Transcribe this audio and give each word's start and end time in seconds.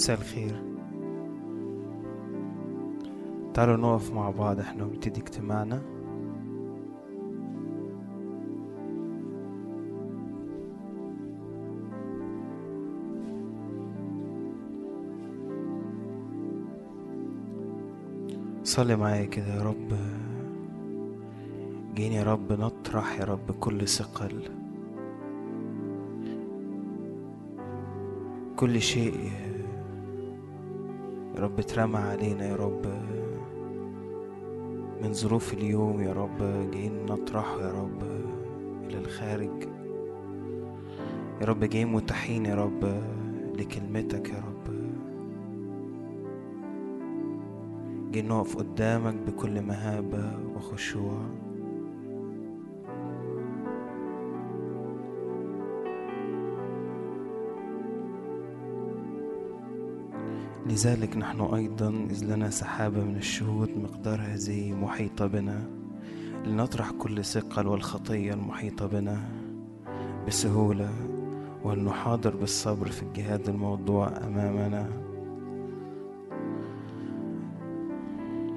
مساء 0.00 0.18
الخير 0.18 0.62
تعالوا 3.54 3.76
نقف 3.76 4.12
مع 4.12 4.30
بعض 4.30 4.60
إحنا 4.60 4.84
ونبتدي 4.84 5.20
اجتماعنا. 5.20 5.82
صلي 18.64 18.96
معايا 18.96 19.24
كده 19.24 19.54
يا 19.54 19.62
رب. 19.62 19.92
جيني 21.94 22.14
يا 22.14 22.24
رب 22.24 22.52
نطرح 22.52 23.20
يا 23.20 23.24
رب 23.24 23.50
كل 23.60 23.88
ثقل. 23.88 24.42
كل 28.56 28.80
شيء 28.80 29.30
رب 31.40 31.58
اترمى 31.58 31.96
علينا 31.96 32.46
يا 32.46 32.56
رب. 32.56 32.86
من 35.02 35.12
ظروف 35.12 35.54
اليوم 35.54 36.00
يا 36.00 36.12
رب 36.12 36.38
جايين 36.70 37.06
نطرحه 37.06 37.60
يا 37.60 37.72
رب 37.72 38.02
إلى 38.86 38.98
الخارج. 38.98 39.68
يا 41.40 41.46
رب 41.46 41.64
جايين 41.64 41.92
متاحين 41.92 42.46
يا 42.46 42.54
رب 42.54 43.02
لكلمتك 43.54 44.28
يا 44.28 44.38
رب. 44.38 44.66
جايين 48.12 48.28
نقف 48.28 48.56
قدامك 48.56 49.14
بكل 49.14 49.62
مهابة 49.62 50.32
وخشوع. 50.56 51.22
لذلك 60.80 61.16
نحن 61.16 61.40
أيضا 61.40 62.06
إذ 62.10 62.24
لنا 62.24 62.50
سحابة 62.50 63.04
من 63.04 63.16
الشهود 63.16 63.70
مقدار 63.76 64.20
هذه 64.20 64.72
محيطة 64.72 65.26
بنا 65.26 65.64
لنطرح 66.46 66.90
كل 66.90 67.24
ثقل 67.24 67.66
والخطية 67.66 68.32
المحيطة 68.34 68.86
بنا 68.86 69.18
بسهولة 70.26 70.90
ولنحاضر 71.64 72.36
بالصبر 72.36 72.88
في 72.90 73.02
الجهاد 73.02 73.48
الموضوع 73.48 74.08
أمامنا. 74.08 74.88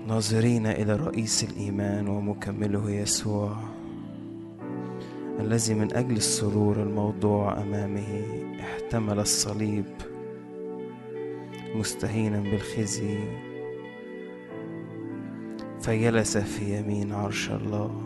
ناظرين 0.08 0.68
إلى 0.68 0.96
رئيس 0.96 1.44
الإيمان 1.44 2.08
ومكمله 2.08 2.92
يسوع 2.92 3.56
الذي 5.40 5.74
من 5.74 5.94
أجل 5.94 6.16
السرور 6.16 6.84
الموضوع 6.84 7.62
أمامه 7.62 8.26
احتمل 8.60 9.20
الصليب 9.20 10.13
مستهينا 11.76 12.40
بالخزي. 12.40 13.18
فجلس 15.82 16.38
في 16.38 16.80
يمين 16.80 17.12
عرش 17.12 17.52
الله. 17.52 18.02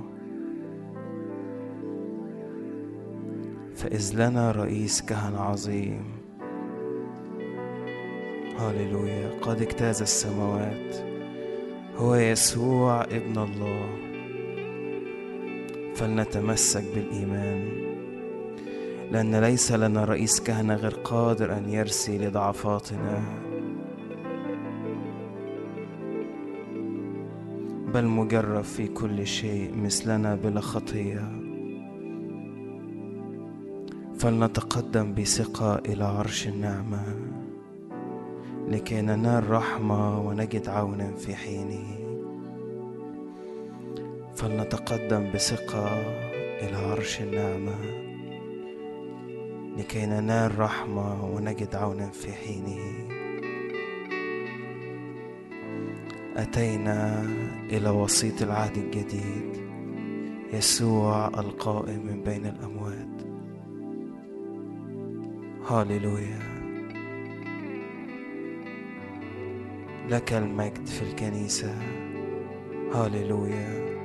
فإذ 3.76 4.12
لنا 4.16 4.52
رئيس 4.52 5.02
كهنة 5.02 5.40
عظيم. 5.40 6.04
هللويا. 8.60 9.30
قد 9.42 9.62
اجتاز 9.62 10.02
السماوات. 10.02 10.96
هو 11.96 12.16
يسوع 12.16 13.04
ابن 13.04 13.38
الله. 13.38 13.90
فلنتمسك 15.96 16.84
بالإيمان. 16.96 17.68
لأن 19.12 19.36
ليس 19.36 19.72
لنا 19.72 20.06
رئيس 20.06 20.40
كهنة 20.40 20.76
غير 20.76 20.92
قادر 20.92 21.58
أن 21.58 21.70
يرسي 21.70 22.18
لضعفاتنا. 22.18 23.47
بل 27.94 28.06
مجرب 28.06 28.64
في 28.64 28.88
كل 28.88 29.28
شيء 29.28 29.76
مثلنا 29.76 30.36
بلا 30.36 30.62
خطية. 30.62 31.32
فلنتقدم 34.20 35.14
بثقة 35.14 35.76
إلى 35.76 36.04
عرش 36.04 36.48
النعمة 36.48 37.04
لكي 38.68 39.02
ننال 39.02 39.50
رحمه 39.50 40.22
ونجد 40.22 40.70
عونا 40.70 41.12
في 41.12 41.36
حينه. 41.36 41.98
فلنتقدم 44.36 45.32
بثقة 45.34 45.88
إلى 46.62 46.78
عرش 46.78 47.22
النعمة 47.22 47.76
لكي 49.78 50.06
ننال 50.06 50.60
رحمه 50.60 51.26
ونجد 51.26 51.76
عونا 51.76 52.10
في 52.10 52.34
حينه. 52.34 53.17
أتينا 56.38 57.24
إلى 57.70 57.90
وسيط 57.90 58.42
العهد 58.42 58.78
الجديد 58.78 59.68
يسوع 60.54 61.28
القائم 61.28 62.06
من 62.06 62.24
بين 62.24 62.46
الأموات. 62.46 63.22
هاليلويا. 65.70 66.40
لك 70.10 70.34
المجد 70.34 70.86
في 70.86 71.02
الكنيسة. 71.02 71.76
هاليلويا. 72.94 73.98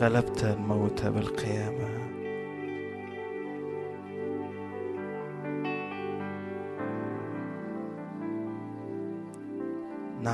غلبت 0.00 0.44
الموت 0.44 1.06
بالقيامة. 1.06 1.97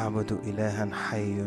نعبد 0.05 0.33
إلها 0.33 0.89
حي 0.95 1.41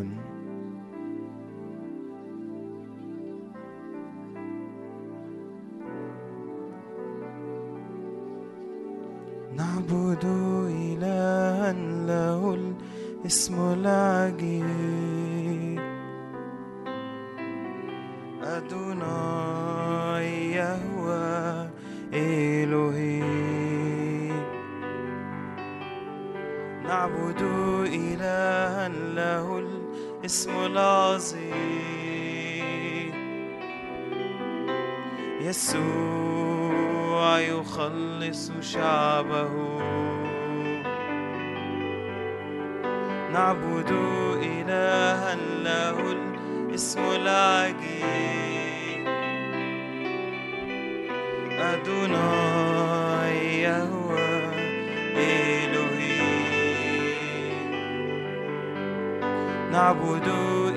نعبد 59.72 60.28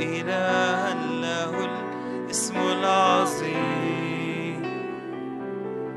إلها 0.00 0.94
له 0.94 1.64
الاسم 1.64 2.56
العظيم. 2.56 4.62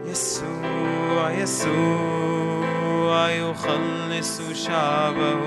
يسوع 0.05 1.31
يسوع 1.31 3.29
يخلص 3.29 4.41
شعبه. 4.53 5.43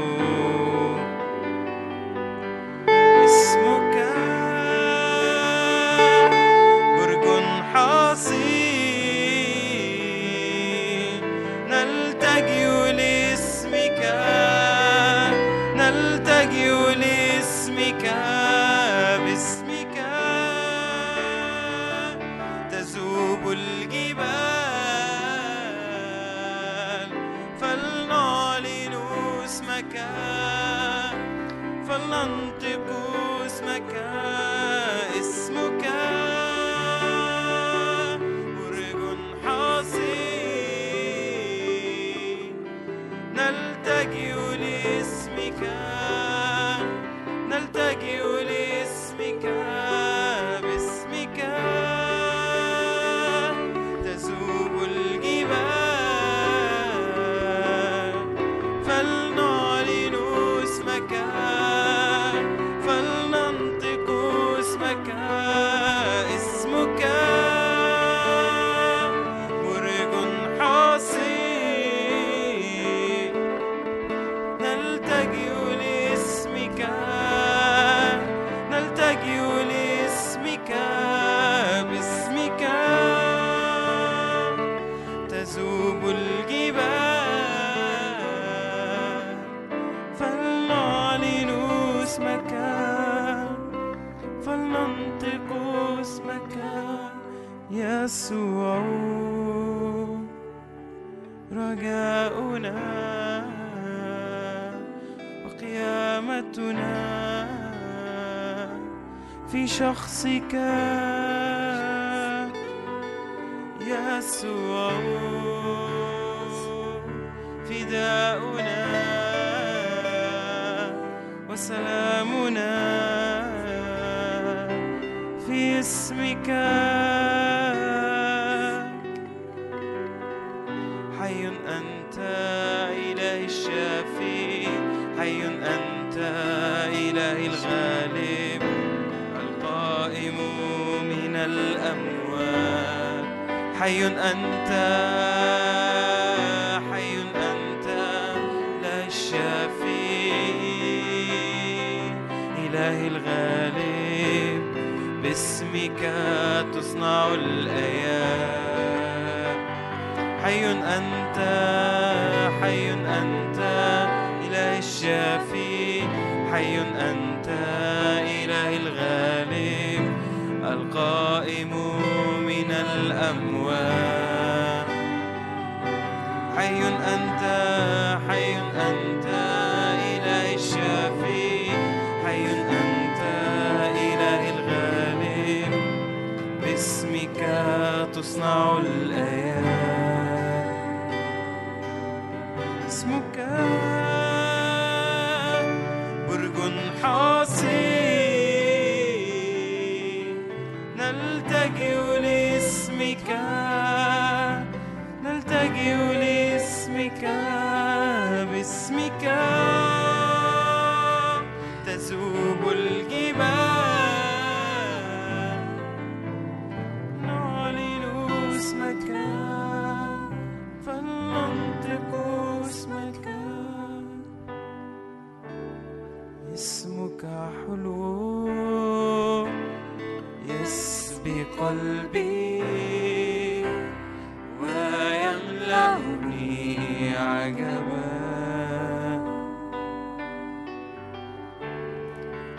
عجبا 237.46 238.06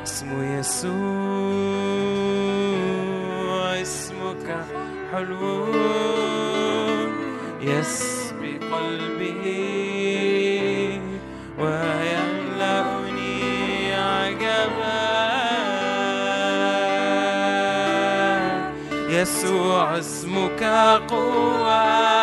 اسم 0.02 0.58
يسوع. 0.58 0.98
اسمك 3.82 4.48
حلو. 5.12 5.66
يسبي 7.62 8.58
قلبي 8.72 9.78
و 11.58 11.62
يسوع 19.28 19.98
اسمك 19.98 20.62
قوة. 21.10 22.17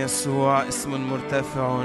يسوع 0.00 0.68
اسم 0.68 1.10
مرتفع. 1.10 1.84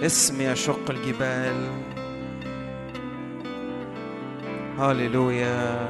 اسم 0.00 0.40
يشق 0.40 0.90
الجبال. 0.90 1.70
هاليلويا 4.78 5.88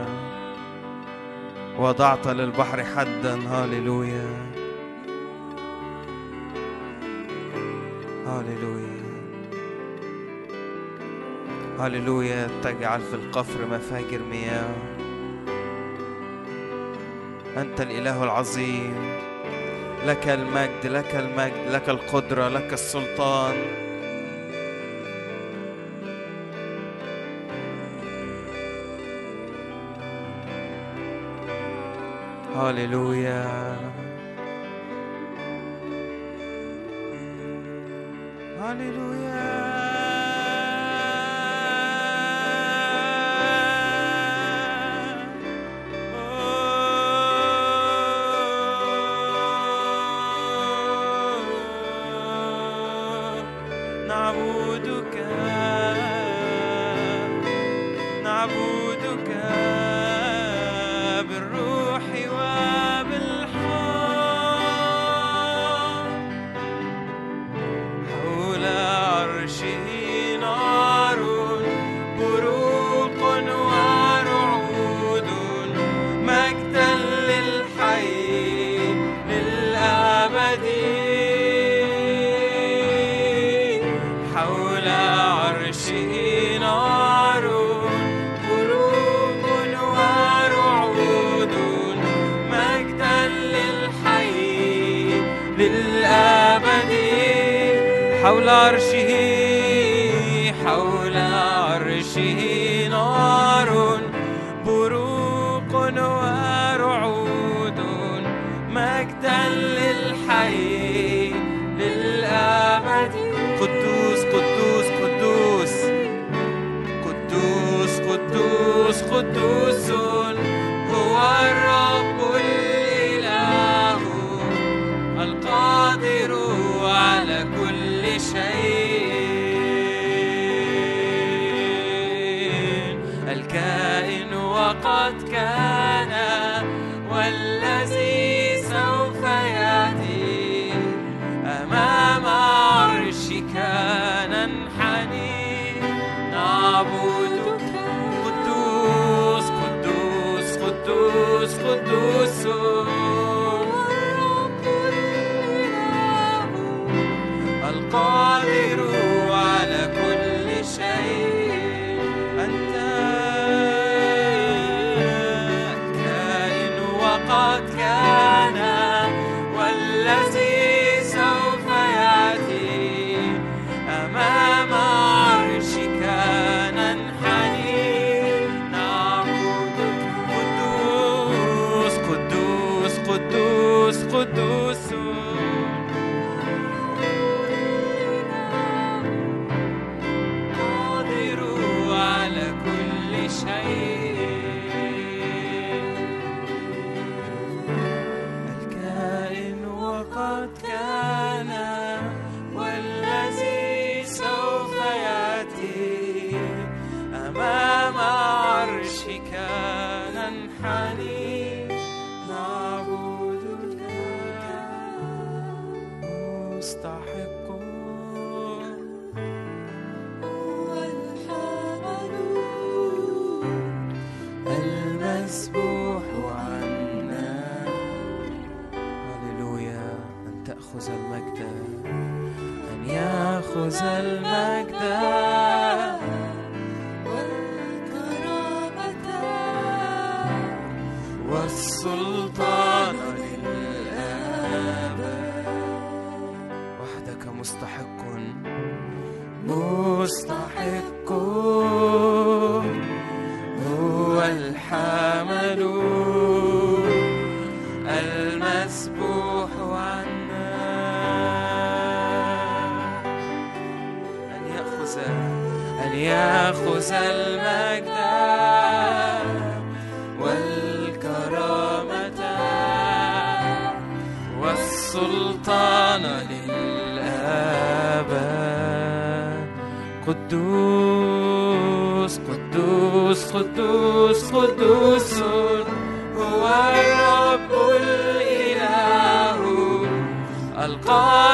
وضعت 1.79 2.29
للبحر 2.29 2.85
حدا. 2.85 3.35
هاليلويا 3.49 4.27
هاليلويا 8.27 9.05
هاليلويا 11.79 12.49
تجعل 12.63 13.01
في 13.01 13.15
القفر 13.15 13.67
مفاجر 13.67 14.21
مياه. 14.31 14.94
أنت 17.57 17.81
الإله 17.81 18.25
العظيم. 18.25 18.95
لك 20.07 20.29
المجد 20.29 20.87
لك 20.87 21.15
المجد 21.15 21.69
لك 21.71 21.89
القدرة 21.89 22.49
لك 22.49 22.73
السلطان. 22.73 23.55
هللويا 32.57 33.77
هللويا 38.61 39.24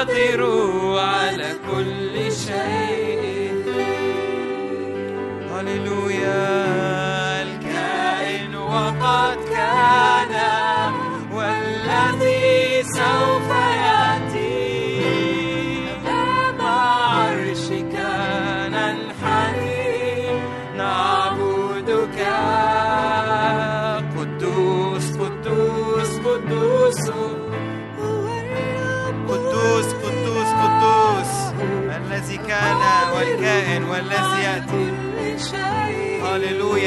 madeiro. 0.00 0.79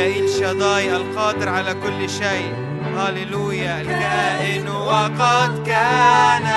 يا 0.03 0.07
إيل 0.07 0.29
شداي 0.29 0.95
القادر 0.95 1.49
على 1.49 1.73
كل 1.73 2.09
شيء. 2.09 2.53
هللويا 2.97 3.81
الكائن 3.81 4.67
وقد 4.67 5.67
كان 5.67 6.47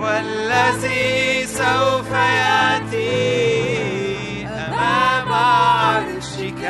والذي 0.00 1.46
سوف 1.46 2.10
يأتي 2.12 3.16
أمام 4.46 5.32
عرشك. 5.32 6.62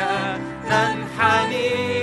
ننحني 0.65 2.00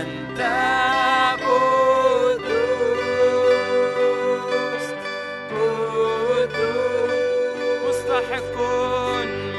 أنت 0.00 0.40
قدوس 1.44 2.46
قدوس 5.50 7.16
مستحق 7.84 8.54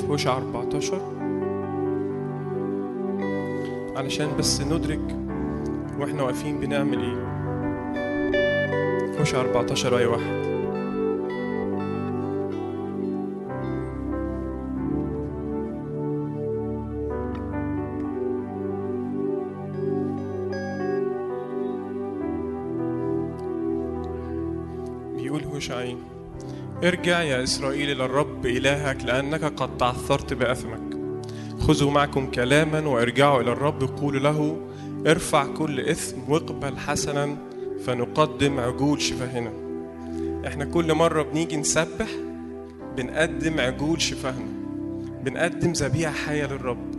هوشع 0.08 0.36
14 0.36 1.00
علشان 3.96 4.36
بس 4.38 4.60
ندرك 4.60 5.16
وإحنا 5.98 6.22
واقفين 6.22 6.60
بنعمل 6.60 6.98
إيه. 6.98 7.28
هوشع 9.20 9.40
14 9.40 9.98
آية 9.98 10.06
واحد. 10.06 10.47
ارجع 26.84 27.22
يا 27.22 27.42
إسرائيل 27.42 27.90
إلى 27.90 28.04
الرب 28.04 28.46
إلهك 28.46 29.04
لأنك 29.04 29.44
قد 29.44 29.76
تعثرت 29.76 30.34
بأثمك. 30.34 30.98
خذوا 31.60 31.90
معكم 31.90 32.30
كلاما 32.30 32.88
وارجعوا 32.88 33.40
إلى 33.40 33.52
الرب. 33.52 33.82
قولوا 33.82 34.20
له 34.20 34.56
ارفع 35.06 35.46
كل 35.46 35.80
إثم 35.80 36.16
واقبل 36.28 36.78
حسنا 36.78 37.36
فنقدم 37.84 38.60
عجول 38.60 39.02
شفاهنا. 39.02 39.52
إحنا 40.46 40.64
كل 40.64 40.94
مرة 40.94 41.22
بنيجي 41.22 41.56
نسبح 41.56 42.08
بنقدم 42.96 43.60
عجول 43.60 44.02
شفاهنا. 44.02 44.48
بنقدم 45.24 45.72
ذبيحة 45.72 46.12
حية 46.12 46.46
للرب. 46.46 46.94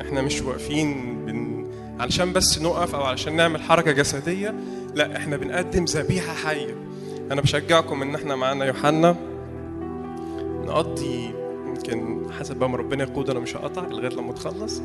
إحنا 0.00 0.22
مش 0.22 0.42
واقفين 0.42 1.18
بن... 1.26 1.66
علشان 2.00 2.32
بس 2.32 2.58
نقف 2.62 2.94
أو 2.94 3.02
علشان 3.02 3.36
نعمل 3.36 3.62
حركة 3.62 3.92
جسدية 3.92 4.54
لا 4.94 5.16
إحنا 5.16 5.36
بنقدم 5.36 5.84
ذبيحة 5.84 6.34
حية. 6.34 6.87
أنا 7.32 7.40
بشجعكم 7.40 8.02
إن 8.02 8.14
إحنا 8.14 8.36
معانا 8.36 8.64
يوحنا. 8.64 9.16
نقضي 10.66 11.30
يمكن 11.66 12.26
حسب 12.38 12.56
بقى 12.56 12.70
ما 12.70 12.76
ربنا 12.76 13.04
يقود 13.04 13.30
أنا 13.30 13.40
مش 13.40 13.56
هقطع 13.56 13.86
لغاية 13.88 14.08
لما 14.08 14.32
تخلص. 14.32 14.82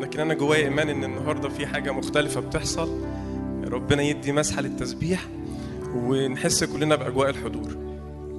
لكن 0.00 0.20
أنا 0.20 0.34
جوايا 0.34 0.64
إيمان 0.64 0.88
إن 0.88 1.04
النهارده 1.04 1.48
في 1.48 1.66
حاجة 1.66 1.92
مختلفة 1.92 2.40
بتحصل. 2.40 3.00
ربنا 3.64 4.02
يدي 4.02 4.32
مسحة 4.32 4.62
للتسبيح 4.62 5.26
ونحس 5.94 6.64
كلنا 6.64 6.96
بأجواء 6.96 7.30
الحضور. 7.30 7.76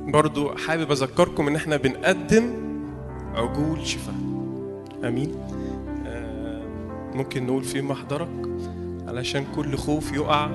برضو 0.07 0.55
حابب 0.55 0.91
أذكركم 0.91 1.47
إن 1.47 1.55
إحنا 1.55 1.77
بنقدم 1.77 2.53
عجول 3.35 3.87
شفاء. 3.87 4.15
آمين. 5.03 5.35
آه، 6.07 6.61
ممكن 7.13 7.45
نقول 7.45 7.63
في 7.63 7.81
محضرك 7.81 8.29
علشان 9.07 9.45
كل 9.55 9.77
خوف 9.77 10.13
يقع. 10.13 10.49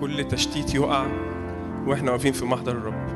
كل 0.00 0.28
تشتيت 0.28 0.74
يقع 0.74 1.06
وإحنا 1.86 2.10
واقفين 2.10 2.32
في 2.32 2.44
محضر 2.44 2.72
الرب. 2.72 3.09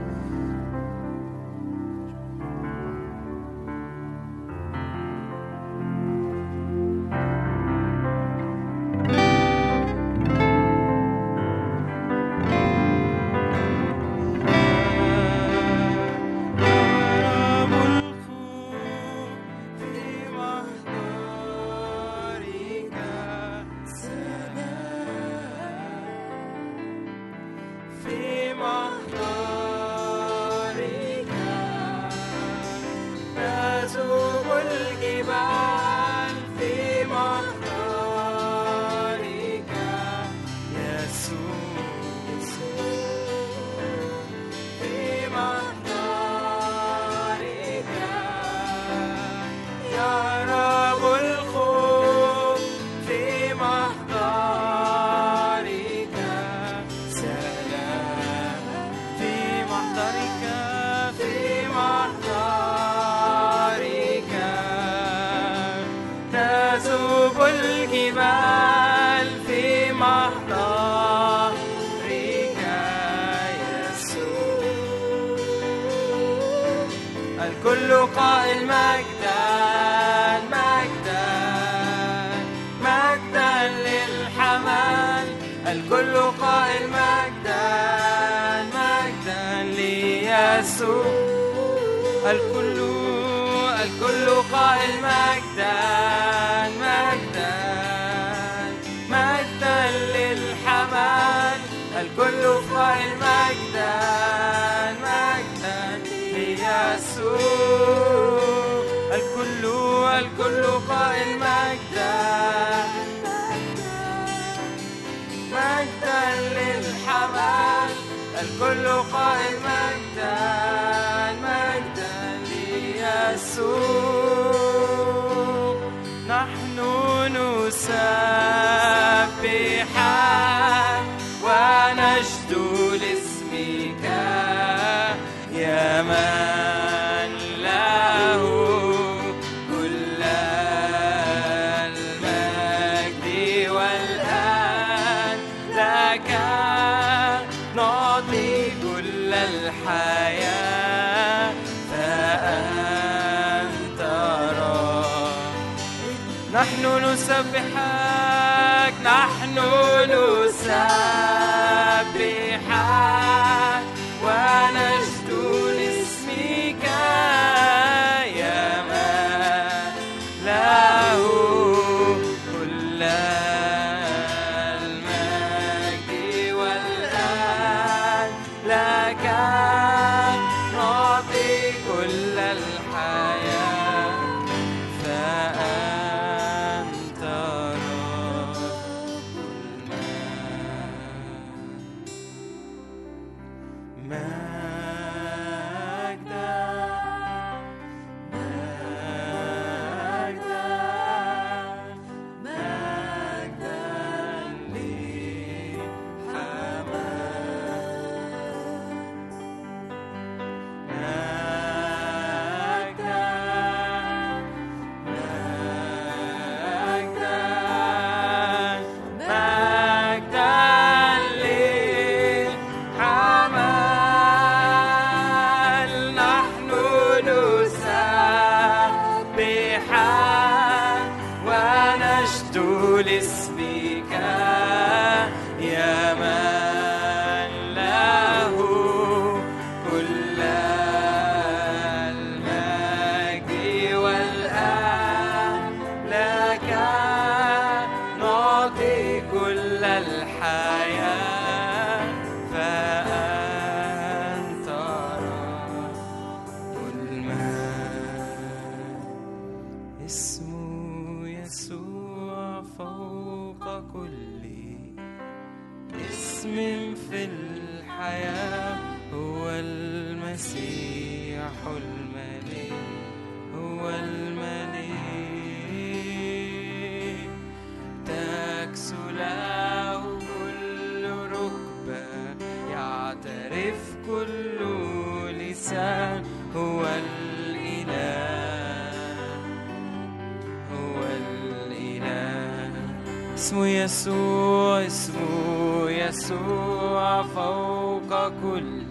اسمه 293.44 293.66
يسوع 293.66 294.86
اسمه 294.86 295.90
يسوع 295.90 297.22
فوق 297.22 298.28
كل 298.28 298.82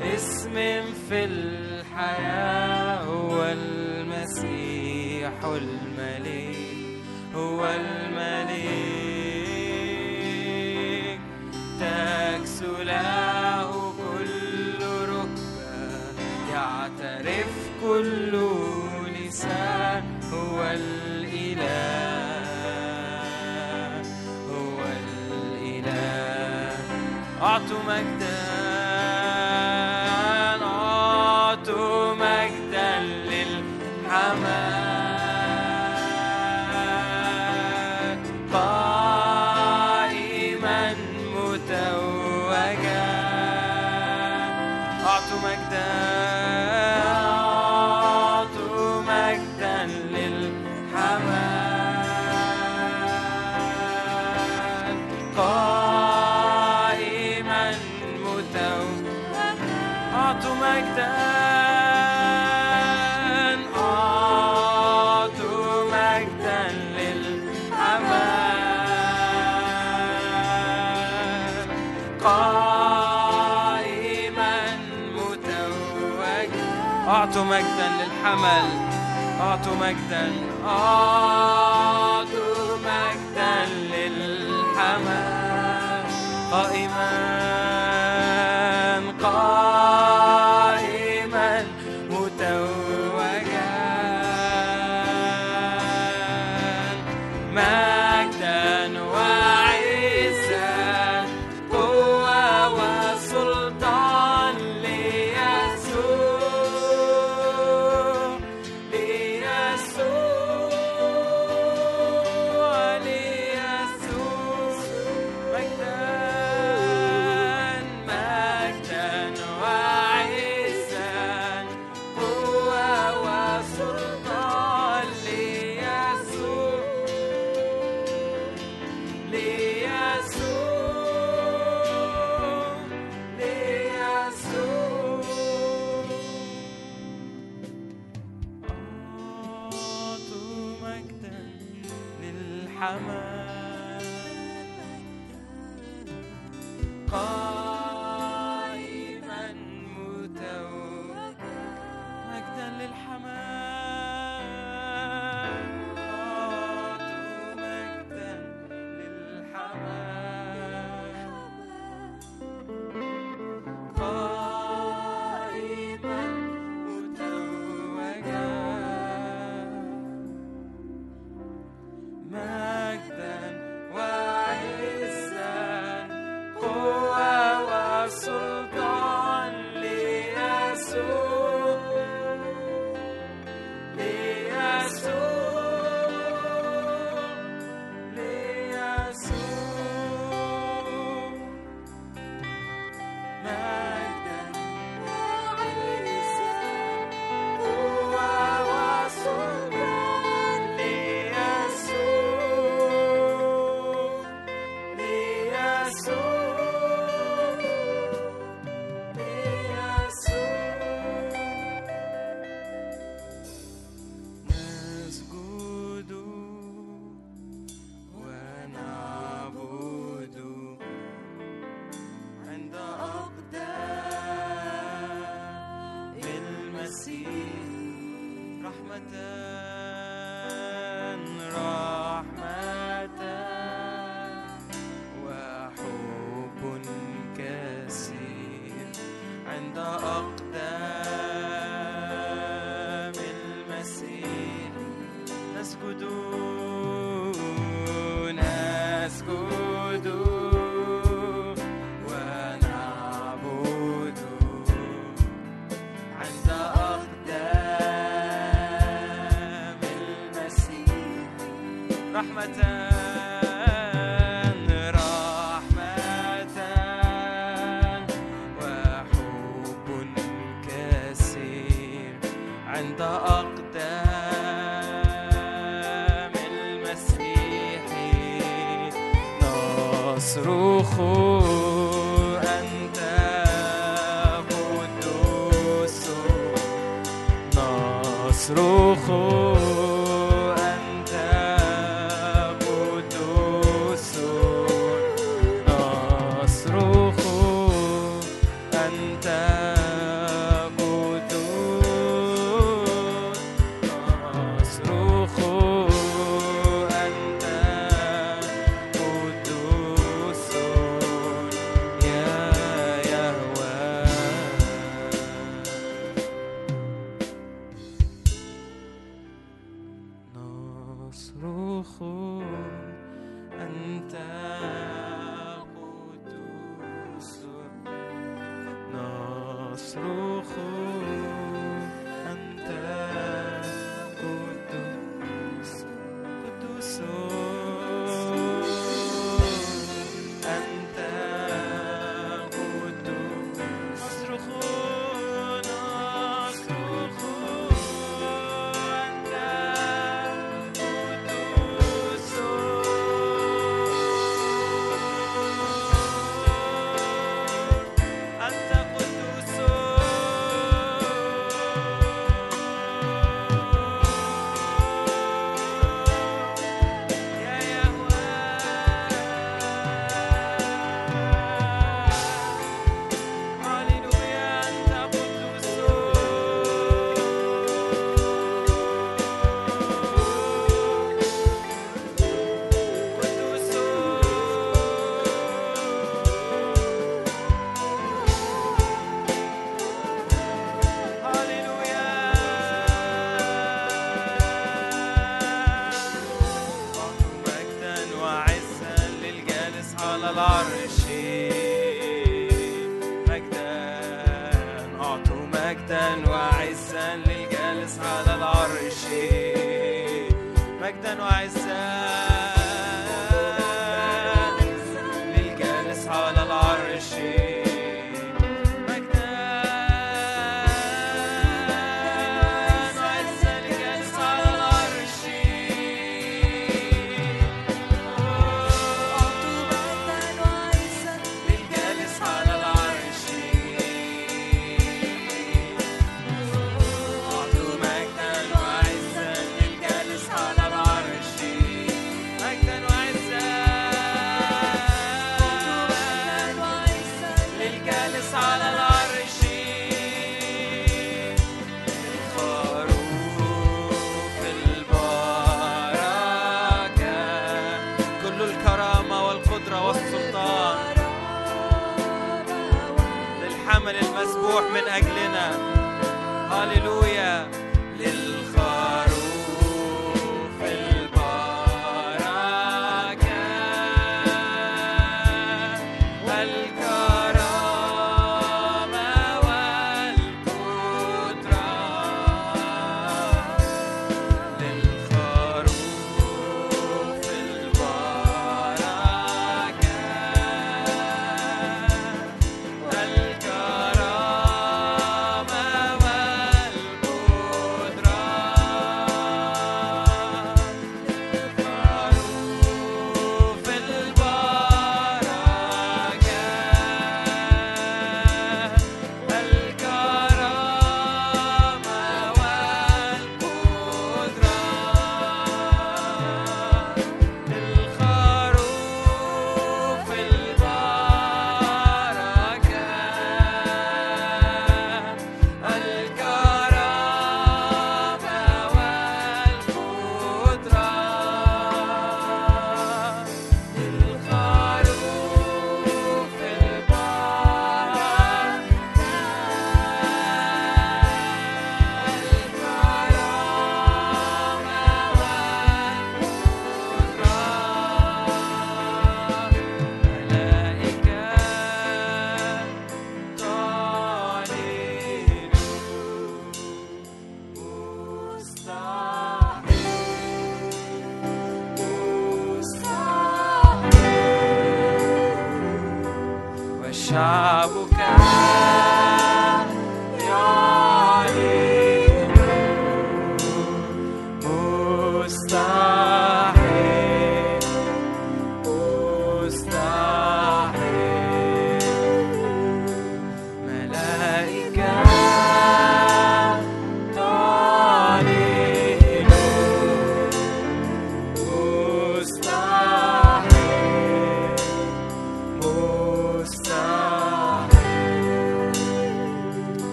اسم 0.00 0.54
في 1.08 1.24
الحياة 1.24 3.04
هو 3.04 3.44
المسيح 3.44 5.32
المليك 5.44 6.56
هو 7.34 7.66
الملك 7.66 7.95
مجدك 27.86 28.35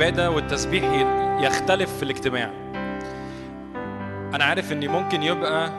شكل 0.00 0.08
العبادة 0.08 0.30
والتسبيح 0.30 0.84
يختلف 1.40 1.96
في 1.96 2.02
الاجتماع. 2.02 2.50
أنا 4.34 4.44
عارف 4.44 4.72
إن 4.72 4.88
ممكن 4.88 5.22
يبقى 5.22 5.70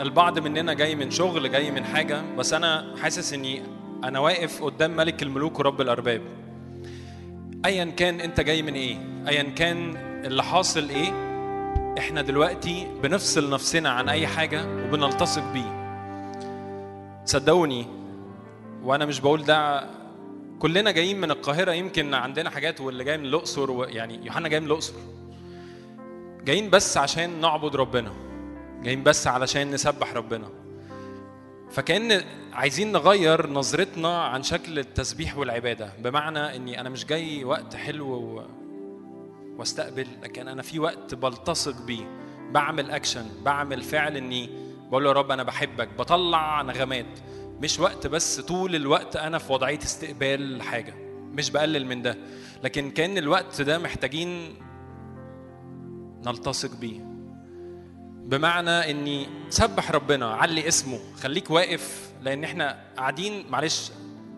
البعض 0.00 0.38
مننا 0.38 0.72
جاي 0.74 0.94
من 0.94 1.10
شغل 1.10 1.52
جاي 1.52 1.70
من 1.70 1.84
حاجة 1.84 2.22
بس 2.38 2.54
أنا 2.54 2.94
حاسس 3.02 3.32
إني 3.32 3.62
أنا 4.04 4.18
واقف 4.18 4.62
قدام 4.62 4.96
ملك 4.96 5.22
الملوك 5.22 5.58
ورب 5.58 5.80
الأرباب. 5.80 6.22
ايا 7.64 7.84
كان 7.84 8.20
أنت 8.20 8.40
جاي 8.40 8.62
من 8.62 8.74
إيه؟ 8.74 8.96
ايا 9.28 9.42
كان 9.42 9.96
اللي 10.24 10.42
حاصل 10.42 10.88
إيه؟ 10.88 11.12
إحنا 11.98 12.22
دلوقتي 12.22 12.86
بنفصل 13.02 13.50
نفسنا 13.50 13.90
عن 13.90 14.08
أي 14.08 14.26
حاجة 14.26 14.64
وبنلتصق 14.64 15.52
بيه. 15.52 15.80
صدقوني 17.24 17.86
وأنا 18.82 19.06
مش 19.06 19.20
بقول 19.20 19.44
ده 19.44 19.84
كلنا 20.60 20.90
جايين 20.90 21.20
من 21.20 21.30
القاهرة 21.30 21.72
يمكن 21.72 22.14
عندنا 22.14 22.50
حاجات 22.50 22.80
واللي 22.80 23.04
جاي 23.04 23.18
من 23.18 23.24
الأقصر 23.24 23.88
يعني 23.88 24.26
يوحنا 24.26 24.48
جاي 24.48 24.60
من 24.60 24.66
الأقصر. 24.66 24.94
جايين 26.44 26.70
بس 26.70 26.96
عشان 26.96 27.40
نعبد 27.40 27.76
ربنا. 27.76 28.12
جايين 28.82 29.02
بس 29.02 29.26
علشان 29.26 29.70
نسبح 29.70 30.14
ربنا. 30.14 30.48
فكأن 31.70 32.24
عايزين 32.52 32.92
نغير 32.92 33.50
نظرتنا 33.50 34.22
عن 34.22 34.42
شكل 34.42 34.78
التسبيح 34.78 35.38
والعبادة. 35.38 35.92
بمعنى 35.98 36.56
إني 36.56 36.80
أنا 36.80 36.88
مش 36.88 37.06
جاي 37.06 37.44
وقت 37.44 37.76
حلو 37.76 38.06
و... 38.06 38.42
واستقبل 39.58 40.06
لكن 40.22 40.48
أنا 40.48 40.62
في 40.62 40.78
وقت 40.78 41.14
بلتصق 41.14 41.82
بيه. 41.82 42.04
بعمل 42.52 42.90
اكشن 42.90 43.26
بعمل 43.44 43.82
فعل 43.82 44.16
إني 44.16 44.50
بقول 44.90 45.04
له 45.04 45.10
يا 45.10 45.14
رب 45.14 45.30
أنا 45.30 45.42
بحبك 45.42 45.88
بطلع 45.98 46.62
نغمات. 46.62 47.18
مش 47.60 47.80
وقت 47.80 48.06
بس 48.06 48.40
طول 48.40 48.74
الوقت 48.74 49.16
أنا 49.16 49.38
في 49.38 49.52
وضعية 49.52 49.78
استقبال 49.78 50.62
حاجة 50.62 50.94
مش 51.32 51.50
بقلل 51.50 51.86
من 51.86 52.02
ده 52.02 52.16
لكن 52.64 52.90
كان 52.90 53.18
الوقت 53.18 53.62
ده 53.62 53.78
محتاجين 53.78 54.54
نلتصق 56.26 56.76
بيه. 56.76 57.00
بمعنى 58.24 58.70
إني 58.90 59.26
سبح 59.48 59.90
ربنا 59.90 60.34
علي 60.34 60.68
اسمه 60.68 60.98
خليك 61.20 61.50
واقف 61.50 62.10
لأن 62.22 62.44
إحنا 62.44 62.78
قاعدين 62.96 63.46
معلش 63.50 63.92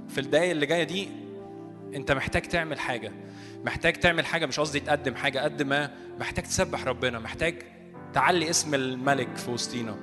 في 0.08 0.20
الدقايق 0.20 0.50
اللي 0.50 0.66
جاية 0.66 0.82
دي 0.84 1.08
أنت 1.94 2.12
محتاج 2.12 2.42
تعمل 2.42 2.78
حاجة. 2.80 3.12
محتاج 3.64 3.92
تعمل 3.92 4.26
حاجة 4.26 4.46
مش 4.46 4.60
قصدي 4.60 4.80
تقدم 4.80 5.14
حاجة 5.14 5.38
قد 5.38 5.62
ما 5.62 5.90
محتاج 6.20 6.44
تسبح 6.44 6.84
ربنا 6.84 7.18
محتاج 7.18 7.62
تعلي 8.14 8.50
اسم 8.50 8.74
الملك 8.74 9.36
في 9.36 9.50
وسطينا. 9.50 9.96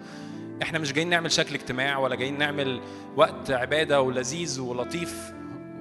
إحنا 0.61 0.79
مش 0.79 0.93
جايين 0.93 1.09
نعمل 1.09 1.31
شكل 1.31 1.55
اجتماع 1.55 1.97
ولا 1.97 2.15
جايين 2.15 2.37
نعمل 2.37 2.81
وقت 3.15 3.51
عبادة 3.51 4.01
ولذيذ 4.01 4.59
ولطيف 4.61 5.31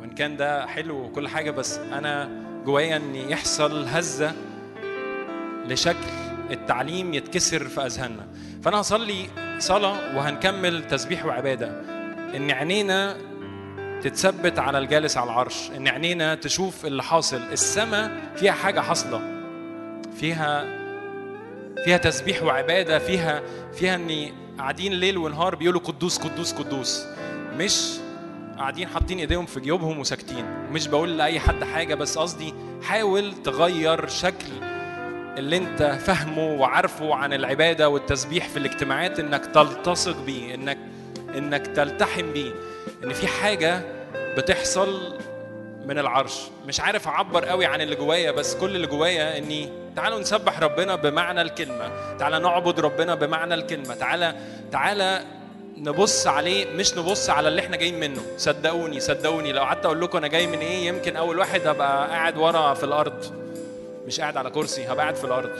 وإن 0.01 0.11
كان 0.11 0.37
ده 0.37 0.67
حلو 0.67 1.05
وكل 1.05 1.29
حاجة 1.29 1.51
بس 1.51 1.79
أنا 1.79 2.31
جوايا 2.65 2.97
إن 2.97 3.15
يحصل 3.15 3.85
هزة 3.89 4.33
لشكل 5.67 6.09
التعليم 6.51 7.15
يتكسر 7.15 7.69
في 7.69 7.87
أذهاننا. 7.87 8.27
فأنا 8.63 8.81
هصلي 8.81 9.27
صلاة 9.59 10.17
وهنكمل 10.17 10.87
تسبيح 10.87 11.27
وعبادة. 11.27 11.69
إن 12.37 12.51
عينينا 12.51 13.17
تتثبت 14.03 14.59
على 14.59 14.79
الجالس 14.79 15.17
على 15.17 15.31
العرش 15.31 15.71
إن 15.77 15.89
عينينا 15.89 16.35
تشوف 16.35 16.87
اللي 16.87 17.03
حاصل. 17.03 17.37
السماء 17.53 18.33
فيها 18.37 18.53
حاجة 18.53 18.81
حاصلة 18.81 19.21
فيها 20.21 20.65
فيها 21.85 21.97
تسبيح 21.97 22.43
وعبادة 22.43 22.99
فيها 22.99 23.43
فيها 23.73 23.95
إني 23.95 24.33
قاعدين 24.59 24.93
ليل 24.93 25.19
ونهار 25.19 25.55
بيقولوا 25.55 25.81
قدوس 25.81 26.19
قدوس 26.19 26.53
قدوس. 26.53 27.05
مش 27.57 27.91
قاعدين 28.59 28.89
حاطين 28.89 29.19
إيديهم 29.19 29.47
في 29.47 29.61
جيوبهم 29.61 29.99
وساكتين. 29.99 30.45
مش 30.73 30.89
بقول 30.89 31.19
لأي 31.19 31.41
حد 31.41 31.65
حاجة 31.65 31.95
بس 31.95 32.19
قصدي 32.19 32.55
حاول 32.83 33.35
تغير 33.45 34.09
شكل 34.09 34.47
اللي 35.39 35.57
أنت 35.57 35.83
فاهمه 35.83 36.47
وعارفه 36.53 37.15
عن 37.15 37.33
العبادة 37.33 37.89
والتسبيح 37.89 38.49
في 38.49 38.57
الاجتماعات 38.57 39.21
إنك 39.21 39.47
تلتصق 39.47 40.25
بيه 40.25 40.55
إنك 40.55 40.79
إنك 41.39 41.67
تلتحم 41.67 42.33
بيه. 42.33 42.53
إن 43.05 43.13
في 43.13 43.27
حاجة 43.27 43.83
بتحصل 44.37 45.19
من 45.89 45.99
العرش. 45.99 46.41
مش 46.67 46.81
عارف 46.81 47.09
أعبر 47.09 47.45
قوي 47.45 47.67
عن 47.67 47.81
اللي 47.81 47.97
جوايا 47.97 48.31
بس 48.31 48.55
كل 48.55 48.77
اللي 48.77 48.87
جوايا 48.87 49.39
إني 49.39 49.69
تعالوا 49.97 50.21
نسبح 50.21 50.61
ربنا 50.61 50.95
بمعنى 50.97 51.43
الكلمة. 51.43 52.17
تعالى 52.19 52.39
نعبد 52.39 52.81
ربنا 52.81 53.15
بمعنى 53.15 53.55
الكلمة. 53.55 53.95
تعالى 53.95 54.35
تعالى 54.73 55.25
نبص 55.77 56.27
عليه 56.27 56.67
مش 56.67 56.95
نبص 56.95 57.31
على 57.31 57.49
اللي 57.49 57.61
إحنا 57.61 57.77
جايين 57.77 58.01
منه. 58.01 58.21
صدقوني 58.37 59.01
صدقوني. 59.01 59.53
لو 59.53 59.63
قعدت 59.63 59.85
أقول 59.87 60.01
لكم 60.01 60.19
أنا 60.19 60.29
جاي 60.29 60.47
من 60.47 60.59
إيه 60.59 60.87
يمكن 60.87 61.17
أول 61.17 61.39
واحد 61.39 61.67
هبقى 61.67 62.09
قاعد 62.09 62.37
ورا 62.37 62.75
في 62.75 62.85
الأرض. 62.85 63.25
مش 64.07 64.21
قاعد 64.21 64.37
على 64.37 64.51
كرسي 64.51 64.85
هبقى 64.85 64.97
قاعد 64.97 65.15
في 65.17 65.25
الأرض. 65.25 65.51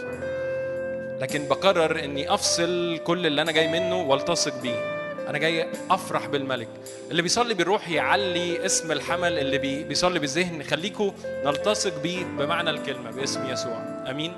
لكن 1.21 1.49
بقرر 1.49 2.05
إني 2.05 2.35
أفصل 2.35 3.01
كل 3.05 3.27
اللي 3.27 3.43
أنا 3.43 3.53
جاي 3.53 3.69
منه 3.69 3.97
وألتصق 4.03 4.63
بيه. 4.63 4.98
أنا 5.29 5.39
جاي 5.39 5.69
أفرح 5.91 6.27
بالملك. 6.27 6.69
اللي 7.11 7.23
بيصلي 7.23 7.55
بالروح 7.55 7.89
يعلي 7.89 8.67
اسم 8.67 8.93
الحمل 8.93 9.39
اللي 9.39 9.59
بيصلي 9.85 10.19
بالذهن 10.19 10.63
خليكم 10.63 11.13
نلتصق 11.27 12.03
بيه 12.03 12.25
بمعنى 12.25 12.71
الكلمة 12.71 13.11
باسم 13.11 13.47
يسوع. 13.47 14.05
أمين. 14.11 14.33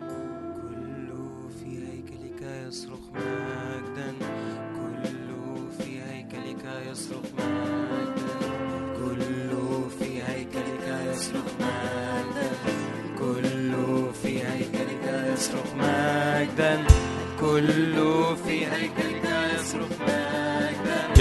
كله 0.00 1.50
في 1.60 1.78
هيكلك 1.78 2.42
يصرخ 2.68 3.00
كله 4.76 5.68
في 5.78 6.02
هيكلك 6.02 6.64
يصرخ 6.90 7.26
كله 8.96 9.88
في 9.98 10.22
هيكلك 10.22 11.08
يصرخ 11.12 11.44
كله 13.18 14.12
في 14.22 14.42
هيكلك 14.42 15.32
يصرخ 15.32 15.74
كله 17.42 18.34
في 18.34 18.66
هيكل 18.66 19.21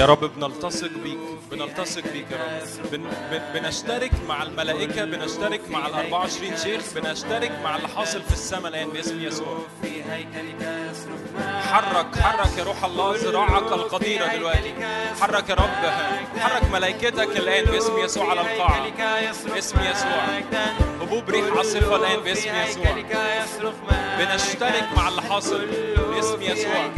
يا 0.02 0.06
رب 0.06 0.26
بنلتصق 0.36 0.90
بيك 1.04 1.18
بنلتصق 1.52 2.04
بيك 2.14 2.26
يا 2.32 2.38
رب. 2.38 2.92
بن 2.92 3.04
بنشترك 3.54 4.12
مع 4.28 4.44
الملائكة 4.44 5.06
بنشترك 5.06 5.62
مع 5.70 5.88
ال 5.88 5.94
24 5.94 6.58
شيخ 6.58 6.82
بنشترك 6.96 7.52
مع 7.64 7.76
اللي 7.76 7.88
حاصل 7.88 8.22
في 8.22 8.34
السماء 8.34 8.68
الآن 8.68 8.90
باسم 8.90 9.22
يسوع. 9.24 9.58
حرك 11.72 12.16
حرك 12.16 12.58
يا 12.58 12.64
روح 12.64 12.84
الله 12.84 13.16
ذراعك 13.18 13.72
القديرة 13.72 14.28
دلوقتي. 14.28 14.74
حرك 15.22 15.50
يا 15.50 15.56
رب 15.56 15.84
حرك 16.40 16.72
ملائكتك 16.72 17.38
الآن 17.38 17.66
باسم 17.66 17.98
يسوع 17.98 18.30
على 18.30 18.42
القاعة. 18.42 18.90
باسم 19.54 19.78
يسوع. 19.80 20.24
هبوب 21.02 21.30
ريح 21.30 21.58
عاصفة 21.58 21.96
الآن 21.96 22.20
باسم 22.20 22.50
يسوع. 22.56 22.96
بنشترك 24.20 24.88
مع 24.96 25.08
اللي 25.08 25.22
حاصل. 25.22 25.68
باسم 25.98 26.42
يسوع. 26.42 26.90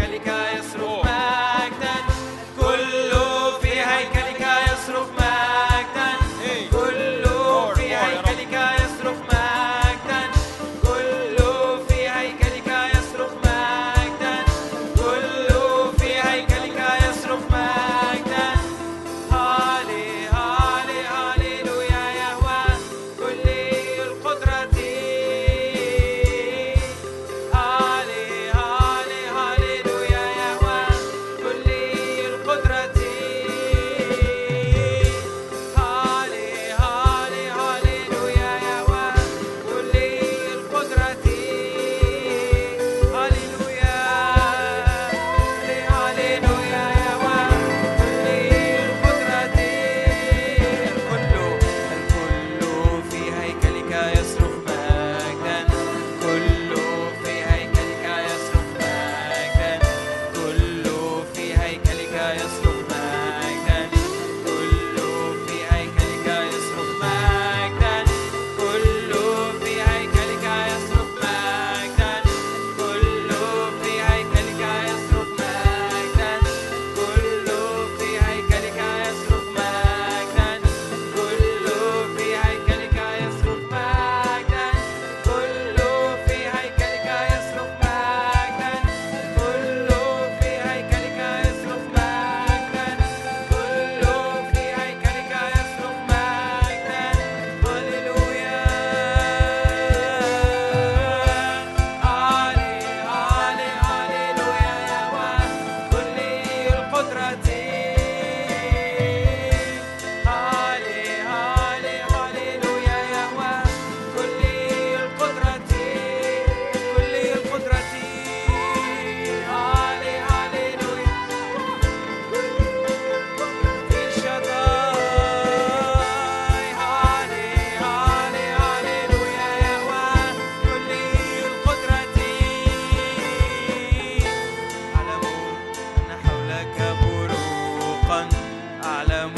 أعلم 138.86 139.31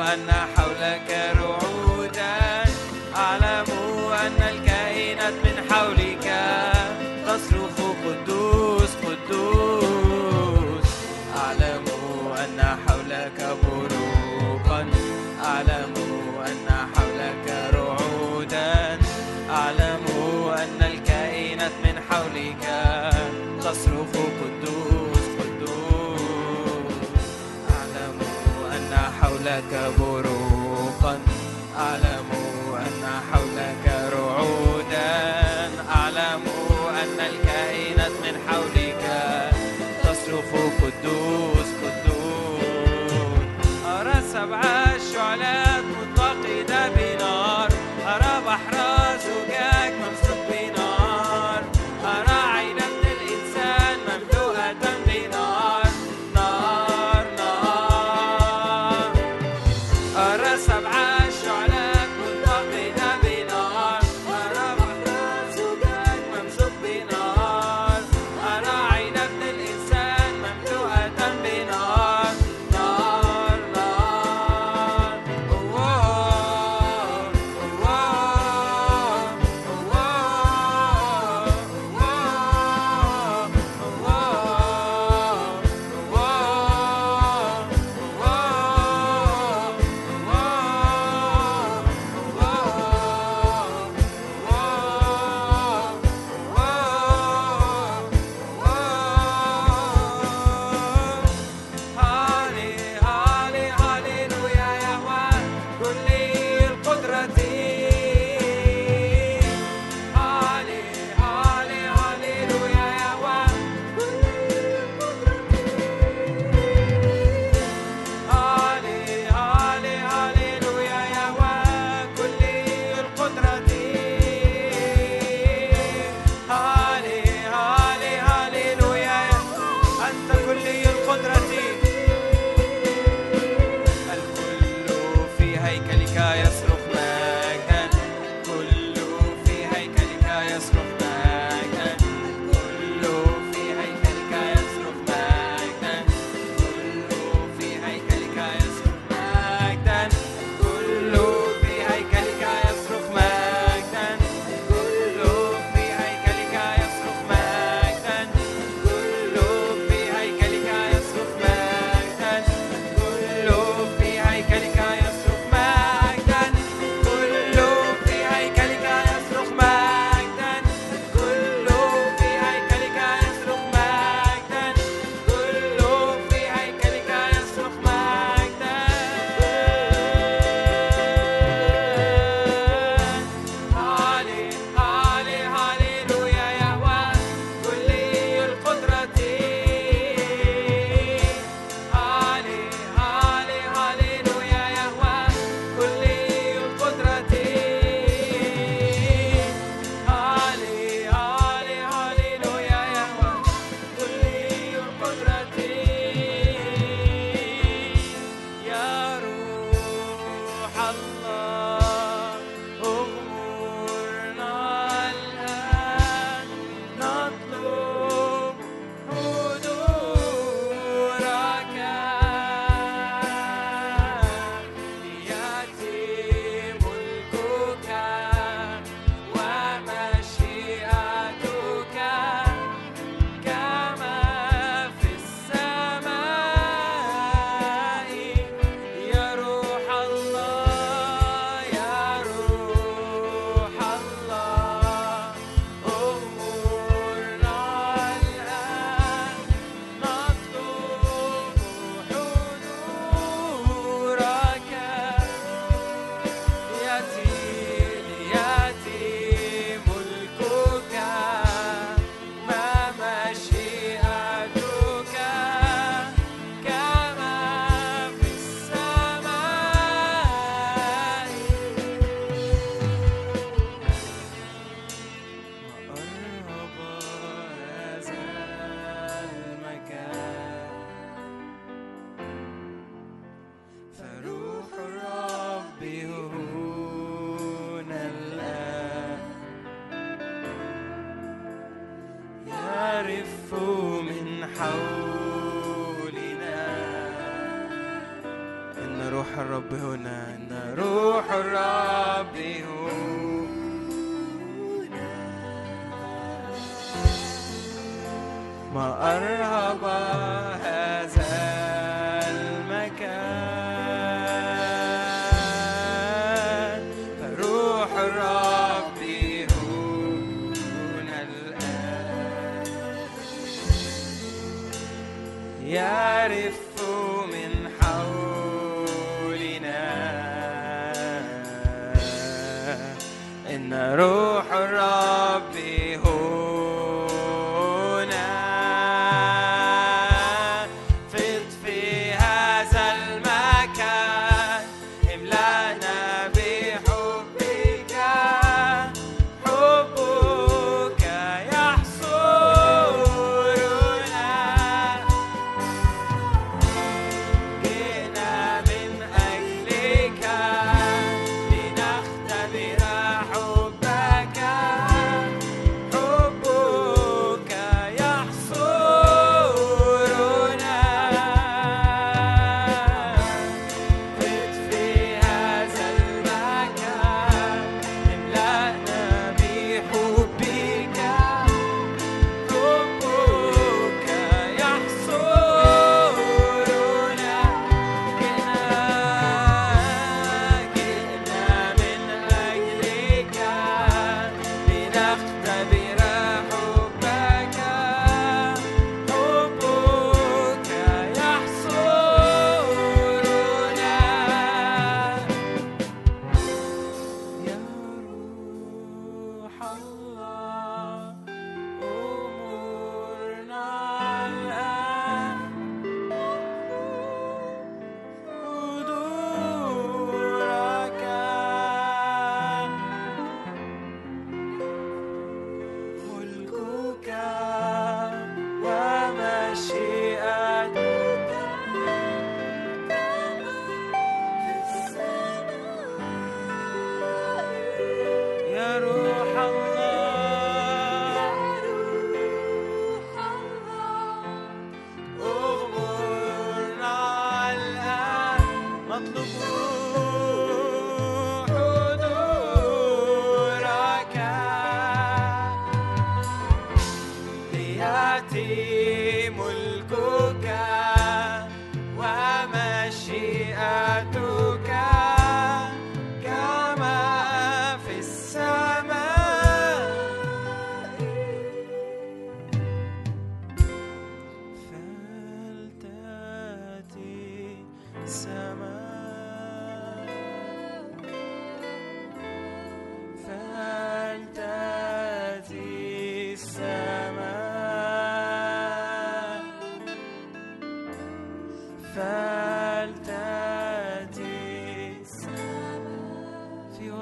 أن 0.00 0.30
حق 0.56 0.61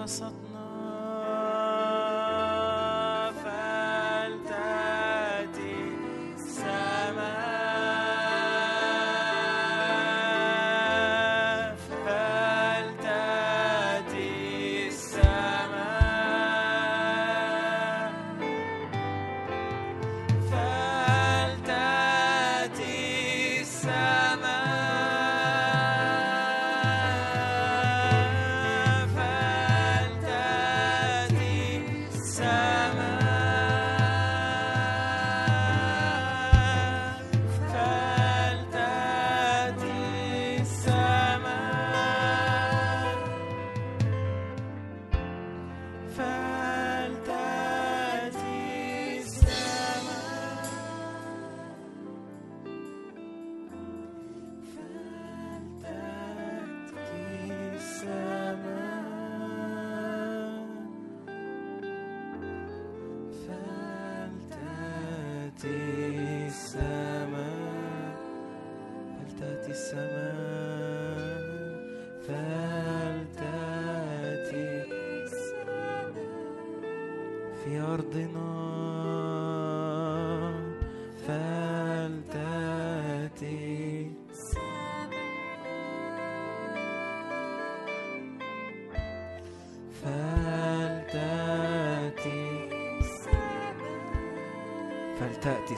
vessat 0.01 0.50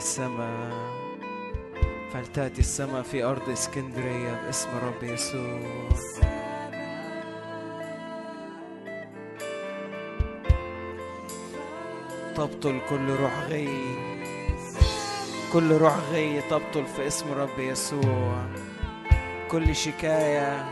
السماء 0.03 0.73
فلتأتي 2.13 2.59
السماء 2.59 3.01
في 3.01 3.23
أرض 3.23 3.49
إسكندرية 3.49 4.41
باسم 4.45 4.69
رب 4.83 5.03
يسوع. 5.03 5.59
تبطل 12.35 12.81
كل 12.89 13.09
روح 13.09 13.39
غي 13.49 13.69
كل 15.53 15.71
روح 15.71 15.95
غي 16.11 16.41
تبطل 16.41 16.85
في 16.85 17.07
اسم 17.07 17.31
رب 17.33 17.59
يسوع. 17.59 18.45
كل 19.51 19.75
شكاية 19.75 20.65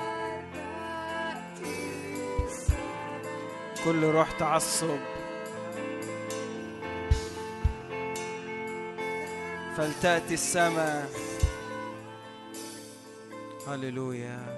كل 3.85 4.03
روح 4.03 4.31
تعصب. 4.31 4.99
فلتأتي 9.77 10.33
السماء. 10.33 11.09
هللويا. 13.67 14.50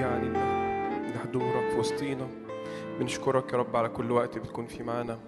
يعني 0.00 0.28
لحضورك 1.14 1.70
في 1.70 1.76
وسطينا. 1.78 2.28
بنشكرك 2.98 3.52
يا 3.52 3.58
رب 3.58 3.76
على 3.76 3.88
كل 3.88 4.10
وقت 4.10 4.38
بتكون 4.38 4.66
فيه 4.66 4.84
معانا 4.84 5.18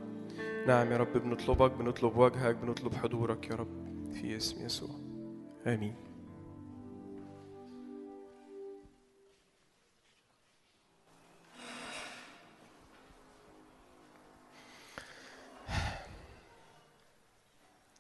نعم 0.67 0.93
يا 0.93 0.97
رب 0.97 1.13
بنطلبك 1.13 1.71
بنطلب 1.73 2.17
وجهك 2.17 2.55
بنطلب 2.55 2.95
حضورك 2.95 3.51
يا 3.51 3.55
رب 3.55 3.85
في 4.15 4.37
اسم 4.37 4.65
يسوع. 4.65 4.91
آمين. 5.67 5.95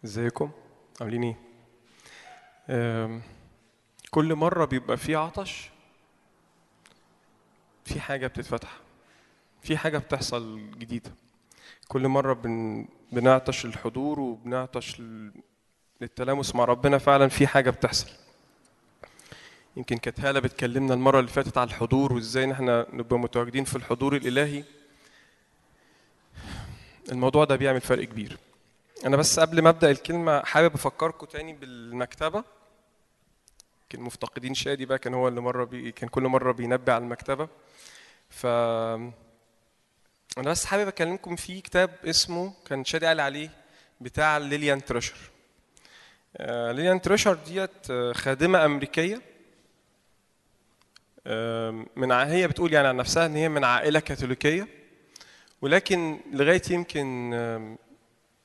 إزيكم؟ 0.05 0.51
عاملين 1.01 1.37
إيه؟ 2.69 3.21
كل 4.11 4.35
مرة 4.35 4.65
بيبقى 4.65 4.97
في 4.97 5.15
عطش 5.15 5.71
في 7.85 8.01
حاجة 8.01 8.27
بتتفتح 8.27 8.79
في 9.63 9.77
حاجة 9.77 9.99
بتحصل 9.99 10.71
جديدة. 10.79 11.11
كل 11.89 12.09
مرة 12.09 12.33
بن... 12.33 12.87
بنعطش 13.13 13.67
للحضور 13.67 14.21
وبنعطش 14.21 15.01
لل... 15.01 15.33
للتلامس 16.01 16.55
مع 16.55 16.65
ربنا 16.65 16.99
فعلا 16.99 17.29
في 17.29 17.47
حاجة 17.47 17.71
بتحصل. 17.71 18.11
يمكن 19.77 19.97
كانت 19.97 20.21
هالة 20.21 20.41
بتكلمنا 20.41 20.95
المرة 20.95 21.19
اللي 21.19 21.31
فاتت 21.31 21.59
على 21.59 21.69
الحضور 21.69 22.13
وإزاي 22.13 22.45
إن 22.45 22.51
إحنا 22.51 22.87
نبقى 22.93 23.19
متواجدين 23.19 23.65
في 23.65 23.77
الحضور 23.77 24.17
الإلهي. 24.17 24.65
الموضوع 27.13 27.45
ده 27.45 27.57
بيعمل 27.57 27.81
فرق 27.81 28.05
كبير. 28.05 28.39
أنا 29.07 29.17
بس 29.17 29.41
قبل 29.41 29.63
ما 29.63 29.69
أبدأ 29.69 29.91
الكلمة 29.91 30.43
حابب 30.45 30.75
أفكركم 30.75 31.27
تاني 31.27 31.53
بالمكتبة. 31.53 32.45
كان 33.89 34.01
مفتقدين 34.01 34.55
شادي 34.55 34.87
بقى 34.87 34.99
كان 34.99 35.15
هو 35.15 35.29
اللي 35.29 35.41
مرة 35.41 35.65
بي 35.65 35.93
كان 35.93 36.09
كل 36.09 36.23
مرة 36.23 36.53
بينبه 36.53 36.93
على 36.93 37.05
المكتبة. 37.05 37.49
ف 38.31 38.47
أنا 40.39 40.51
بس 40.51 40.65
حابب 40.65 40.89
أكلمكم 40.89 41.37
في 41.37 41.61
كتاب 41.61 41.91
اسمه 42.05 42.53
كان 42.67 42.85
شادي 42.85 43.07
قال 43.07 43.21
عليه 43.21 43.51
بتاع 44.01 44.39
ليليان 44.39 44.85
تريشر. 44.85 45.17
آه، 46.37 46.73
ليليان 46.73 47.01
تريشر 47.01 47.35
ديت 47.35 47.91
آه، 47.91 48.13
خادمة 48.13 48.65
أمريكية. 48.65 49.23
من 51.97 52.13
هي 52.13 52.49
بتقول 52.49 52.73
يعني 52.73 52.89
عن 52.89 52.97
نفسها 52.97 53.27
إن 53.27 53.37
هي 53.37 53.49
من 53.49 53.65
عائلة 53.65 54.01
كاثوليكية. 54.01 54.69
ولكن 55.63 56.21
لغاية 56.33 56.63
يمكن 56.71 57.35
آم، 57.35 57.79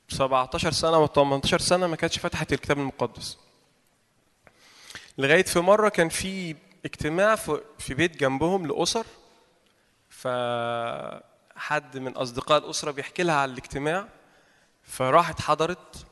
17 0.08 0.72
سنة 0.72 0.98
و 0.98 1.06
18 1.06 1.58
سنة 1.60 1.86
ما 1.86 1.96
كانتش 1.96 2.18
فتحت 2.18 2.52
الكتاب 2.52 2.78
المقدس. 2.78 3.38
لغاية 5.18 5.42
في 5.42 5.60
مرة 5.60 5.88
كان 5.88 6.08
في 6.08 6.56
اجتماع 6.84 7.36
في 7.78 7.94
بيت 7.94 8.16
جنبهم 8.16 8.66
لأسر. 8.66 9.06
فحد 10.20 11.98
من 11.98 12.12
أصدقاء 12.16 12.58
الأسرة 12.58 12.90
بيحكي 12.90 13.22
لها 13.22 13.34
على 13.34 13.52
الاجتماع 13.52 14.08
فراحت 14.82 15.40
حضرت 15.40 16.06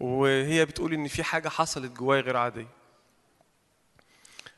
وهي 0.00 0.64
بتقول 0.64 0.94
إن 0.94 1.08
في 1.08 1.24
حاجة 1.24 1.48
حصلت 1.48 1.92
جوايا 1.92 2.20
غير 2.20 2.36
عادية. 2.36 2.66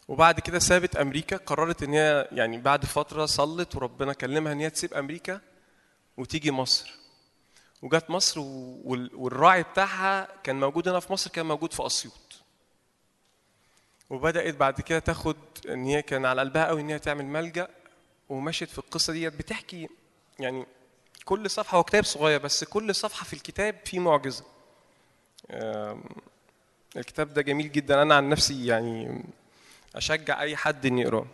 وبعد 0.08 0.40
كده 0.40 0.58
سابت 0.58 0.96
أمريكا 0.96 1.36
قررت 1.36 1.82
إن 1.82 1.92
هي 1.92 2.28
يعني 2.32 2.58
بعد 2.58 2.84
فترة 2.84 3.26
صلت 3.26 3.76
وربنا 3.76 4.12
كلمها 4.12 4.52
إن 4.52 4.60
هي 4.60 4.70
تسيب 4.70 4.94
أمريكا 4.94 5.40
وتيجي 6.16 6.50
مصر. 6.50 6.94
وجات 7.82 8.10
مصر 8.10 8.40
والراعي 8.40 9.62
بتاعها 9.62 10.28
كان 10.42 10.60
موجود 10.60 10.88
هنا 10.88 11.00
في 11.00 11.12
مصر 11.12 11.30
كان 11.30 11.46
موجود 11.46 11.72
في 11.72 11.86
أسيوط. 11.86 12.42
وبدأت 14.10 14.54
بعد 14.54 14.80
كده 14.80 14.98
تاخد 14.98 15.36
إن 15.68 15.84
هي 15.84 16.02
كان 16.02 16.26
على 16.26 16.40
قلبها 16.40 16.66
قوي 16.66 16.80
إن 16.80 16.90
هي 16.90 16.98
تعمل 16.98 17.26
ملجأ 17.26 17.68
ومشيت 18.30 18.68
في 18.70 18.78
القصة 18.78 19.12
ديت 19.12 19.32
بتحكي 19.32 19.88
يعني 20.38 20.66
كل 21.24 21.50
صفحة 21.50 21.78
هو 21.78 21.84
كتاب 21.84 22.04
صغير 22.04 22.40
بس 22.40 22.64
كل 22.64 22.94
صفحة 22.94 23.24
في 23.24 23.32
الكتاب 23.32 23.76
فيه 23.84 23.98
معجزة. 23.98 24.44
الكتاب 26.96 27.34
ده 27.34 27.42
جميل 27.42 27.72
جدا. 27.72 28.02
أنا 28.02 28.14
عن 28.14 28.28
نفسي 28.28 28.66
يعني 28.66 29.24
أشجع 29.96 30.42
أي 30.42 30.56
حد 30.56 30.86
ان 30.86 30.98
يقراه. 30.98 31.26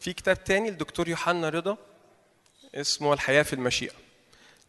في 0.00 0.12
كتاب 0.12 0.44
تاني 0.44 0.70
لدكتور 0.70 1.08
يوحنا 1.08 1.48
رضا 1.48 1.76
اسمه 2.74 3.12
الحياة 3.12 3.42
في 3.42 3.52
المشيئة. 3.52 3.94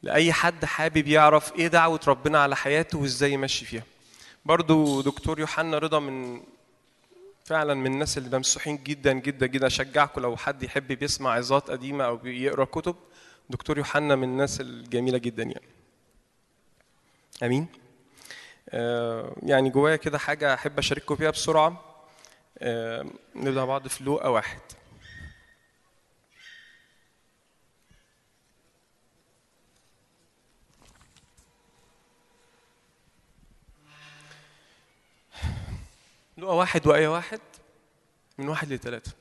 لأي 0.04 0.34
حد 0.34 0.66
حابب 0.66 1.08
يعرف 1.08 1.56
إيه 1.56 1.68
دعوة 1.68 2.00
ربنا 2.08 2.40
على 2.44 2.56
حياته 2.56 2.98
وإزاي 2.98 3.32
يمشي 3.32 3.66
فيها. 3.66 3.84
برضو 4.46 5.02
دكتور 5.02 5.40
يوحنا 5.40 5.78
رضا 5.78 6.00
من 6.00 6.44
فعلا 7.46 7.74
من 7.74 7.94
الناس 7.94 8.18
اللي 8.18 8.38
ممسوحين 8.38 8.84
جدا 8.84 9.14
جدا 9.14 9.46
جدا. 9.46 9.68
أشجعكم 9.68 10.22
لو 10.22 10.38
حد 10.38 10.64
يحب 10.64 10.88
بيسمع 10.88 11.34
عظات 11.34 11.72
قديمة 11.72 12.06
أو 12.06 12.18
بيقرأ 12.18 12.66
كتب. 12.66 12.96
دكتور 13.50 13.78
يوحنا 13.78 14.16
من 14.16 14.24
الناس 14.24 14.62
الجميلة 14.62 15.18
جدا 15.18 15.44
يعني. 15.44 15.68
أمين. 17.44 17.68
آه 18.70 19.36
يعني 19.44 19.70
جوايا 19.70 19.96
كده 19.96 20.18
حاجة 20.18 20.54
أحب 20.54 20.78
أشارككم 20.78 21.16
فيها 21.16 21.30
بسرعة. 21.32 21.82
آه 22.60 23.06
نبدأ 23.36 23.60
مع 23.60 23.66
بعض 23.66 23.88
في 23.88 24.04
لوقا 24.04 24.28
واحد. 24.28 24.60
لقى 36.38 36.58
واحد 36.58 36.88
وآية 36.88 37.08
واحد 37.08 37.40
من 38.38 38.48
واحد 38.50 38.74
لثلاثة. 38.74 39.12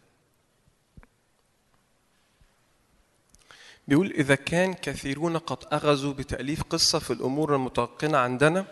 بيقول 3.88 4.10
إذا 4.12 4.34
كان 4.34 4.74
كثيرون 4.74 5.36
قد 5.38 5.58
أخذوا 5.72 6.12
بتأليف 6.12 6.62
قصة 6.62 6.98
في 6.98 7.12
الأمور 7.12 7.54
المتوقنة 7.54 8.18
عندنا 8.18 8.64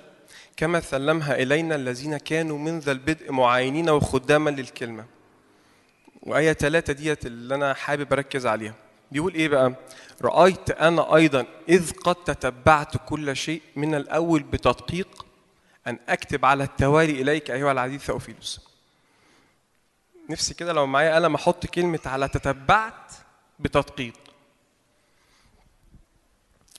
كما 0.56 0.80
سلمها 0.80 1.34
إلينا 1.42 1.74
الذين 1.74 2.16
كانوا 2.16 2.58
من 2.58 2.78
ذا 2.78 2.92
البدء 2.92 3.32
معاينين 3.32 3.90
وخداما 3.90 4.50
للكلمة. 4.50 5.06
وآية 6.22 6.52
ثلاثة 6.52 6.92
ديت 6.92 7.26
اللي 7.26 7.54
أنا 7.54 7.74
حابب 7.74 8.12
أركز 8.12 8.46
عليها. 8.46 8.74
بيقول 9.12 9.34
إيه 9.34 9.48
بقى؟ 9.48 9.74
رأيت 10.22 10.70
أنا 10.70 11.16
أيضا 11.16 11.46
إذ 11.68 11.92
قد 11.92 12.14
تتبعت 12.14 13.08
كل 13.08 13.36
شيء 13.36 13.62
من 13.76 13.94
الأول 13.94 14.42
بتدقيق 14.42 15.26
أن 15.86 15.98
أكتب 16.08 16.44
على 16.44 16.64
التوالي 16.64 17.22
إليك 17.22 17.50
أيها 17.50 17.72
العزيز 17.72 18.00
ثوفيلوس. 18.00 18.60
نفسي 20.30 20.54
كده 20.54 20.72
لو 20.72 20.86
معايا 20.86 21.14
قلم 21.14 21.34
أحط 21.34 21.66
كلمة 21.66 22.00
على 22.06 22.28
تتبعت 22.28 23.12
بتدقيق. 23.60 24.14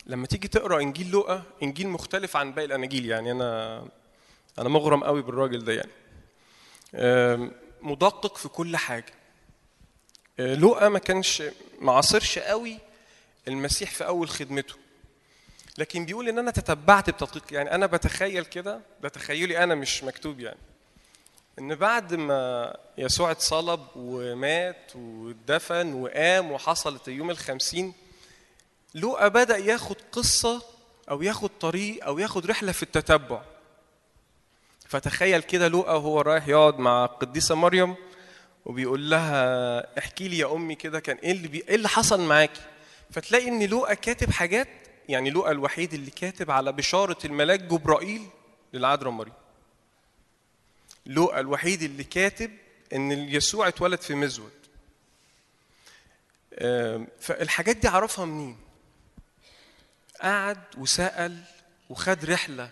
لما 0.05 0.27
تيجي 0.27 0.47
تقرأ 0.47 0.81
إنجيل 0.81 1.11
لوقا 1.11 1.43
إنجيل 1.63 1.87
مختلف 1.87 2.37
عن 2.37 2.51
باقي 2.51 2.65
الاناجيل 2.65 3.05
يعني 3.05 3.31
أنا 3.31 3.83
أنا 4.59 4.69
مغرم 4.69 5.03
قوي 5.03 5.21
بالراجل 5.21 5.65
ده 5.65 5.73
يعني. 5.73 5.91
مدقق 7.81 8.37
في 8.37 8.49
كل 8.49 8.77
حاجة. 8.77 9.13
آه، 10.39 10.55
لوقا 10.55 10.89
ما 10.89 10.99
كانش 10.99 11.43
ما 11.81 11.91
عاصرش 11.91 12.39
قوي 12.39 12.77
المسيح 13.47 13.91
في 13.91 14.05
أول 14.07 14.29
خدمته. 14.29 14.75
لكن 15.77 16.05
بيقول 16.05 16.29
إن 16.29 16.39
أنا 16.39 16.51
تتبعت 16.51 17.09
بتدقيق. 17.09 17.53
يعني 17.53 17.71
أنا 17.75 17.85
بتخيل 17.85 18.45
كده 18.45 18.79
ده 19.01 19.09
تخيلي 19.09 19.63
أنا 19.63 19.75
مش 19.75 20.03
مكتوب 20.03 20.39
يعني. 20.39 20.59
إن 21.59 21.75
بعد 21.75 22.13
ما 22.13 22.75
يسوع 22.97 23.31
اتصلب 23.31 23.81
ومات 23.95 24.91
واتدفن 24.95 25.93
وقام 25.93 26.51
وحصلت 26.51 27.07
يوم 27.07 27.29
الخمسين 27.31 27.93
لوقا 28.95 29.27
بدأ 29.27 29.57
ياخد 29.57 29.95
قصة 30.11 30.61
أو 31.09 31.21
ياخد 31.21 31.49
طريق 31.59 32.05
أو 32.05 32.19
ياخد 32.19 32.45
رحلة 32.45 32.71
في 32.71 32.83
التتبع. 32.83 33.41
فتخيل 34.87 35.41
كده 35.41 35.67
لوقا 35.67 35.93
وهو 35.93 36.21
رايح 36.21 36.47
يقعد 36.47 36.79
مع 36.79 37.05
القديسة 37.05 37.55
مريم 37.55 37.95
وبيقول 38.65 39.09
لها 39.09 39.97
احكي 39.99 40.27
لي 40.27 40.37
يا 40.37 40.53
أمي 40.53 40.75
كده 40.75 40.99
كان 40.99 41.17
إيه 41.17 41.31
اللي, 41.31 41.47
بي... 41.47 41.63
إيه 41.69 41.75
اللي 41.75 41.89
حصل 41.89 42.21
معاكي؟ 42.21 42.61
فتلاقي 43.11 43.47
إن 43.47 43.63
لوقا 43.63 43.93
كاتب 43.93 44.31
حاجات 44.31 44.67
يعني 45.09 45.29
لوقا 45.29 45.51
الوحيد 45.51 45.93
اللي 45.93 46.11
كاتب 46.11 46.51
على 46.51 46.71
بشارة 46.71 47.17
الملاك 47.25 47.59
جبرائيل 47.59 48.27
للعذراء 48.73 49.11
مريم 49.11 49.33
لوقا 51.05 51.39
الوحيد 51.39 51.81
اللي 51.81 52.03
كاتب 52.03 52.51
إن 52.93 53.11
يسوع 53.11 53.67
اتولد 53.67 54.01
في 54.01 54.15
مزود. 54.15 54.51
فالحاجات 57.19 57.77
دي 57.77 57.87
عرفها 57.87 58.25
منين؟ 58.25 58.57
قعد 60.21 60.59
وسأل 60.77 61.43
وخد 61.89 62.25
رحلة. 62.25 62.69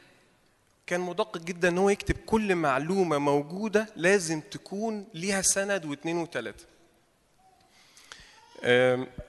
كان 0.87 0.99
مدقق 1.01 1.37
جدا 1.37 1.67
إن 1.67 1.77
هو 1.77 1.89
يكتب 1.89 2.15
كل 2.25 2.55
معلومة 2.55 3.17
موجودة 3.17 3.87
لازم 3.95 4.41
تكون 4.41 5.07
ليها 5.13 5.41
سند 5.41 5.85
واثنين 5.85 6.17
وثلاثة 6.17 6.65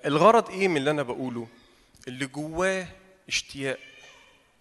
الغرض 0.07 0.51
إيه 0.51 0.69
من 0.69 0.77
اللي 0.77 0.91
أنا 0.91 1.03
بقوله؟ 1.03 1.47
اللي 2.09 2.27
جواه 2.27 2.87
اشتياق 3.29 3.79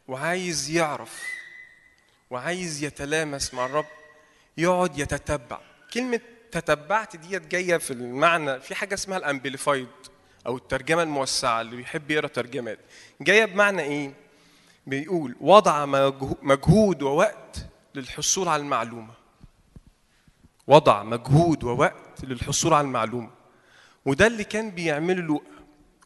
وعايز 0.08 0.70
يعرف 0.70 1.24
وعايز 2.30 2.84
يتلامس 2.84 3.54
مع 3.54 3.66
الرب 3.66 3.86
يقعد 4.58 5.00
يتتبع. 5.00 5.60
كلمة 5.94 6.20
تتبعت 6.52 7.16
ديت 7.16 7.48
جاية 7.48 7.78
في 7.78 7.92
المعنى 7.92 8.60
في 8.60 8.76
حاجة 8.76 8.94
اسمها 8.94 9.18
الأمبليفايد 9.18 9.88
أو 10.48 10.58
الترجمة 10.58 11.04
الموسعة 11.04 11.62
اللي 11.62 11.76
بيحب 11.76 12.12
يقرأ 12.12 12.28
ترجمات. 12.28 12.80
جاية 13.22 13.46
بمعنى 13.46 13.82
إيه؟ 13.82 14.14
بيقول 14.88 15.36
وضع 15.42 15.86
مجهو- 15.86 16.38
مجهود 16.42 17.02
ووقت 17.02 17.66
للحصول 17.96 18.48
على 18.48 18.62
المعلومة. 18.62 19.14
وضع 20.68 21.04
مجهود 21.04 21.64
ووقت 21.64 22.24
للحصول 22.24 22.74
على 22.74 22.86
المعلومة. 22.88 23.30
وده 24.06 24.28
اللي 24.28 24.44
كان 24.44 24.72
بيعمله 24.72 25.22
لوقا 25.22 25.46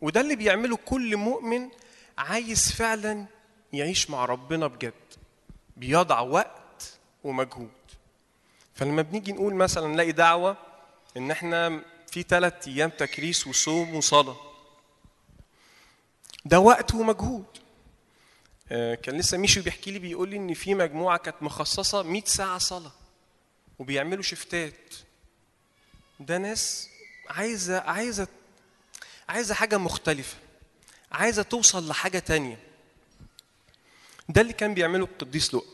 وده 0.02 0.22
اللي 0.22 0.36
بيعمله 0.36 0.78
كل 0.78 1.18
مؤمن 1.18 1.70
عايز 2.18 2.72
فعلا 2.72 3.26
يعيش 3.74 4.10
مع 4.10 4.26
ربنا 4.26 4.68
بجد 4.68 4.94
بيضع 5.78 6.20
وقت 6.20 6.98
ومجهود. 7.24 7.72
فلما 8.76 9.02
بنيجي 9.02 9.32
نقول 9.32 9.56
مثلا 9.56 9.88
نلاقي 9.88 10.12
دعوة 10.12 10.58
إن 11.18 11.32
إحنا 11.32 11.82
في 12.12 12.24
ثلاث 12.24 12.68
أيام 12.68 12.90
تكريس 12.90 13.48
وصوم 13.48 13.96
وصلاة 13.96 14.36
ده 16.46 16.60
وقت 16.60 16.94
ومجهود. 16.94 17.46
آه، 18.72 18.96
كان 18.96 19.18
لسه 19.18 19.38
ميشو 19.38 19.62
بيحكي 19.62 19.92
لي 19.92 20.00
بيقول 20.00 20.30
لي 20.30 20.38
إن 20.38 20.54
في 20.54 20.76
مجموعة 20.76 21.18
كانت 21.18 21.36
مخصصة 21.42 22.04
100 22.04 22.24
ساعة 22.26 22.58
صلاة 22.58 22.92
وبيعملوا 23.80 24.24
شفتات. 24.24 24.96
ده 26.20 26.38
ناس 26.38 26.90
عايزة 27.30 27.80
عايزة 27.80 28.28
عايزة 29.30 29.54
حاجة 29.56 29.78
مختلفة. 29.78 30.36
عايزة 31.12 31.42
توصل 31.44 31.88
لحاجة 31.88 32.20
تانية. 32.20 32.60
ده 34.30 34.42
اللي 34.42 34.54
كان 34.54 34.74
بيعمله 34.74 35.06
القديس 35.06 35.54
لوقا. 35.54 35.68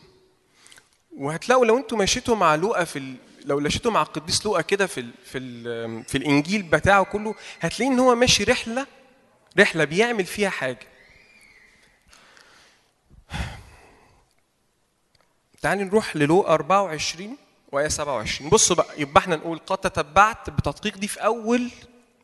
وهتلاقوا 1.17 1.65
لو 1.65 1.77
أنتوا 1.77 1.97
مشيتوا 1.97 2.35
مع 2.35 2.55
لوقا 2.55 2.83
في 2.83 2.99
ال... 2.99 3.15
لو 3.45 3.59
مشيتوا 3.59 3.91
مع 3.91 4.01
القديس 4.01 4.45
لوقا 4.45 4.61
كده 4.61 4.87
في 4.87 4.99
ال... 4.99 5.11
في 5.25 5.37
ال... 5.37 6.03
في 6.05 6.17
الإنجيل 6.17 6.63
بتاعه 6.63 7.03
كله 7.03 7.35
هتلاقيه 7.59 7.91
إن 7.93 7.99
هو 7.99 8.15
ماشي 8.15 8.43
رحلة 8.43 8.87
رحلة 9.59 9.83
بيعمل 9.83 10.25
فيها 10.25 10.49
حاجة. 10.49 10.87
تعالي 15.61 15.83
نروح 15.83 16.15
للوقا 16.15 16.53
24 16.53 17.37
وآية 17.71 17.87
27 17.87 18.49
بصوا 18.49 18.75
بقى 18.75 19.01
يبقى 19.01 19.19
إحنا 19.21 19.35
نقول 19.35 19.59
قد 19.59 19.77
تتبعت 19.77 20.49
بتدقيق 20.49 20.97
دي 20.97 21.07
في 21.07 21.19
أول 21.25 21.71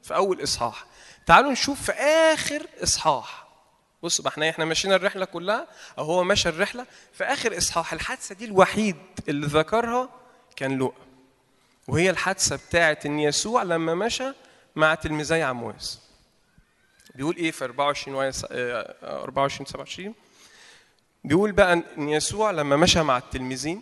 في 0.03 0.15
أول 0.15 0.43
إصحاح. 0.43 0.85
تعالوا 1.27 1.51
نشوف 1.51 1.81
في 1.81 1.91
آخر 2.33 2.67
إصحاح. 2.83 3.47
بصوا 4.03 4.23
بقى 4.25 4.31
إحنا 4.33 4.49
إحنا 4.49 4.65
ماشيين 4.65 4.93
الرحلة 4.93 5.25
كلها 5.25 5.67
أو 5.97 6.03
هو 6.03 6.23
ماشى 6.23 6.49
الرحلة 6.49 6.85
في 7.13 7.23
آخر 7.23 7.57
إصحاح. 7.57 7.93
الحادثة 7.93 8.35
دي 8.35 8.45
الوحيد 8.45 8.95
اللي 9.29 9.47
ذكرها 9.47 10.09
كان 10.55 10.77
لوقا 10.77 11.01
وهي 11.87 12.09
الحادثة 12.09 12.55
بتاعت 12.55 13.05
إن 13.05 13.19
يسوع 13.19 13.63
لما 13.63 13.95
مشى 13.95 14.31
مع 14.75 14.95
تلميذي 14.95 15.43
عمواس 15.43 15.99
بيقول 17.15 17.35
إيه 17.35 17.51
في 17.51 17.63
24 17.65 18.15
وآية 18.17 18.31
س- 18.31 18.45
آه، 18.51 19.23
24 19.23 19.65
27 19.65 20.13
بيقول 21.23 21.51
بقى 21.51 21.73
إن 21.73 22.09
يسوع 22.09 22.51
لما 22.51 22.75
مشى 22.75 23.01
مع 23.03 23.17
التلميذين 23.17 23.81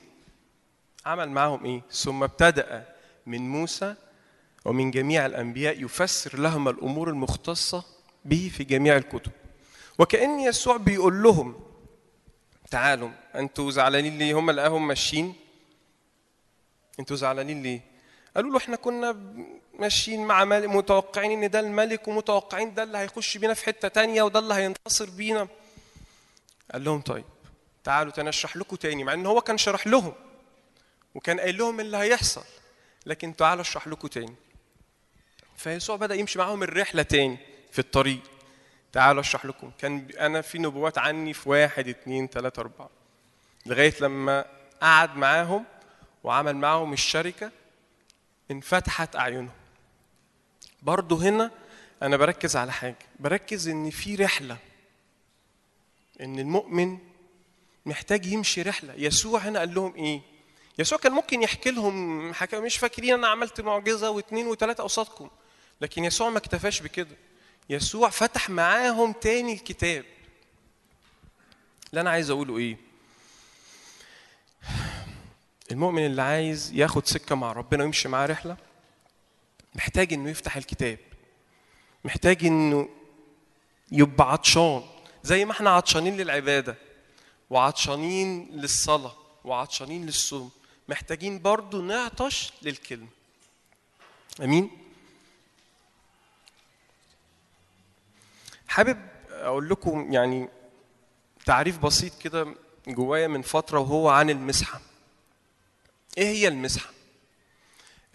عمل 1.05 1.29
معهم 1.29 1.65
إيه؟ 1.65 1.81
ثم 1.91 2.23
ابتدأ 2.23 2.85
من 3.25 3.49
موسى 3.49 3.95
ومن 4.65 4.91
جميع 4.91 5.25
الأنبياء 5.25 5.83
يفسر 5.83 6.39
لهم 6.39 6.67
الأمور 6.69 7.09
المختصة 7.09 7.83
به 8.25 8.51
في 8.57 8.63
جميع 8.63 8.97
الكتب. 8.97 9.31
وكأن 9.99 10.39
يسوع 10.39 10.77
بيقول 10.77 11.23
لهم 11.23 11.59
تعالوا 12.71 13.09
أنتوا 13.35 13.71
زعلانين 13.71 14.17
ليه؟ 14.17 14.39
هم 14.39 14.51
لقاهم 14.51 14.87
ماشيين. 14.87 15.35
أنتوا 16.99 17.15
زعلانين 17.15 17.63
ليه؟ 17.63 17.81
قالوا 18.35 18.51
له 18.51 18.57
إحنا 18.57 18.75
كنا 18.75 19.15
ماشيين 19.79 20.25
مع 20.25 20.45
ملك 20.45 20.69
متوقعين 20.69 21.43
إن 21.43 21.49
ده 21.49 21.59
الملك 21.59 22.07
ومتوقعين 22.07 22.73
ده 22.73 22.83
اللي 22.83 22.97
هيخش 22.97 23.37
بينا 23.37 23.53
في 23.53 23.65
حتة 23.65 23.87
تانية 23.87 24.23
وده 24.23 24.39
اللي 24.39 24.53
هينتصر 24.53 25.09
بينا. 25.09 25.47
قال 26.71 26.83
لهم 26.83 27.01
طيب 27.01 27.25
تعالوا 27.83 28.11
تاني 28.11 28.29
أشرح 28.29 28.57
لكم 28.57 28.75
تاني. 28.75 29.03
مع 29.03 29.13
إن 29.13 29.25
هو 29.25 29.41
كان 29.41 29.57
شرح 29.57 29.87
لهم 29.87 30.13
وكان 31.15 31.39
قايل 31.39 31.57
لهم 31.57 31.79
اللي 31.79 31.97
هيحصل 31.97 32.43
لكن 33.05 33.35
تعالوا 33.35 33.61
أشرح 33.61 33.87
لكم 33.87 34.07
تاني. 34.07 34.35
فيسوع 35.57 35.95
بدأ 35.95 36.15
يمشي 36.15 36.39
معاهم 36.39 36.63
الرحلة 36.63 37.03
تاني 37.03 37.37
في 37.71 37.79
الطريق. 37.79 38.19
تعالوا 38.93 39.21
أشرح 39.21 39.45
لكم. 39.45 39.71
كان 39.77 40.07
أنا 40.19 40.41
في 40.41 40.57
نبوات 40.57 40.97
عني 40.97 41.33
في 41.33 41.49
واحد 41.49 41.87
اتنين 41.87 42.29
تلاتة 42.29 42.59
أربعة. 42.59 42.89
لغاية 43.65 43.93
لما 44.01 44.45
قعد 44.81 45.17
معاهم 45.17 45.65
وعمل 46.23 46.55
معاهم 46.55 46.93
الشركة 46.93 47.51
انفتحت 48.51 49.15
أعينهم. 49.15 49.49
برضه 50.81 51.21
هنا 51.21 51.51
أنا 52.01 52.17
بركز 52.17 52.55
على 52.55 52.71
حاجة. 52.71 52.97
بركز 53.19 53.67
إن 53.67 53.89
في 53.89 54.15
رحلة. 54.15 54.57
إن 56.21 56.39
المؤمن 56.39 56.97
محتاج 57.85 58.25
يمشي 58.25 58.61
رحلة. 58.61 58.93
يسوع 58.97 59.39
هنا 59.39 59.59
قال 59.59 59.73
لهم 59.73 59.95
إيه؟ 59.95 60.21
يسوع 60.79 60.97
كان 60.97 61.11
ممكن 61.11 61.41
يحكي 61.41 61.71
لهم 61.71 62.33
حكا 62.33 62.59
مش 62.59 62.77
فاكرين 62.77 63.13
أنا 63.13 63.27
عملت 63.27 63.61
معجزة 63.61 64.09
واثنين 64.09 64.47
وثلاثه 64.47 64.83
قصادكم. 64.83 65.29
لكن 65.81 66.03
يسوع 66.03 66.29
ما 66.29 66.37
اكتفاش 66.37 66.81
بكده. 66.81 67.15
يسوع 67.69 68.09
فتح 68.09 68.49
معاهم 68.49 69.11
تاني 69.11 69.53
الكتاب. 69.53 70.05
اللي 71.89 72.01
أنا 72.01 72.09
عايز 72.09 72.29
أقوله 72.29 72.57
إيه؟ 72.57 72.77
المؤمن 75.71 76.05
اللي 76.05 76.21
عايز 76.21 76.71
ياخد 76.73 77.05
سكة 77.07 77.35
مع 77.35 77.51
ربنا 77.51 77.83
ويمشي 77.83 78.07
معاه 78.07 78.25
رحلة 78.25 78.57
محتاج 79.75 80.13
إنه 80.13 80.29
يفتح 80.29 80.57
الكتاب. 80.57 80.99
محتاج 82.03 82.45
إنه 82.45 82.89
يبقى 83.91 84.31
عطشان 84.31 84.83
زي 85.23 85.45
ما 85.45 85.51
إحنا 85.51 85.69
عطشانين 85.69 86.17
للعبادة 86.17 86.75
وعطشانين 87.49 88.49
للصلاة 88.51 89.15
وعطشانين 89.43 90.05
للصوم. 90.05 90.51
محتاجين 90.87 91.41
برضو 91.41 91.81
نعطش 91.81 92.53
للكلمة. 92.61 93.07
آمين؟ 94.41 94.84
حابب 98.67 98.97
أقول 99.29 99.69
لكم 99.69 100.13
يعني 100.13 100.49
تعريف 101.45 101.79
بسيط 101.79 102.17
كده 102.21 102.55
جوايا 102.87 103.27
من 103.27 103.41
فترة 103.41 103.79
وهو 103.79 104.09
عن 104.09 104.29
المسحة. 104.29 104.81
إيه 106.17 106.25
هي 106.27 106.47
المسحة؟ 106.47 106.89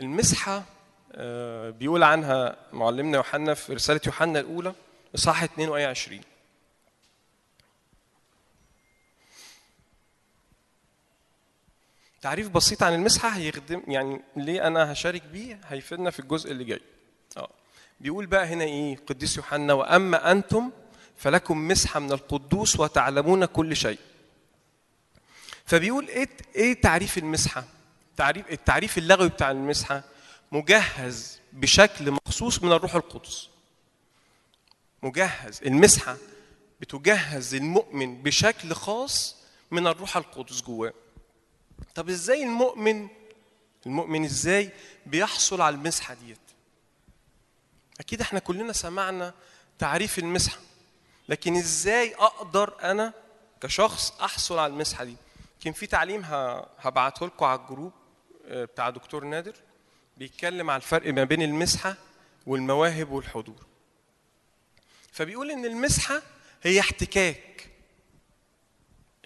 المسحة 0.00 0.64
آه، 1.12 1.70
بيقول 1.70 2.02
عنها 2.02 2.56
معلمنا 2.72 3.16
يوحنا 3.16 3.54
في 3.54 3.74
رسالة 3.74 4.00
يوحنا 4.06 4.40
الأولى 4.40 4.74
إصحاح 5.14 5.42
2 5.42 5.68
وآية 5.68 5.86
20 5.86 6.20
تعريف 12.22 12.48
بسيط 12.48 12.82
عن 12.82 12.94
المسحة 12.94 13.28
هيخدم 13.28 13.82
يعني 13.88 14.20
ليه 14.36 14.66
أنا 14.66 14.92
هشارك 14.92 15.22
بيه؟ 15.22 15.60
هيفيدنا 15.68 16.10
في 16.10 16.20
الجزء 16.20 16.50
اللي 16.52 16.64
جاي. 16.64 16.80
بيقول 18.00 18.26
بقى 18.26 18.46
هنا 18.46 18.64
إيه؟ 18.64 18.96
قديس 18.96 19.36
يوحنا 19.36 19.72
وأما 19.72 20.32
أنتم 20.32 20.70
فلكم 21.16 21.68
مسحة 21.68 22.00
من 22.00 22.12
القدوس 22.12 22.80
وتعلمون 22.80 23.44
كل 23.44 23.76
شيء. 23.76 23.98
فبيقول 25.66 26.08
إيه 26.08 26.28
إيه 26.56 26.80
تعريف 26.80 27.18
المسحة؟ 27.18 27.64
تعريف 28.16 28.50
التعريف 28.52 28.98
اللغوي 28.98 29.28
بتاع 29.28 29.50
المسحة 29.50 30.02
مجهز 30.52 31.38
بشكل 31.52 32.10
مخصوص 32.10 32.62
من 32.62 32.72
الروح 32.72 32.94
القدس. 32.94 33.48
مجهز. 35.02 35.60
المسحة 35.62 36.16
بتجهز 36.80 37.54
المؤمن 37.54 38.22
بشكل 38.22 38.72
خاص 38.74 39.36
من 39.70 39.86
الروح 39.86 40.16
القدس 40.16 40.62
جواه. 40.62 40.92
طب 41.94 42.08
إزاي 42.08 42.42
المؤمن 42.42 43.08
المؤمن 43.86 44.24
إزاي 44.24 44.70
بيحصل 45.06 45.60
على 45.60 45.74
المسحة 45.76 46.14
ديت؟ 46.14 46.38
أكيد 48.00 48.20
إحنا 48.20 48.38
كلنا 48.38 48.72
سمعنا 48.72 49.34
تعريف 49.78 50.18
المسحة 50.18 50.58
لكن 51.28 51.56
إزاي 51.56 52.14
أقدر 52.14 52.74
أنا 52.82 53.12
كشخص 53.60 54.20
أحصل 54.20 54.58
على 54.58 54.72
المسحة 54.72 55.04
دي؟ 55.04 55.16
كان 55.64 55.72
في 55.72 55.86
تعليم 55.86 56.22
هبعته 56.78 57.26
لكم 57.26 57.44
على 57.44 57.60
الجروب 57.60 57.92
آه، 58.46 58.64
بتاع 58.64 58.90
دكتور 58.90 59.24
نادر 59.24 59.54
بيتكلم 60.16 60.70
على 60.70 60.76
الفرق 60.76 61.12
ما 61.12 61.24
بين 61.24 61.42
المسحة 61.42 61.96
والمواهب 62.46 63.10
والحضور. 63.10 63.66
فبيقول 65.12 65.50
إن 65.50 65.64
المسحة 65.64 66.22
هي 66.62 66.80
احتكاك. 66.80 67.70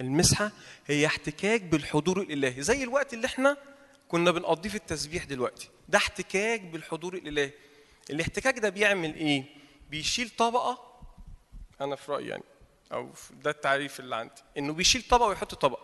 المسحة 0.01 0.51
هي 0.87 1.07
احتكاك 1.07 1.62
بالحضور 1.62 2.20
الإلهي 2.20 2.62
زي 2.62 2.83
الوقت 2.83 3.14
اللي 3.14 3.27
إحنا 3.27 3.57
كنا 4.09 4.31
بنقضيه 4.31 4.68
في 4.70 4.77
التسبيح 4.77 5.25
دلوقتي 5.25 5.68
ده 5.89 5.99
احتكاك 5.99 6.61
بالحضور 6.61 7.14
الإلهي. 7.14 7.53
الاحتكاك 8.11 8.59
ده 8.59 8.69
بيعمل 8.69 9.15
إيه؟ 9.15 9.45
بيشيل 9.91 10.31
طبقة 10.31 10.79
أنا 11.81 11.97
في 11.97 12.12
رأيي 12.12 12.28
يعني 12.28 12.43
أو 12.93 13.11
ده 13.33 13.51
التعريف 13.51 14.01
اللي 14.01 14.16
عندي 14.16 14.43
إنه 14.59 14.73
بيشيل 14.73 15.03
طبقة 15.03 15.28
ويحط 15.28 15.55
طبقة. 15.55 15.83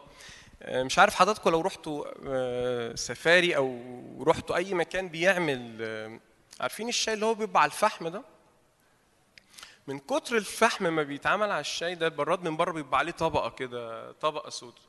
آه، 0.63 0.83
مش 0.83 0.99
عارف 0.99 1.15
حضراتكم 1.15 1.51
لو 1.51 1.61
رحتوا 1.61 2.05
آه، 2.27 2.95
سفاري 2.95 3.57
أو 3.57 3.79
رحتوا 4.27 4.57
أي 4.57 4.75
مكان 4.75 5.09
بيعمل 5.09 5.79
آه، 5.81 6.21
عارفين 6.61 6.89
الشاي 6.89 7.15
اللي 7.15 7.27
هو 7.27 7.35
بيبقى 7.35 7.63
على 7.63 7.71
الفحم 7.71 8.09
ده؟ 8.09 8.23
من 9.87 9.99
كتر 9.99 10.37
الفحم 10.37 10.93
ما 10.93 11.03
بيتعمل 11.03 11.51
على 11.51 11.61
الشاي 11.61 11.95
ده 11.95 12.07
البراد 12.07 12.43
من 12.43 12.57
بره 12.57 12.73
بيبقى 12.73 12.99
عليه 12.99 13.13
طبقة 13.13 13.51
كده 13.51 14.13
طبقة 14.13 14.51
سوداء. 14.51 14.81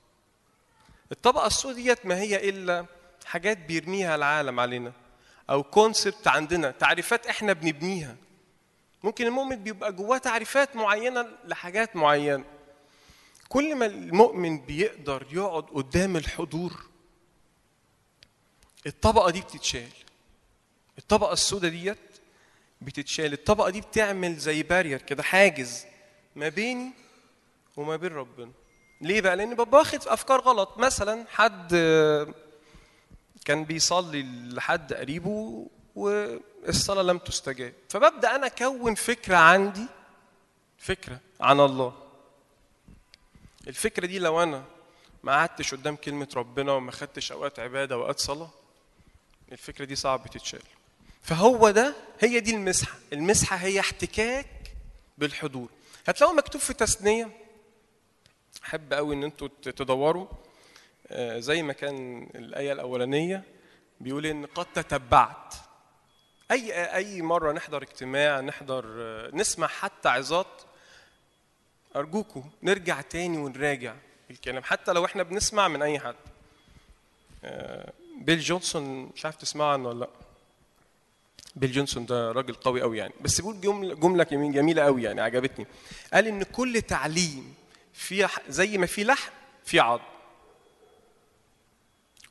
الطبقة 1.12 1.48
السوداء 1.48 1.76
ديت 1.84 2.06
ما 2.06 2.20
هي 2.22 2.50
إلا 2.50 2.86
حاجات 3.26 3.58
بيرميها 3.58 4.16
العالم 4.16 4.60
علينا. 4.60 4.92
أو 5.52 5.64
كونسبت 5.64 6.28
عندنا 6.28 6.72
تعريفات 6.72 7.28
إحنا 7.28 7.54
بنبنيها. 7.54 8.16
ممكن 9.04 9.28
المؤمن 9.28 9.56
بيبقى 9.56 9.94
جواه 9.94 10.18
تعريفات 10.18 10.76
معينة 10.76 11.28
لحاجات 11.46 11.96
معينة. 11.96 12.44
كل 13.50 13.76
ما 13.76 13.86
المؤمن 13.86 14.62
بيقدر 14.62 15.28
يقعد 15.32 15.64
قدام 15.64 16.18
الحضور 16.18 16.86
الطبقة 18.88 19.32
دي 19.32 19.42
بتتشال. 19.42 19.90
الطبقة 20.98 21.34
السوداء 21.34 21.72
ديت 21.72 21.98
بتتشال. 22.82 23.34
الطبقة 23.34 23.70
دي 23.70 23.82
بتعمل 23.82 24.36
زي 24.36 24.64
بارير 24.64 25.02
كده 25.02 25.24
حاجز 25.24 25.86
ما 26.36 26.50
بيني 26.50 26.92
وما 27.78 27.96
بين 27.96 28.14
ربنا. 28.14 28.52
ليه 29.02 29.22
بقى؟ 29.22 29.36
لأن 29.36 29.54
ببقى 29.54 29.80
واخد 29.80 30.08
أفكار 30.08 30.40
غلط. 30.42 30.78
مثلا 30.78 31.26
حد 31.30 31.76
كان 33.46 33.64
بيصلي 33.66 34.24
لحد 34.50 34.94
قريبه 34.94 35.68
والصلاة 35.96 37.04
لم 37.04 37.18
تستجاب. 37.18 37.74
فببدأ 37.90 38.36
أنا 38.36 38.48
أكون 38.48 38.96
فكرة 38.96 39.36
عندي 39.36 39.86
فكرة 40.78 41.20
عن 41.40 41.60
الله. 41.60 41.94
الفكرة 43.68 44.06
دي 44.06 44.20
لو 44.20 44.44
أنا 44.44 44.64
ما 45.24 45.32
قعدتش 45.32 45.74
قدام 45.74 45.96
كلمة 45.96 46.28
ربنا 46.36 46.72
وما 46.72 46.92
خدتش 46.92 47.32
أوقات 47.32 47.60
عبادة 47.60 47.98
وأوقات 47.98 48.20
صلاة 48.20 48.50
الفكرة 49.52 49.86
دي 49.86 49.96
صعب 49.96 50.28
تتشال. 50.28 50.62
فهو 51.24 51.70
ده 51.70 51.96
هي 52.20 52.40
دي 52.40 52.56
المسحة. 52.56 52.98
المسحة 53.14 53.56
هي 53.56 53.80
احتكاك 53.80 54.74
بالحضور. 55.18 55.70
هتلاقوا 56.08 56.36
مكتوب 56.36 56.62
في 56.62 56.74
تثنية. 56.74 57.30
أحب 58.64 58.94
قوي 58.94 59.16
إن 59.16 59.24
أنتوا 59.24 59.48
تدوروا 59.64 60.28
زي 61.40 61.64
ما 61.64 61.74
كان 61.74 62.28
الآية 62.36 62.72
الأولانية 62.74 63.44
بيقول 64.00 64.26
إن 64.26 64.46
قد 64.46 64.66
تتبعت. 64.74 65.54
أي 66.52 66.96
أي 66.96 67.22
مرة 67.22 67.52
نحضر 67.52 67.82
اجتماع 67.82 68.40
نحضر 68.40 68.86
آه، 68.88 69.30
نسمع 69.34 69.68
حتى 69.68 70.10
عظات 70.10 70.62
أرجوكم 71.96 72.44
نرجع 72.64 73.02
تاني 73.02 73.38
ونراجع 73.38 73.96
الكلام. 74.32 74.64
حتى 74.64 74.92
لو 74.94 75.06
إحنا 75.06 75.24
بنسمع 75.24 75.68
من 75.68 75.82
أي 75.82 76.00
حد. 76.00 76.16
آه، 77.44 77.94
بيل 78.18 78.40
جونسون 78.40 79.12
مش 79.16 79.26
عارف 79.26 79.36
تسمع 79.36 79.74
عنه 79.74 79.90
ولا 79.90 80.00
لأ. 80.00 80.10
بيل 81.56 81.72
جونسون 81.72 82.06
ده 82.06 82.32
راجل 82.32 82.54
قوي 82.54 82.82
قوي 82.82 82.98
يعني. 82.98 83.14
بس 83.22 83.42
بيقول 83.42 83.62
جملة 83.62 83.96
جمله 83.96 84.24
جميلة 84.52 84.84
قوي 84.84 85.04
يعني 85.04 85.22
عجبتني. 85.22 85.66
قال 86.14 86.28
إن 86.28 86.44
كل 86.44 86.82
تعليم 86.82 87.56
في 87.94 88.28
زي 88.50 88.78
ما 88.78 88.86
في 88.86 89.04
لحم 89.04 89.32
في 89.66 89.80
عظم. 89.80 90.04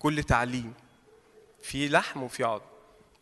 كل 0.00 0.22
تعليم 0.22 0.74
في 1.62 1.88
لحم 1.88 2.22
وفي 2.22 2.44
عظم 2.44 2.64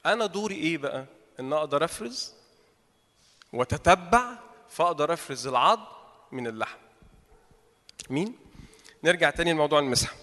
أنا 0.07 0.27
دوري 0.27 0.55
إيه 0.55 0.79
بقى؟ 0.79 1.05
إن 1.41 1.53
أقدر 1.53 1.85
أفرز 1.85 2.33
وتتبع 3.53 4.25
فأقدر 4.71 5.13
أفرز 5.13 5.47
العظم 5.47 5.83
من 6.33 6.47
اللحم. 6.47 6.79
مين؟ 8.11 8.35
نرجع 9.05 9.31
تاني 9.31 9.53
لموضوع 9.53 9.79
المسحه 9.79 10.15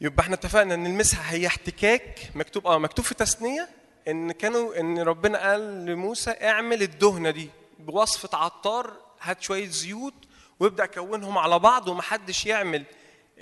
يبقى 0.00 0.22
إحنا 0.22 0.34
اتفقنا 0.34 0.74
إن 0.74 0.86
المسحه 0.86 1.22
هي 1.22 1.46
احتكاك 1.46 2.30
مكتوب 2.34 2.66
آه 2.66 2.78
مكتوب 2.78 3.04
في 3.04 3.14
تثنية 3.14 3.68
إن 4.08 4.32
كانوا 4.32 4.80
إن 4.80 4.98
ربنا 4.98 5.50
قال 5.50 5.86
لموسى 5.86 6.30
اعمل 6.30 6.82
الدهنة 6.82 7.30
دي 7.30 7.50
بوصفة 7.78 8.38
عطار 8.38 8.96
هات 9.20 9.42
شوية 9.42 9.68
زيوت 9.68 10.14
وابدأ 10.60 10.86
كونهم 10.86 11.38
على 11.38 11.58
بعض 11.58 11.88
ومحدش 11.88 12.46
يعمل. 12.46 12.84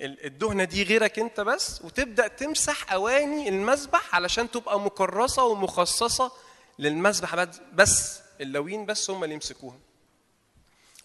الدهنة 0.01 0.65
دي 0.65 0.83
غيرك 0.83 1.19
انت 1.19 1.41
بس 1.41 1.81
وتبدأ 1.85 2.29
تمسح 2.29 2.93
أواني 2.93 3.49
المذبح 3.49 4.15
علشان 4.15 4.51
تبقى 4.51 4.81
مكرسة 4.81 5.45
ومخصصة 5.45 6.33
للمذبح 6.79 7.35
بس- 7.75 8.21
اللوين 8.41 8.87
بس 8.87 9.11
هم 9.11 9.25
اللي 9.25 9.35
يمسكوها. 9.35 9.79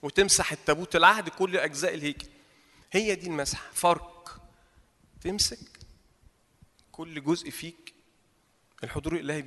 وتمسح 0.04 0.52
التابوت 0.52 0.96
العهد 0.96 1.30
كل 1.30 1.58
أجزاء 1.58 1.94
الهيكل. 1.94 2.28
هي 2.92 3.16
دي 3.16 3.28
المسحه 3.28 3.70
فرق. 3.74 4.42
تمسك 5.22 5.60
كل 6.92 7.24
جزء 7.24 7.50
فيك. 7.50 7.94
الحضور 8.84 9.14
الإلهي 9.16 9.42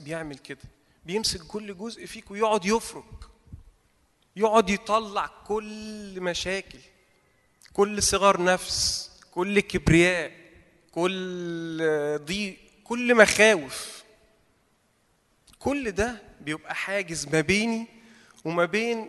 بيعمل 0.00 0.38
كده. 0.38 0.58
بيمسك 1.06 1.42
كل 1.46 1.76
جزء 1.78 2.06
فيك 2.06 2.30
ويقعد 2.30 2.64
يفرك. 2.64 3.28
يقعد 4.36 4.70
يطلع 4.70 5.26
كل 5.26 6.20
مشاكل. 6.20 6.78
كل 7.74 8.02
صغار 8.02 8.42
نفس 8.44 9.10
كل 9.30 9.60
كبرياء 9.60 10.32
كل 10.92 12.18
ضيق 12.24 12.56
كل 12.84 13.14
مخاوف. 13.14 14.04
كل 15.58 15.90
ده 15.92 16.22
بيبقى 16.40 16.74
حاجز 16.74 17.26
ما 17.28 17.40
بيني 17.40 17.86
وما 18.44 18.64
بين 18.64 19.08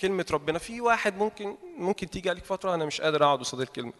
كلمة 0.00 0.26
ربنا. 0.30 0.58
في 0.58 0.80
واحد 0.80 1.16
ممكن 1.16 1.56
ممكن 1.78 2.10
تيجي 2.10 2.30
عليك 2.30 2.44
فترة 2.44 2.74
أنا 2.74 2.84
مش 2.84 3.00
قادر 3.00 3.24
أقعد 3.24 3.38
قصاد 3.38 3.60
الكلمة. 3.60 3.92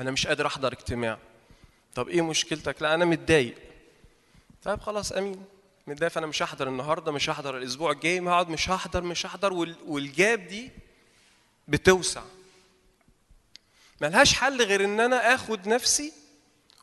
أنا 0.00 0.10
مش 0.10 0.26
قادر 0.26 0.46
أحضر 0.46 0.72
اجتماع. 0.72 1.18
طب 1.94 2.08
إيه 2.08 2.22
مشكلتك؟ 2.22 2.82
لا 2.82 2.94
أنا 2.94 3.04
متضايق. 3.04 3.54
طيب 4.62 4.80
خلاص 4.80 5.12
أمين. 5.12 5.44
متضايق 5.86 6.12
فأنا 6.12 6.26
مش 6.26 6.42
هحضر 6.42 6.68
النهارده 6.68 7.12
مش 7.12 7.30
هحضر 7.30 7.58
الأسبوع 7.58 7.90
الجاي 7.90 8.20
هقعد 8.20 8.48
مش 8.48 8.70
هحضر 8.70 9.02
مش 9.02 9.26
هحضر 9.26 9.52
وال- 9.52 9.76
والجاب 9.86 10.46
دي 10.46 10.70
بتوسع. 11.68 12.22
ملهاش 14.00 14.34
حل 14.34 14.62
غير 14.62 14.84
إن 14.84 15.00
أنا 15.00 15.34
آخد 15.34 15.68
نفسي 15.68 16.12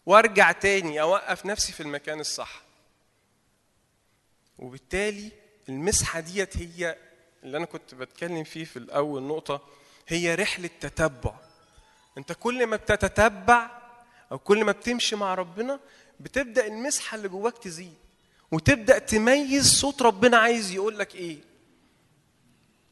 وأرجع 0.05 0.51
تاني 0.51 1.01
أوقف 1.01 1.45
نفسي 1.45 1.71
في 1.73 1.83
المكان 1.83 2.19
الصح. 2.19 2.61
وبالتالي 4.57 5.31
المسحة 5.69 6.19
ديت 6.19 6.57
هي 6.57 6.97
اللي 7.43 7.57
أنا 7.57 7.65
كنت 7.65 7.95
بتكلم 7.95 8.43
فيه 8.43 8.65
في 8.65 8.77
الأول 8.77 9.23
نقطة 9.23 9.61
هي 10.07 10.35
رحلة 10.35 10.69
تتبع. 10.79 11.33
أنت 12.17 12.31
كل 12.31 12.67
ما 12.67 12.75
بتتتبع 12.75 13.81
أو 14.31 14.39
كل 14.39 14.63
ما 14.63 14.71
بتمشي 14.71 15.15
مع 15.15 15.33
ربنا 15.35 15.79
بتبدأ 16.19 16.67
المسحة 16.67 17.15
اللي 17.15 17.27
جواك 17.27 17.57
تزيد. 17.57 17.95
وتبدأ 18.51 18.97
تميز 18.99 19.67
صوت 19.73 20.01
ربنا 20.01 20.37
عايز 20.37 20.71
يقول 20.71 20.99
لك 20.99 21.15
إيه. 21.15 21.37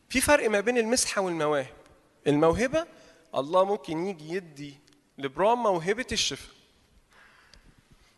في 0.10 0.22
فرق 0.22 0.50
ما 0.50 0.60
بين 0.60 0.78
المسحة 0.78 1.22
والمواهب. 1.22 1.74
الموهبة 2.28 2.88
الله 3.36 3.64
ممكن 3.66 4.08
يجي 4.08 4.34
يدي 4.34 4.74
لبرام 5.18 5.64
موهبة 5.64 6.08
الشفاء. 6.12 6.56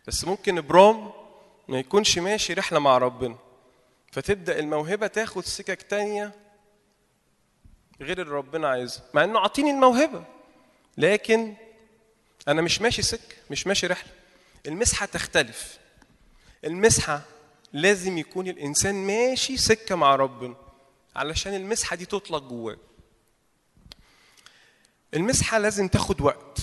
بس 0.08 0.24
ممكن 0.26 0.58
ابرام 0.58 1.12
ما 1.68 1.80
يكونش 1.80 2.18
ماشي 2.18 2.54
رحلة 2.54 2.80
مع 2.80 2.98
ربنا. 2.98 3.38
فتبدأ 4.12 4.60
الموهبة 4.60 5.08
تاخد 5.08 5.46
سكك 5.46 5.82
تانية 5.82 6.32
غير 8.02 8.22
اللي 8.22 8.34
ربنا 8.34 8.68
عايزها 8.68 9.04
مع 9.14 9.24
إنه 9.24 9.40
عاطيني 9.40 9.72
الموهبة. 9.72 10.24
لكن 10.98 11.54
أنا 12.48 12.62
مش 12.62 12.82
ماشي 12.82 13.02
سك 13.02 13.38
مش 13.52 13.68
ماشي 13.68 13.88
رحلة. 13.88 14.12
المسحة 14.66 15.06
تختلف. 15.06 15.80
المسحة 16.66 17.22
لازم 17.74 18.18
يكون 18.18 18.48
الإنسان 18.48 18.96
ماشي 18.96 19.58
سكة 19.58 19.96
مع 19.96 20.16
ربنا. 20.16 20.56
علشان 21.16 21.54
المسحة 21.54 21.96
دي 21.96 22.06
تطلق 22.06 22.44
جواه. 22.44 22.78
المسحة 25.14 25.58
لازم 25.58 25.88
تاخد 25.88 26.22
وقت. 26.22 26.60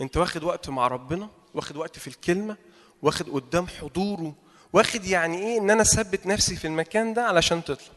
انت 0.00 0.16
واخد 0.16 0.44
وقت 0.44 0.68
مع 0.68 0.88
ربنا 0.88 1.28
واخد 1.54 1.76
وقت 1.76 1.98
في 1.98 2.08
الكلمة 2.08 2.56
واخد 3.02 3.30
قدام 3.30 3.66
حضوره 3.66 4.34
واخد 4.72 5.04
يعني 5.04 5.38
إيه 5.38 5.58
ان 5.58 5.70
أنا 5.70 5.82
اثبت 5.82 6.26
نفسي 6.26 6.56
في 6.56 6.66
المكان 6.66 7.14
ده 7.14 7.24
علشان 7.26 7.64
تطلع. 7.64 7.94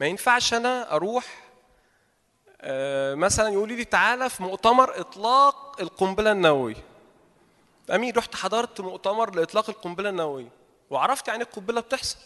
ما 0.00 0.06
ينفعش 0.06 0.54
أنا 0.54 0.94
أروح 0.96 1.42
آه، 2.60 3.14
مثلا 3.14 3.48
يقولوا 3.48 3.76
لي 3.76 3.84
تعالى 3.84 4.30
في 4.30 4.42
مؤتمر 4.42 5.00
إطلاق 5.00 5.80
القنبلة 5.80 6.32
النووية. 6.32 6.84
امين 7.94 8.12
رحت 8.16 8.34
حضرت 8.36 8.80
مؤتمر 8.80 9.34
لإطلاق 9.34 9.70
القنبلة 9.70 10.08
النووية 10.08 10.48
وعرفت 10.90 11.28
يعني 11.28 11.42
القنبلة 11.42 11.80
بتحصل. 11.80 12.18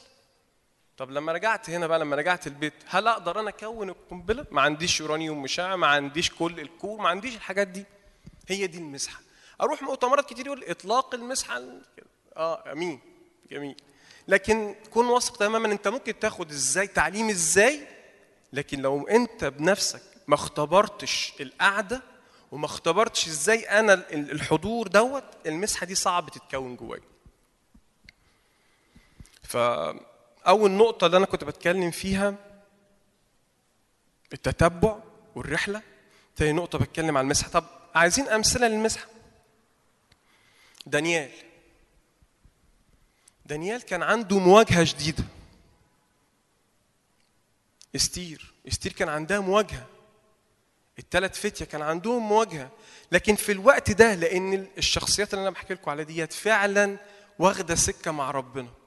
طب 0.99 1.11
لما 1.11 1.33
رجعت 1.33 1.71
هنا 1.71 1.87
بقى 1.87 1.99
لما 1.99 2.17
رجعت 2.17 2.47
البيت 2.47 2.73
هل 2.87 3.09
أقدر 3.09 3.41
أنا 3.41 3.49
أكون 3.51 3.89
القنبلة؟ 3.89 4.47
ما 4.51 4.61
عنديش 4.63 5.01
يورانيوم 5.01 5.43
مشع 5.43 5.77
ما 5.77 5.87
عنديش 5.87 6.31
كل 6.31 6.61
الكور 6.61 7.01
ما 7.01 7.09
عنديش 7.09 7.37
الحاجات 7.37 7.67
دي. 7.69 7.85
هي 8.49 8.67
دي 8.67 8.79
المسحة. 8.79 9.21
أروح 9.61 9.83
مؤتمرات 9.83 10.29
كتير 10.31 10.47
يقول 10.47 10.65
إطلاق 10.65 11.15
المسحة. 11.15 11.63
آه 12.37 12.73
امين 12.73 13.01
جميل. 13.51 13.77
لكن 14.29 14.75
كن 14.91 15.05
واثق 15.07 15.37
تماما 15.37 15.73
أنت 15.73 15.89
ممكن 15.89 16.19
تاخد 16.19 16.51
إزاي 16.51 16.87
تعليم 16.87 17.29
إزاي 17.29 17.87
لكن 18.53 18.81
لو 18.81 19.09
أنت 19.09 19.45
بنفسك 19.45 20.03
ما 20.27 20.35
اختبرتش 20.35 21.33
القعدة 21.41 22.03
وما 22.53 22.67
اختبرتش 22.67 23.27
إزاي 23.29 23.59
أنا 23.63 23.93
ال- 23.95 24.31
الحضور 24.31 24.89
دوت 24.89 25.25
المسحة 25.47 25.87
دي 25.87 25.95
صعب 25.95 26.31
تتكون 26.31 26.77
جوايا. 26.77 27.03
فاول 30.47 30.71
نقطة 30.71 31.07
اللي 31.07 31.17
أنا 31.17 31.27
كنت 31.27 31.45
بتكلم 31.45 31.91
فيها 31.91 32.35
التتبع 34.33 34.99
والرحلة. 35.35 35.83
تاني 36.37 36.53
نقطة 36.53 36.79
بتكلم 36.79 37.17
عن 37.17 37.25
المسحة. 37.25 37.51
طب 37.51 37.65
عايزين 37.95 38.29
أمثلة 38.29 38.69
للمسحة. 38.69 39.07
دانيال. 40.87 41.31
دانيال 43.47 43.83
كان 43.83 44.03
عنده 44.03 44.39
مواجهة 44.39 44.85
جديدة. 44.85 45.25
إستير. 47.97 48.55
إستير 48.69 48.93
كان 48.93 49.09
عندها 49.09 49.41
مواجهة. 49.41 49.87
الثلاث 50.99 51.41
فتية 51.41 51.65
كان 51.65 51.83
عندهم 51.83 52.29
مواجهة. 52.29 52.71
لكن 53.13 53.35
في 53.35 53.53
الوقت 53.53 53.91
ده 53.91 54.15
لأن 54.15 54.67
الشخصيات 54.79 55.35
اللي 55.35 55.43
أنا 55.43 55.51
بحكي 55.51 55.75
لكم 55.75 55.91
عليها 55.91 56.05
ديت 56.05 56.33
فعلا 56.33 56.99
واخدة 57.39 57.75
سكة 57.75 58.11
مع 58.11 58.31
ربنا. 58.31 58.86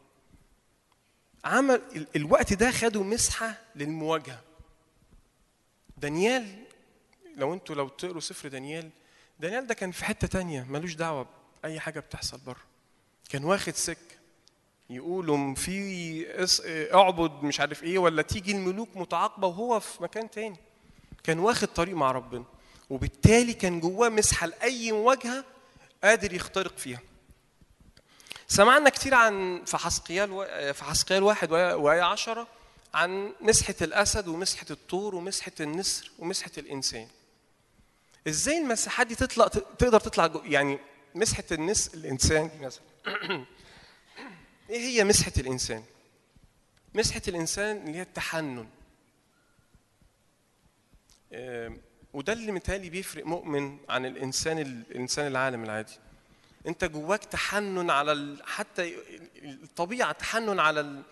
عمل 1.46 1.82
ال- 1.96 2.08
الوقت 2.16 2.54
ده 2.54 2.72
خدوا 2.72 3.04
مسحة 3.04 3.58
للمواجهة. 3.76 4.42
دانيال 5.98 6.64
لو 7.38 7.54
أنتوا 7.54 7.76
لو 7.76 7.88
تقروا 7.88 8.22
سفر 8.22 8.50
دانيال 8.50 8.90
دانيال 9.40 9.68
ده 9.68 9.74
كان 9.74 9.92
في 9.92 10.06
حتة 10.06 10.28
تانية 10.28 10.64
ملوش 10.70 10.94
دعوة 10.94 11.28
بأي 11.64 11.80
حاجة 11.80 12.00
بتحصل 12.00 12.38
بره. 12.46 12.62
كان 13.30 13.44
واخد 13.44 13.74
سكة 13.76 14.16
يقولوا 14.90 15.56
في 15.56 16.90
اعبد 16.94 17.44
مش 17.44 17.60
عارف 17.60 17.84
إيه 17.84 17.98
ولا 17.98 18.22
تيجي 18.22 18.52
الملوك 18.52 18.90
متعاقبة 18.96 19.48
وهو 19.48 19.80
في 19.80 20.04
مكان 20.04 20.30
تاني. 20.32 20.58
كان 21.24 21.40
واخد 21.40 21.68
طريق 21.68 21.96
مع 21.96 22.12
ربنا 22.12 22.46
وبالتالي 22.90 23.54
كان 23.54 23.80
جواه 23.80 24.10
مسحة 24.10 24.48
لأي 24.48 24.92
مواجهة 24.92 25.46
قادر 26.04 26.34
يخترق 26.34 26.78
فيها. 26.78 27.00
سمعنا 28.52 28.90
كتير 28.90 29.14
عن 29.14 29.66
في 29.66 29.78
حسقيال 29.78 30.30
في 30.74 30.84
حسقيال 30.84 31.24
واحد 31.24 31.50
وآية- 31.50 32.04
عشرة 32.04 32.48
عن 32.94 33.34
مسحة 33.42 33.76
الأسد 33.82 34.28
ومسحة 34.28 34.66
الطور 34.72 35.16
ومسحة 35.16 35.52
النسر 35.60 36.12
ومسحة 36.20 36.52
الإنسان. 36.58 37.08
إزاي 38.28 38.58
المساحات 38.58 39.08
دي 39.08 39.16
تطلع 39.16 39.48
تقدر 39.48 40.00
تطلع 40.00 40.42
يعني 40.46 40.80
مسحة 41.16 41.44
النس 41.52 41.94
الإنسان 41.94 42.52
مثلا. 42.62 42.84
إيه 44.70 44.80
هي 44.80 45.04
مسحة 45.04 45.34
الإنسان؟ 45.38 45.84
مسحة 46.94 47.22
الإنسان 47.28 47.78
اللي 47.78 47.98
هي 47.98 48.02
التحنن. 48.02 48.68
وده 52.14 52.34
اللي 52.34 52.52
متهيألي 52.52 52.90
بيفرق 52.90 53.26
مؤمن 53.26 53.78
عن 53.90 54.06
الإنسان 54.06 54.60
الإنسان 54.60 55.28
العالم 55.28 55.64
العادي. 55.64 56.09
انت 56.68 56.86
جواك 56.86 57.24
تحنن 57.26 57.90
على 57.90 58.12
ال- 58.12 58.44
حتى 58.48 58.96
الطبيعة 59.44 60.12
تحنن 60.12 60.60
على 60.60 60.80
ال- 60.80 61.04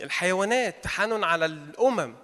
الحيوانات 0.00 0.84
تحنن 0.84 1.24
على 1.24 1.44
الأمم. 1.46 2.14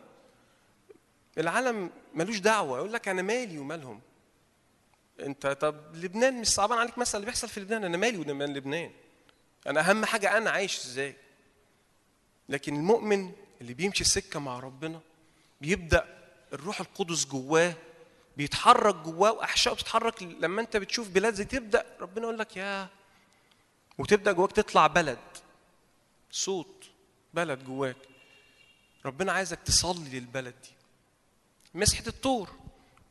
العالم 1.39 1.91
ملوش 2.15 2.39
دعوة 2.39 2.79
يقول 2.79 2.93
لك 2.93 3.09
أنا 3.09 3.23
مالي 3.23 3.59
ومالهم. 3.59 4.01
انت 5.21 5.47
طب 5.47 5.97
لبنان 5.97 6.41
مش 6.41 6.49
صعبان 6.49 6.79
عليك 6.79 6.99
مثلا 6.99 7.17
اللي 7.17 7.27
بيحصل 7.27 7.49
في 7.49 7.61
لبنان 7.61 7.85
أنا 7.85 7.97
مالي 7.97 8.33
ومال 8.33 8.53
لبنان. 8.53 8.91
أنا 9.67 9.81
أهم 9.91 10.05
حاجة 10.05 10.37
أنا 10.37 10.51
عايش 10.51 10.79
إزاي؟ 10.87 11.15
لكن 12.49 12.77
المؤمن 12.77 13.33
اللي 13.61 13.75
بيمشي 13.75 14.01
السكه 14.01 14.41
مع 14.41 14.59
ربنا 14.59 15.01
بيبدأ 15.61 16.05
الروح 16.53 16.81
القدس 16.81 17.25
جواه 17.27 17.75
بيتحرك 18.37 18.95
جواه 18.95 19.33
وأحشائه 19.33 19.75
بتتحرك 19.75 20.23
لما 20.23 20.61
أنت 20.61 20.77
بتشوف 20.77 21.09
بلاد 21.09 21.35
زي 21.35 21.45
تبدأ 21.45 21.87
ربنا 22.01 22.23
يقول 22.23 22.39
لك 22.39 22.57
يا 22.57 22.89
وتبدأ 23.99 24.33
جواك 24.33 24.53
تطلع 24.53 24.87
بلد 24.87 25.19
صوت 26.31 26.85
بلد 27.35 27.65
جواك. 27.65 27.97
ربنا 29.07 29.33
عايزك 29.33 29.59
تصلي 29.59 30.21
للبلد 30.21 30.55
دي. 30.63 30.71
مسحة 31.75 32.05
الطور. 32.07 32.51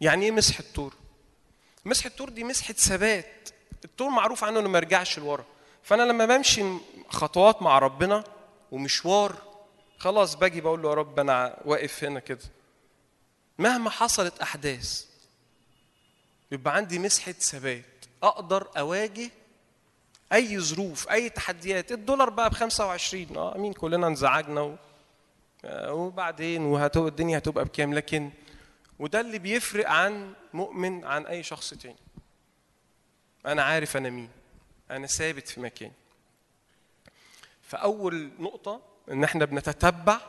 يعني 0.01 0.25
إيه 0.25 0.31
مسحة 0.31 0.59
الطور؟ 0.59 0.93
مسحة 1.85 2.07
الطور 2.07 2.29
دي 2.29 2.43
مسحة 2.43 2.73
ثبات. 2.73 3.49
الطور 3.85 4.09
معروف 4.09 4.43
عنه 4.43 4.59
إنه 4.59 4.69
ما 4.69 4.77
يرجعش 4.77 5.19
لورا. 5.19 5.45
فأنا 5.83 6.03
لما 6.03 6.25
بمشي 6.25 6.63
خطوات 7.09 7.61
مع 7.61 7.79
ربنا 7.79 8.23
ومشوار 8.71 9.35
خلاص 9.97 10.35
باجي 10.35 10.61
بقول 10.61 10.81
له 10.81 10.89
يا 10.89 10.93
رب 10.93 11.19
أنا 11.19 11.61
واقف 11.65 12.03
هنا 12.03 12.19
كده. 12.19 12.45
مهما 13.57 13.89
حصلت 13.89 14.39
أحداث 14.39 15.05
يبقى 16.51 16.75
عندي 16.75 16.99
مسحة 16.99 17.31
ثبات. 17.31 17.85
أقدر 18.23 18.67
أواجه 18.77 19.31
أي 20.33 20.59
ظروف 20.59 21.09
أي 21.11 21.29
تحديات. 21.29 21.91
الدولار 21.91 22.29
بقى 22.29 22.49
ب 22.49 22.53
25 22.53 23.37
آه 23.37 23.55
أمين 23.55 23.73
كلنا 23.73 24.07
انزعجنا 24.07 24.61
و... 24.61 24.75
آه، 25.65 25.93
وبعدين 25.93 26.61
وهتبقى 26.61 27.07
الدنيا 27.09 27.37
هتبقى 27.37 27.65
بكام. 27.65 27.93
لكن 27.93 28.31
وده 28.99 29.21
اللي 29.21 29.39
بيفرق 29.39 29.89
عن 29.89 30.33
مؤمن 30.53 31.05
عن 31.05 31.25
أي 31.25 31.43
شخص 31.43 31.73
تاني. 31.73 31.95
أنا 33.45 33.63
عارف 33.63 33.97
أنا 33.97 34.09
مين. 34.09 34.29
أنا 34.91 35.07
ثابت 35.07 35.47
في 35.47 35.59
مكاني. 35.59 35.93
فأول 37.61 38.29
نقطة 38.39 38.81
إن 39.11 39.23
إحنا 39.23 39.45
بنتتبع 39.45 40.19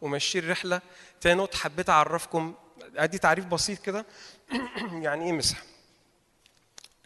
وماشيين 0.00 0.50
رحلة. 0.50 0.80
تاني 1.20 1.34
نقطة 1.40 1.58
حبيت 1.58 1.90
أعرفكم 1.90 2.54
ادي 2.96 3.18
تعريف 3.18 3.46
بسيط 3.46 3.78
كده. 3.78 4.06
يعني 5.06 5.24
إيه 5.24 5.32
مسح؟ 5.32 5.62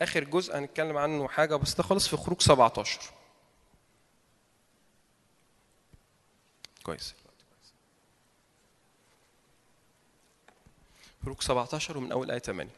اخر 0.00 0.24
جزء 0.24 0.58
هنتكلم 0.58 0.96
عنه 0.96 1.28
حاجة 1.28 1.56
بسيطة 1.56 1.82
خالص 1.82 2.08
في 2.08 2.16
خروج 2.16 2.42
17 2.42 3.00
كويس. 6.82 7.14
خروج 11.24 11.42
17 11.42 11.98
ومن 11.98 12.12
أول 12.12 12.30
آية 12.30 12.38
8 12.38 12.70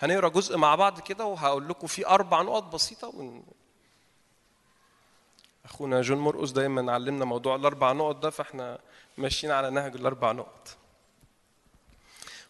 هنقرأ 0.00 0.28
جزء 0.28 0.56
مع 0.56 0.74
بعض 0.74 1.00
كده 1.00 1.24
وهقول 1.24 1.68
لكم 1.68 1.86
فيه 1.86 2.08
أربع 2.08 2.42
نقط 2.42 2.62
بسيطة 2.62 3.08
ون... 3.08 3.44
أخونا 5.64 6.02
جون 6.02 6.18
مرقس 6.18 6.50
دايما 6.50 6.92
علمنا 6.92 7.24
موضوع 7.24 7.56
الأربع 7.56 7.92
نقط 7.92 8.16
ده 8.16 8.30
فإحنا 8.30 8.78
ماشيين 9.18 9.52
على 9.52 9.70
نهج 9.70 9.94
الأربع 9.94 10.32
نقط. 10.32 10.76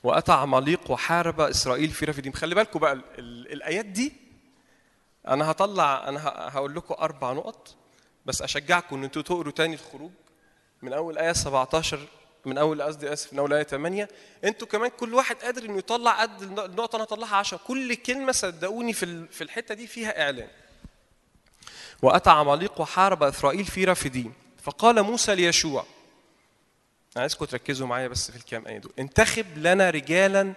واتى 0.05 0.33
عماليق 0.33 0.91
وحارب 0.91 1.41
إسرائيل 1.41 1.91
في 1.91 2.05
رفديم 2.05 2.33
خلي 2.33 2.55
بالكم 2.55 2.79
بقى 2.79 2.93
ال- 2.93 3.05
ال- 3.19 3.53
الآيات 3.53 3.85
دي 3.87 4.13
أنا 5.29 5.51
هطلع 5.51 6.09
أنا 6.09 6.21
هقول 6.25 6.75
لكم 6.75 6.95
أربع 6.99 7.33
نقط 7.33 7.75
بس 8.27 8.43
أشجعكم 8.43 8.97
إن 8.97 9.05
أنتوا 9.05 9.23
تقروا 9.23 9.53
تاني 9.53 9.75
الخروج 9.75 10.11
من 10.83 10.93
أول 10.93 11.19
آية 11.19 11.33
17 11.33 11.99
من 12.45 12.59
أول 12.59 12.83
قصدي 12.83 13.13
اسف 13.13 13.33
من 13.33 13.39
أول 13.39 13.53
آية 13.53 13.63
8 13.63 14.09
أنتوا 14.45 14.67
كمان 14.69 14.91
كل 14.91 15.15
واحد 15.15 15.37
قادر 15.37 15.65
إنه 15.65 15.79
يطلع 15.79 16.23
قد 16.23 16.43
الن- 16.43 16.59
النقطة 16.59 16.97
أنا 16.97 17.05
هطلعها 17.05 17.37
10 17.37 17.61
كل 17.67 17.95
كلمة 17.95 18.33
صدقوني 18.33 18.93
في 18.93 19.27
في 19.31 19.45
الحتة 19.45 19.75
دي 19.75 19.87
فيها 19.87 20.23
إعلان. 20.23 20.49
واتى 22.03 22.31
عماليق 22.31 22.81
وحارب 22.81 23.23
إسرائيل 23.23 23.65
في 23.65 23.85
رفديم 23.85 24.33
فقال 24.63 25.03
موسى 25.03 25.35
ليشوع 25.35 25.85
أنا 27.17 27.23
عايزكم 27.23 27.45
تركزوا 27.45 27.87
معايا 27.87 28.09
بس 28.09 28.31
في 28.31 28.37
الكام 28.37 28.67
إيه 28.67 28.79
دول 28.79 28.93
انتخب 28.99 29.47
لنا 29.59 29.91
رجالا 29.91 30.53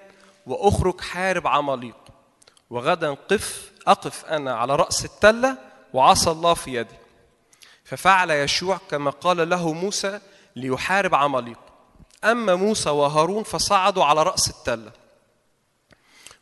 وأخرج 0.45 1.01
حارب 1.01 1.47
عماليق. 1.47 1.95
وغدا 2.69 3.13
قف 3.13 3.71
أقف 3.87 4.25
أنا 4.25 4.55
على 4.55 4.75
رأس 4.75 5.05
التلة 5.05 5.57
وعصى 5.93 6.31
الله 6.31 6.53
في 6.53 6.73
يدي. 6.73 6.95
ففعل 7.83 8.31
يشوع 8.31 8.79
كما 8.91 9.11
قال 9.11 9.49
له 9.49 9.73
موسى 9.73 10.19
ليحارب 10.55 11.15
عماليق. 11.15 11.59
أما 12.23 12.55
موسى 12.55 12.89
وهارون 12.89 13.43
فصعدوا 13.43 14.05
على 14.05 14.23
رأس 14.23 14.49
التلة. 14.49 14.91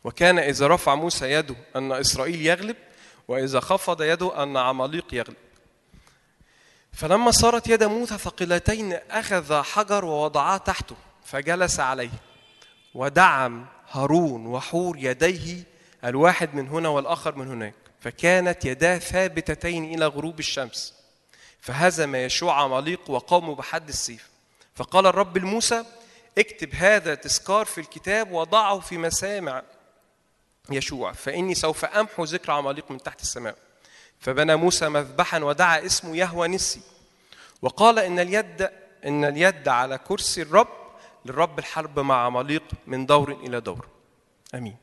وكان 0.04 0.38
إذا 0.38 0.66
رفع 0.66 0.94
موسى 0.94 1.32
يده 1.32 1.56
أن 1.76 1.92
إسرائيل 1.92 2.46
يغلب 2.46 2.76
وإذا 3.28 3.60
خفض 3.60 4.02
يده 4.02 4.42
أن 4.42 4.56
عماليق 4.56 5.14
يغلب. 5.14 5.36
فلما 6.98 7.30
صارت 7.30 7.66
يد 7.66 7.84
موسى 7.84 8.18
ثقيلتين 8.18 8.92
أخذ 8.92 9.62
حجر 9.62 10.04
ووضعاه 10.04 10.56
تحته 10.56 10.96
فجلس 11.24 11.80
عليه 11.80 12.10
ودعم 12.94 13.66
هارون 13.90 14.46
وحور 14.46 14.96
يديه 14.98 15.62
الواحد 16.04 16.54
من 16.54 16.68
هنا 16.68 16.88
والآخر 16.88 17.34
من 17.34 17.48
هناك. 17.48 17.74
فكانت 18.00 18.64
يداه 18.64 18.98
ثابتتين 18.98 19.94
إلى 19.94 20.06
غروب 20.06 20.38
الشمس 20.38 20.94
فهزم 21.60 22.14
يشوع 22.14 22.62
عماليق 22.62 23.10
وقاموا 23.10 23.54
بحد 23.54 23.88
السيف. 23.88 24.28
فقال 24.74 25.06
الرب 25.06 25.38
لموسى 25.38 25.84
اكتب 26.38 26.74
هذا 26.74 27.14
تذكار 27.14 27.64
في 27.64 27.80
الكتاب 27.80 28.32
وضعه 28.32 28.80
في 28.80 28.98
مسامع 28.98 29.62
يشوع 30.70 31.12
فإني 31.12 31.54
سوف 31.54 31.84
أمحو 31.84 32.24
ذكر 32.24 32.52
عماليق 32.52 32.90
من 32.90 33.02
تحت 33.02 33.22
السماء. 33.22 33.67
فبنى 34.20 34.56
موسى 34.56 34.88
مذبحا 34.88 35.38
ودعا 35.38 35.86
اسمه 35.86 36.16
يهوى 36.16 36.48
نسي. 36.48 36.80
وقال 37.62 37.98
إن 37.98 38.18
اليد 38.18 38.70
إن 39.06 39.24
اليد 39.24 39.68
على 39.68 39.98
كرسي 39.98 40.42
الرب 40.42 40.68
للرب 41.24 41.58
الحرب 41.58 41.98
مع 41.98 42.24
عماليق 42.26 42.62
من 42.86 43.06
دور 43.06 43.32
إلى 43.32 43.60
دور. 43.60 43.86
آمين. 44.54 44.76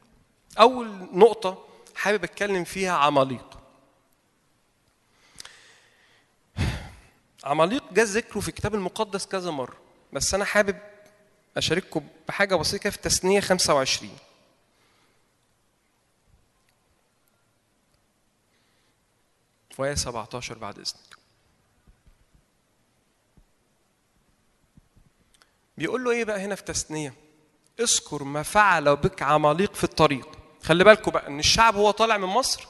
أول 0.59 0.87
نقطة 1.13 1.65
حابب 1.95 2.23
أتكلم 2.23 2.63
فيها 2.63 2.91
عماليق 2.91 3.59
عماليق 7.43 7.93
جاء 7.93 8.05
ذكره 8.05 8.39
في 8.39 8.47
الكتاب 8.49 8.75
المقدس 8.75 9.25
كذا 9.25 9.51
مرة 9.51 9.75
بس 10.13 10.33
أنا 10.33 10.45
حابب 10.45 10.77
أشارككم 11.57 12.07
بحاجة 12.27 12.55
بسيطة 12.55 12.83
كده 12.83 12.91
في 12.91 12.97
تثنية 12.97 13.39
25 13.39 14.17
وآية 19.81 19.95
17 19.95 20.57
بعد 20.57 20.79
إذنك. 20.79 21.15
بيقول 25.77 26.03
له 26.03 26.11
إيه 26.11 26.23
بقى 26.23 26.39
هنا 26.39 26.55
في 26.55 26.63
تثنية؟ 26.63 27.13
اذكر 27.79 28.23
ما 28.23 28.43
فعل 28.43 28.95
بك 28.95 29.21
عماليق 29.21 29.73
في 29.75 29.83
الطريق. 29.83 30.29
خلي 30.63 30.83
بالكم 30.83 31.11
بقى 31.11 31.27
إن 31.27 31.39
الشعب 31.39 31.75
هو 31.75 31.91
طالع 31.91 32.17
من 32.17 32.27
مصر 32.27 32.67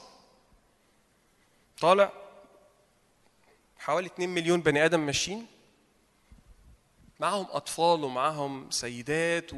طالع 1.80 2.12
حوالي 3.78 4.06
2 4.06 4.28
مليون 4.28 4.60
بني 4.60 4.84
آدم 4.84 5.00
ماشيين. 5.00 5.46
معاهم 7.20 7.46
أطفال 7.50 8.04
ومعاهم 8.04 8.70
سيدات 8.70 9.50
و... 9.54 9.56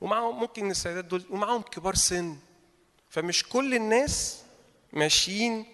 ومعاهم 0.00 0.40
ممكن 0.40 0.70
السيدات 0.70 1.04
دول 1.04 1.24
ومعاهم 1.30 1.62
كبار 1.62 1.94
سن. 1.94 2.38
فمش 3.10 3.48
كل 3.48 3.74
الناس 3.74 4.42
ماشيين 4.92 5.66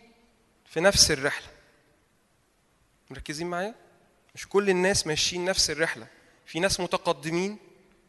في 0.73 0.81
نفس 0.81 1.11
الرحلة. 1.11 1.47
مركزين 3.11 3.47
معايا؟ 3.47 3.75
مش 4.35 4.49
كل 4.49 4.71
الناس 4.71 5.07
ماشيين 5.07 5.45
نفس 5.45 5.71
الرحلة. 5.71 6.07
في 6.47 6.61
ناس 6.61 6.81
متقدمين 6.81 7.59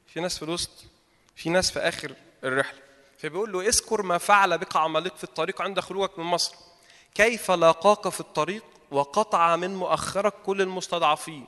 في 0.07 0.19
ناس 0.19 0.37
في 0.37 0.43
الوسط 0.43 0.69
في 1.35 1.49
ناس 1.49 1.71
في 1.71 1.79
آخر 1.79 2.15
الرحلة. 2.43 2.79
فبيقول 3.17 3.51
له 3.51 3.61
اذكر 3.61 4.01
ما 4.01 4.17
فعل 4.17 4.57
بك 4.57 4.75
عماليق 4.75 5.15
في 5.15 5.23
الطريق 5.23 5.61
عند 5.61 5.79
خروجك 5.79 6.19
من 6.19 6.25
مصر. 6.25 6.55
كيف 7.15 7.51
لاقاك 7.51 8.09
في 8.09 8.19
الطريق 8.19 8.63
وقطع 8.91 9.55
من 9.55 9.75
مؤخرك 9.75 10.33
كل 10.45 10.61
المستضعفين. 10.61 11.45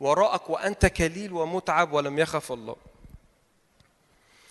وراءك 0.00 0.50
وأنت 0.50 0.86
كليل 0.86 1.32
ومتعب 1.32 1.92
ولم 1.92 2.18
يخف 2.18 2.52
الله. 2.52 2.76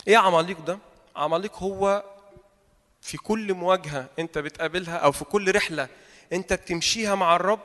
إيه 0.07 0.17
عماليق 0.17 0.59
ده؟ 0.59 0.79
عماليق 1.15 1.57
هو 1.57 2.03
في 3.01 3.17
كل 3.17 3.53
مواجهة 3.53 4.09
انت 4.19 4.37
بتقابلها 4.37 4.97
أو 4.97 5.11
في 5.11 5.25
كل 5.25 5.55
رحلة 5.55 5.87
انت 6.33 6.53
بتمشيها 6.53 7.15
مع 7.15 7.35
الرب 7.35 7.59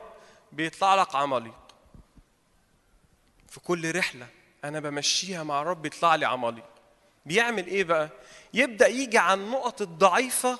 بيطلع 0.51 0.95
لك 0.95 1.15
عماليق 1.15 1.57
في 3.49 3.59
كل 3.59 3.95
رحلة 3.95 4.27
أنا 4.63 4.79
بمشيها 4.79 5.43
مع 5.43 5.61
الرب 5.61 5.81
بيطلع 5.81 6.15
لي 6.15 6.25
عماليق 6.25 6.65
بيعمل 7.25 7.67
إيه 7.67 7.83
بقى؟ 7.83 8.09
يبدأ 8.53 8.87
يجي 8.87 9.17
على 9.17 9.41
النقط 9.41 9.81
الضعيفة 9.81 10.59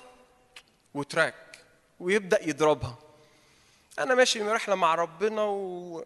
وتراك 0.94 1.60
ويبدأ 2.00 2.50
يضربها. 2.50 2.96
أنا 4.00 4.16
ماشي 4.16 4.42
رحلة 4.42 4.76
مع 4.76 4.96
ربنا 4.96 5.42
و... 5.44 6.06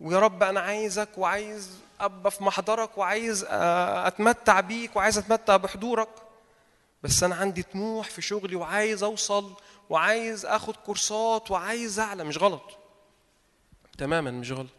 ويا 0.00 0.18
رب 0.18 0.42
أنا 0.42 0.60
عايزك 0.60 1.08
وعايز 1.18 1.78
أبقى 2.00 2.30
في 2.30 2.44
محضرك 2.44 2.98
وعايز 2.98 3.46
أتمتع 3.50 4.60
بيك 4.60 4.96
وعايز 4.96 5.18
أتمتع 5.18 5.56
بحضورك. 5.56 6.08
بس 7.04 7.22
أنا 7.22 7.34
عندي 7.34 7.62
طموح 7.62 8.10
في 8.10 8.22
شغلي 8.22 8.56
وعايز 8.56 9.02
أوصل 9.02 9.54
وعايز 9.90 10.46
أخد 10.46 10.76
كورسات 10.76 11.50
وعايز 11.50 11.98
أعلى. 11.98 12.24
مش 12.24 12.38
غلط. 12.38 12.78
تماما 13.98 14.30
مش 14.30 14.52
غلط. 14.52 14.70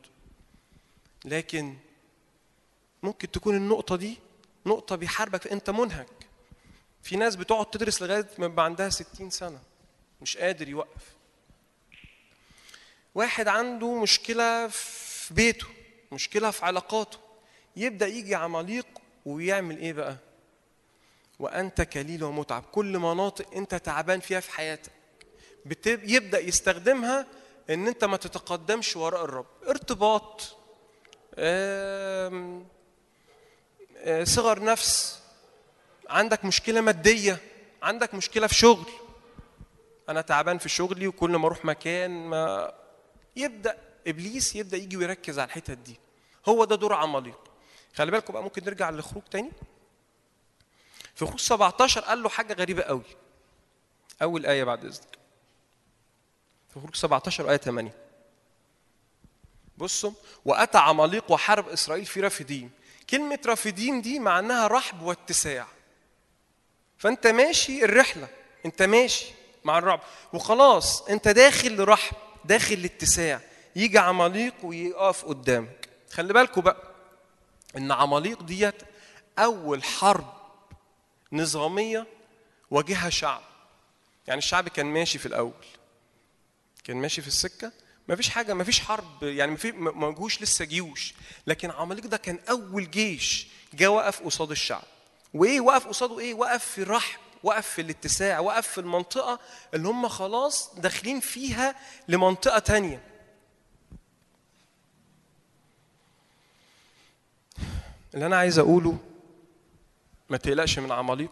لكن 1.25 1.77
ممكن 3.03 3.31
تكون 3.31 3.55
النقطة 3.55 3.95
دي 3.95 4.17
نقطة 4.65 4.95
بيحاربك 4.95 5.47
أنت 5.47 5.69
منهك. 5.69 6.07
في 7.03 7.15
ناس 7.15 7.35
بتقعد 7.35 7.65
تدرس 7.65 8.01
لغاية 8.01 8.27
ما 8.37 8.45
يبقى 8.45 8.65
عندها 8.65 8.89
ستين 8.89 9.29
سنة 9.29 9.59
مش 10.21 10.37
قادر 10.37 10.69
يوقف. 10.69 11.15
واحد 13.15 13.47
عنده 13.47 14.01
مشكلة 14.01 14.67
في 14.67 15.33
بيته 15.33 15.67
مشكلة 16.11 16.51
في 16.51 16.65
علاقاته. 16.65 17.17
يبدأ 17.75 18.07
يجي 18.07 18.35
عماليق 18.35 18.87
ويعمل 19.25 19.77
إيه 19.77 19.93
بقى؟ 19.93 20.17
وأنت 21.39 21.81
كليل 21.81 22.23
ومتعب. 22.23 22.63
كل 22.71 22.99
مناطق 22.99 23.45
أنت 23.55 23.75
تعبان 23.75 24.19
فيها 24.19 24.39
في 24.39 24.51
حياتك. 24.51 24.91
يبدأ 25.87 26.39
يستخدمها 26.39 27.25
إن 27.69 27.87
أنت 27.87 28.03
ما 28.05 28.17
تتقدمش 28.17 28.95
وراء 28.95 29.23
الرب. 29.25 29.45
ارتباط. 29.67 30.57
آه، 31.35 32.53
صغر 34.23 34.63
نفس. 34.63 35.19
عندك 36.09 36.45
مشكلة 36.45 36.81
مادية. 36.81 37.37
عندك 37.83 38.13
مشكلة 38.13 38.47
في 38.47 38.55
شغل. 38.55 38.85
أنا 40.09 40.21
تعبان 40.21 40.57
في 40.57 40.69
شغلي 40.69 41.07
وكل 41.07 41.29
ما 41.35 41.47
أروح 41.47 41.65
مكان 41.65 42.11
ما 42.11 42.73
يبدأ 43.35 43.77
إبليس 44.07 44.55
يبدأ 44.55 44.77
يجي 44.77 44.97
ويركز 44.97 45.39
على 45.39 45.47
الحتت 45.47 45.77
دي. 45.77 45.99
هو 46.47 46.65
ده 46.65 46.75
دور 46.75 46.93
عماليق 46.93 47.39
خلي 47.95 48.11
بالكم 48.11 48.33
بقى 48.33 48.43
ممكن 48.43 48.63
نرجع 48.65 48.89
للخروج 48.89 49.23
تاني؟ 49.31 49.51
في 51.15 51.25
خروج 51.25 51.39
17 51.39 52.01
قال 52.01 52.23
له 52.23 52.29
حاجة 52.29 52.53
غريبة 52.53 52.83
قوي. 52.83 53.03
أول 54.21 54.45
آية 54.45 54.63
بعد 54.63 54.85
إذنك. 54.85 55.17
في 56.73 56.79
خروج 56.79 56.95
17 56.95 57.49
آية 57.51 57.57
8 57.57 57.91
بصوا 59.77 60.11
وأتى 60.45 60.77
عماليق 60.77 61.31
وحارب 61.31 61.67
إسرائيل 61.69 62.05
في 62.05 62.21
رافدين. 62.21 62.71
كلمة 63.09 63.39
رافدين 63.45 64.01
دي 64.01 64.19
معناها 64.19 64.67
رحب 64.67 65.01
واتساع. 65.01 65.67
فأنت 66.97 67.27
ماشي 67.27 67.85
الرحلة. 67.85 68.27
أنت 68.65 68.81
ماشي 68.81 69.25
مع 69.63 69.77
الرعب. 69.77 69.99
وخلاص 70.33 71.01
أنت 71.01 71.27
داخل 71.27 71.75
لرحب 71.75 72.17
داخل 72.45 72.81
لاتساع. 72.81 73.41
يجي 73.75 73.97
عماليق 73.97 74.53
ويقف 74.63 75.25
قدامك. 75.25 75.89
خلي 76.11 76.33
بالكم 76.33 76.61
بقى 76.61 76.91
إن 77.77 77.91
عماليق 77.91 78.43
ديت 78.43 78.83
أول 79.39 79.83
حرب 79.83 80.34
نظامية 81.31 82.07
واجهها 82.71 83.09
شعب. 83.09 83.41
يعني 84.27 84.37
الشعب 84.37 84.69
كان 84.69 84.85
ماشي 84.85 85.19
في 85.19 85.25
الأول. 85.25 85.65
كان 86.83 86.97
ماشي 86.97 87.21
في 87.21 87.27
السكة. 87.27 87.71
ما 88.07 88.15
فيش 88.15 88.29
حاجة 88.29 88.53
ما 88.53 88.63
فيش 88.63 88.79
حرب. 88.79 89.23
يعني 89.23 89.51
ما 89.51 89.57
في 89.57 89.71
ما 89.71 90.11
جوش 90.11 90.41
لسه 90.41 90.65
جيوش. 90.65 91.13
لكن 91.47 91.71
عماليق 91.71 92.05
ده 92.05 92.17
كان 92.17 92.39
أول 92.49 92.91
جيش 92.91 93.47
جه 93.73 93.91
وقف 93.91 94.21
قصاد 94.21 94.51
الشعب. 94.51 94.83
وإيه؟ 95.33 95.61
وقف 95.61 95.87
قصاده 95.87 96.19
إيه؟ 96.19 96.33
وقف 96.33 96.65
في 96.65 96.81
الرحب 96.81 97.19
وقف 97.43 97.67
في 97.67 97.81
الاتساع 97.81 98.39
وقف 98.39 98.67
في 98.67 98.77
المنطقة 98.77 99.39
اللي 99.73 99.87
هم 99.87 100.07
خلاص 100.07 100.75
داخلين 100.75 101.19
فيها 101.19 101.75
لمنطقة 102.07 102.59
تانية. 102.59 103.03
اللي 108.13 108.25
أنا 108.25 108.37
عايز 108.37 108.59
أقوله 108.59 108.97
ما 110.29 110.37
تقلقش 110.37 110.79
من 110.79 110.91
عماليق. 110.91 111.31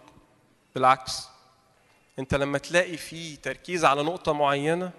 بالعكس 0.76 1.28
انت 2.20 2.34
لما 2.34 2.58
تلاقي 2.58 2.98
في 2.98 3.36
تركيز 3.36 3.86
على 3.86 4.04
نقطة 4.04 4.34
معينة 4.34 4.92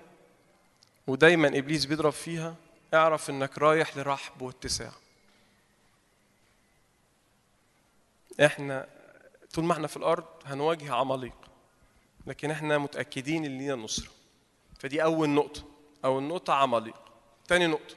ودايما 1.07 1.49
إبليس 1.49 1.85
بيضرب 1.85 2.13
فيها 2.13 2.55
اعرف 2.95 3.31
إنك 3.31 3.59
رايح 3.59 3.97
لرحب 3.97 4.43
واتساع. 4.43 4.93
إحنا 8.45 8.87
طول 9.55 9.65
ما 9.65 9.73
إحنا 9.73 9.87
في 9.87 9.97
الأرض 9.97 10.25
هنواجه 10.45 10.95
عماليق 10.95 11.37
لكن 12.27 12.51
إحنا 12.51 12.79
متأكدين 12.79 13.45
إن 13.45 13.59
لينا 13.59 13.75
نصره 13.75 14.11
فدي 14.79 15.03
أول 15.03 15.29
نقطة 15.29 15.65
اول 16.05 16.23
نقطه 16.23 16.53
عماليق. 16.53 16.97
تاني 17.49 17.67
نقطة 17.67 17.95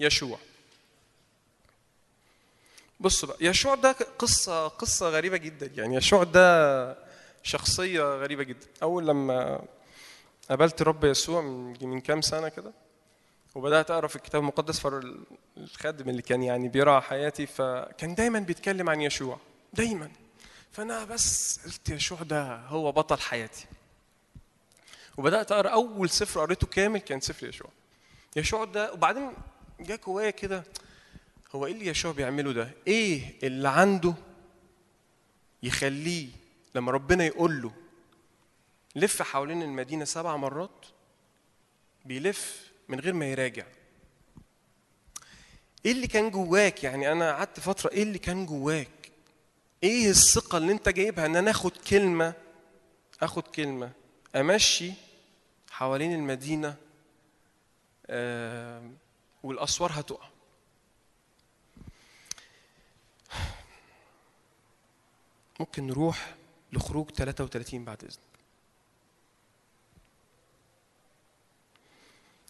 يشوع. 0.00 0.38
بصوا 3.00 3.28
بقى 3.28 3.38
يشوع 3.40 3.74
ده 3.74 3.92
قصة 4.18 4.68
قصة 4.68 5.08
غريبة 5.08 5.36
جدا. 5.36 5.66
يعني 5.74 5.96
يشوع 5.96 6.24
ده 6.24 6.96
شخصية 7.42 8.02
غريبة 8.02 8.42
جدا. 8.42 8.66
أول 8.82 9.06
لما 9.06 9.62
قابلت 10.48 10.82
رب 10.82 11.04
يسوع 11.04 11.40
من 11.80 12.00
كام 12.00 12.20
سنة 12.22 12.48
كده 12.48 12.72
وبدأت 13.54 13.90
أقرأ 13.90 14.06
في 14.06 14.16
الكتاب 14.16 14.40
المقدس 14.40 14.80
فالخادم 14.80 16.08
اللي 16.08 16.22
كان 16.22 16.42
يعني 16.42 16.68
بيرعى 16.68 17.00
حياتي 17.00 17.46
فكان 17.46 18.14
دايما 18.14 18.38
بيتكلم 18.38 18.88
عن 18.90 19.00
يشوع 19.00 19.38
دايما. 19.72 20.10
فأنا 20.72 21.04
بس 21.04 21.60
قلت 21.64 21.88
يشوع 21.88 22.22
ده 22.22 22.56
هو 22.56 22.92
بطل 22.92 23.18
حياتي. 23.20 23.66
وبدأت 25.16 25.52
أقرأ 25.52 25.68
أول 25.68 26.10
سفر 26.10 26.40
قريته 26.40 26.66
كامل 26.66 26.98
كان 27.00 27.20
سفر 27.20 27.46
يشوع. 27.48 27.70
يشوع 28.36 28.64
ده 28.64 28.92
وبعدين 28.92 29.32
جه 29.80 30.00
جوايا 30.06 30.30
كده 30.30 30.64
هو 31.54 31.66
إيه 31.66 31.72
اللي 31.72 31.86
يشوع 31.86 32.12
بيعمله 32.12 32.52
ده؟ 32.52 32.70
إيه 32.86 33.34
اللي 33.42 33.68
عنده 33.68 34.14
يخليه 35.62 36.28
لما 36.74 36.92
ربنا 36.92 37.24
يقول 37.26 37.62
له 37.62 37.72
لف 38.96 39.22
حوالين 39.22 39.62
المدينة 39.62 40.04
سبع 40.04 40.36
مرات 40.36 40.86
بيلف 42.04 42.70
من 42.88 43.00
غير 43.00 43.12
ما 43.12 43.26
يراجع. 43.30 43.66
إيه 45.86 45.92
اللي 45.92 46.06
كان 46.06 46.30
جواك؟ 46.30 46.84
يعني 46.84 47.12
أنا 47.12 47.32
قعدت 47.32 47.60
فترة 47.60 47.90
إيه 47.90 48.02
اللي 48.02 48.18
كان 48.18 48.46
جواك؟ 48.46 49.10
إيه 49.82 50.10
الثقة 50.10 50.58
اللي 50.58 50.72
أنت 50.72 50.88
جايبها 50.88 51.26
إن 51.26 51.36
أنا 51.36 51.50
آخد 51.50 51.76
كلمة 51.76 52.34
آخد 53.22 53.42
كلمة 53.42 53.90
أمشي 54.36 54.92
حوالين 55.70 56.14
المدينة 56.14 56.76
آه 58.06 58.90
والأسوار 59.42 59.90
هتقع؟ 59.94 60.28
ممكن 65.60 65.86
نروح 65.86 66.34
لخروج 66.72 67.10
33 67.10 67.84
بعد 67.84 68.04
اذنك 68.04 68.18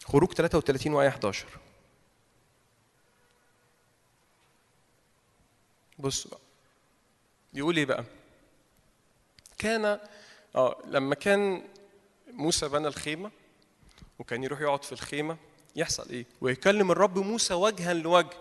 خروج 0.05 0.33
33 0.33 0.93
وآية 0.93 1.07
11 1.07 1.45
بصوا 5.99 6.31
بقى 6.31 6.39
يقول 7.53 7.77
إيه 7.77 7.85
بقى؟ 7.85 8.03
كان 9.57 9.99
آه 10.55 10.81
لما 10.85 11.15
كان 11.15 11.63
موسى 12.31 12.67
بنى 12.69 12.87
الخيمة 12.87 13.31
وكان 14.19 14.43
يروح 14.43 14.61
يقعد 14.61 14.83
في 14.83 14.91
الخيمة 14.91 15.37
يحصل 15.75 16.09
إيه؟ 16.09 16.25
ويكلم 16.41 16.91
الرب 16.91 17.17
موسى 17.17 17.53
وجها 17.53 17.93
لوجه. 17.93 18.37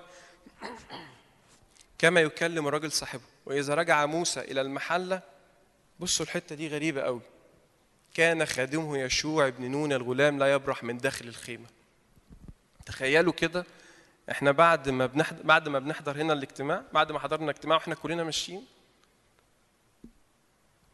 كما 1.99 2.20
يكلم 2.20 2.69
الرجل 2.69 2.93
صاحبه. 2.93 3.23
وإذا 3.47 3.75
رجع 3.75 4.07
موسى 4.07 4.41
إلى 4.41 4.61
المحلة 4.61 5.23
بصوا 6.01 6.27
الحتة 6.27 6.55
دي 6.55 6.69
غريبة 6.69 7.03
قوي 7.03 7.20
كان 8.15 8.47
خادمه 8.47 8.99
يشوع 8.99 9.49
بن 9.49 9.70
نون 9.70 9.93
الغلام 9.93 10.39
لا 10.39 10.53
يبرح 10.53 10.85
من 10.85 10.99
داخل 10.99 11.29
الخيمة. 11.29 11.66
تخيلوا 12.87 13.33
كده 13.33 13.66
إحنا 14.31 14.51
بعد 14.53 14.89
ما 14.89 15.07
بنحضر 15.07 15.43
بعد 15.43 15.69
ما 15.69 15.79
بنحضر 15.79 16.23
هنا 16.23 16.33
الاجتماع 16.33 16.83
بعد 16.93 17.12
ما 17.12 17.19
حضرنا 17.19 17.51
اجتماع 17.51 17.77
وإحنا 17.77 17.95
كلنا 17.95 18.25
ماشيين 18.25 18.66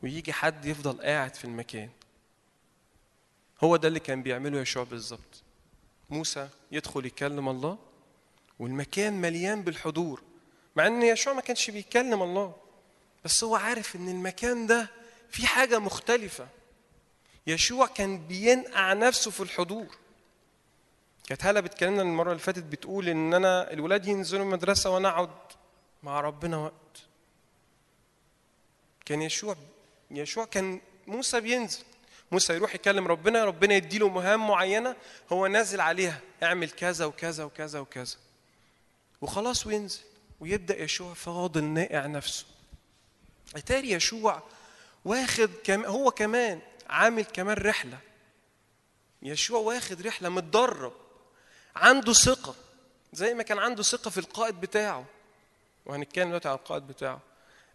ويجي 0.03 0.33
حد 0.33 0.65
يفضل 0.65 1.03
قاعد 1.03 1.35
في 1.35 1.45
المكان. 1.45 1.91
هو 3.65 3.77
ده 3.77 3.89
اللي 3.89 4.01
كان 4.01 4.23
بيعمله 4.23 4.61
يشوع 4.61 4.85
بالظبط. 4.85 5.43
موسى 6.11 6.49
يدخل 6.73 7.07
يكلم 7.07 7.49
الله 7.49 7.79
والمكان 8.59 9.21
مليان 9.21 9.63
بالحضور. 9.63 10.23
مع 10.77 10.87
إن 10.87 11.03
يشوع 11.03 11.33
ما 11.33 11.41
كانش 11.41 11.71
بيكلم 11.71 12.23
الله. 12.23 12.55
بس 13.25 13.45
هو 13.45 13.57
عارف 13.57 13.97
إن 13.97 14.09
المكان 14.09 14.67
ده 14.67 14.91
في 15.31 15.47
حاجة 15.47 15.79
مختلفة. 15.79 16.49
يشوع 17.47 17.87
كان 17.87 18.27
بينقع 18.27 18.93
نفسه 18.93 19.31
في 19.31 19.41
الحضور. 19.41 19.87
كانت 21.27 21.45
هالة 21.45 21.61
بتكلمنا 21.61 22.03
المرة 22.03 22.31
اللي 22.31 22.43
فاتت 22.43 22.63
بتقول 22.63 23.09
إن 23.09 23.35
أنا 23.35 23.73
الولاد 23.73 24.07
ينزلوا 24.07 24.45
المدرسة 24.45 24.91
وأنا 24.91 25.09
أقعد 25.09 25.31
مع 26.03 26.21
ربنا 26.21 26.57
وقت. 26.57 26.73
كان 29.05 29.23
يشوع 29.23 29.57
يشوع 30.11 30.45
كان 30.45 30.81
موسى 31.07 31.41
بينزل. 31.41 31.83
موسى 32.33 32.55
يروح 32.55 32.75
يكلم 32.75 33.09
ربنا 33.09 33.45
ربنا 33.45 33.75
يديله 33.75 34.09
مهام 34.09 34.49
معينة 34.49 34.97
هو 35.33 35.47
نازل 35.47 35.81
عليها 35.81 36.21
اعمل 36.43 36.71
كذا 36.71 37.05
وكذا 37.05 37.45
وكذا 37.45 37.81
وكذا. 37.81 38.17
وخلاص 39.21 39.67
وينزل. 39.67 40.01
ويبدأ 40.41 40.83
يشوع 40.83 41.15
فاضل 41.15 41.65
نائع 41.65 42.07
نفسه. 42.07 42.45
اتاري 43.57 43.91
يشوع 43.91 44.43
واخد 45.05 45.51
كم 45.65 45.85
هو 45.85 46.11
كمان 46.11 46.61
عامل 46.89 47.25
كمان 47.25 47.57
رحلة. 47.57 47.99
يشوع 49.23 49.61
واخد 49.61 50.03
رحلة 50.07 50.29
متدرب 50.29 50.93
عنده 51.77 52.13
ثقة 52.13 52.55
زي 53.13 53.35
ما 53.35 53.43
كان 53.43 53.59
عنده 53.59 53.83
ثقة 53.83 54.11
في 54.11 54.19
القائد 54.19 54.61
بتاعه. 54.61 55.05
وهنتكلم 55.87 56.29
دلوقتي 56.29 56.49
عن 56.49 56.55
القائد 56.55 56.87
بتاعه. 56.87 57.21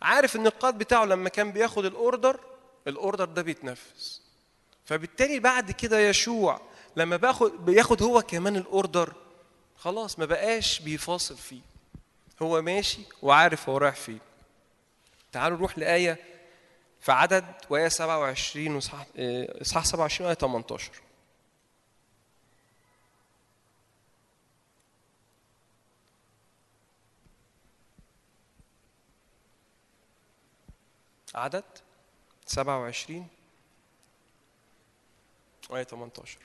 عارف 0.02 0.36
إن 0.36 0.48
القائد 0.48 0.78
بتاعه 0.78 1.06
لما 1.06 1.30
كان 1.30 1.52
بياخد 1.52 1.86
الأوردر 1.86 2.40
الأوردر 2.88 3.26
ده 3.26 3.42
بيتنفذ 3.42 4.20
فبالتالي 4.86 5.40
بعد 5.40 5.72
كده 5.72 6.00
يشوع 6.00 6.62
لما 6.96 7.18
باخد 7.18 7.66
بياخد 7.66 8.04
هو 8.04 8.22
كمان 8.22 8.56
الأوردر 8.56 9.14
خلاص 9.78 10.20
ما 10.20 10.26
بقاش 10.26 10.80
بيفاصل 10.80 11.38
فيه. 11.38 11.62
هو 12.42 12.62
ماشي 12.62 13.02
وعارف 13.22 13.70
هو 13.70 13.78
رايح 13.78 13.96
فين. 13.96 14.20
تعالوا 15.32 15.58
نروح 15.58 15.78
لآية 15.78 16.18
في 17.02 17.12
عدد 17.12 17.46
وآية 17.70 17.88
27 17.88 18.76
وإصحاح 18.76 19.06
آه، 19.18 19.62
إصحاح 19.62 19.86
27 19.86 20.28
آية 20.30 20.36
18 20.36 20.92
عدد 31.36 31.64
27 32.46 33.28
وآية 35.70 35.84
18 35.84 36.38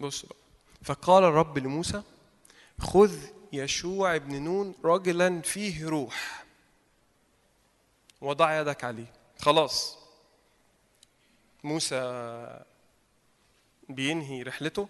بص 0.00 0.22
بقى. 0.26 0.36
فقال 0.82 1.24
الرب 1.24 1.58
لموسى 1.58 2.02
خذ 2.80 3.14
يشوع 3.52 4.16
بن 4.16 4.42
نون 4.42 4.74
رجلا 4.84 5.40
فيه 5.40 5.88
روح. 5.88 6.44
وضع 8.20 8.60
يدك 8.60 8.84
عليه. 8.84 9.12
خلاص. 9.38 9.98
موسى 11.64 12.60
بينهي 13.88 14.42
رحلته 14.42 14.88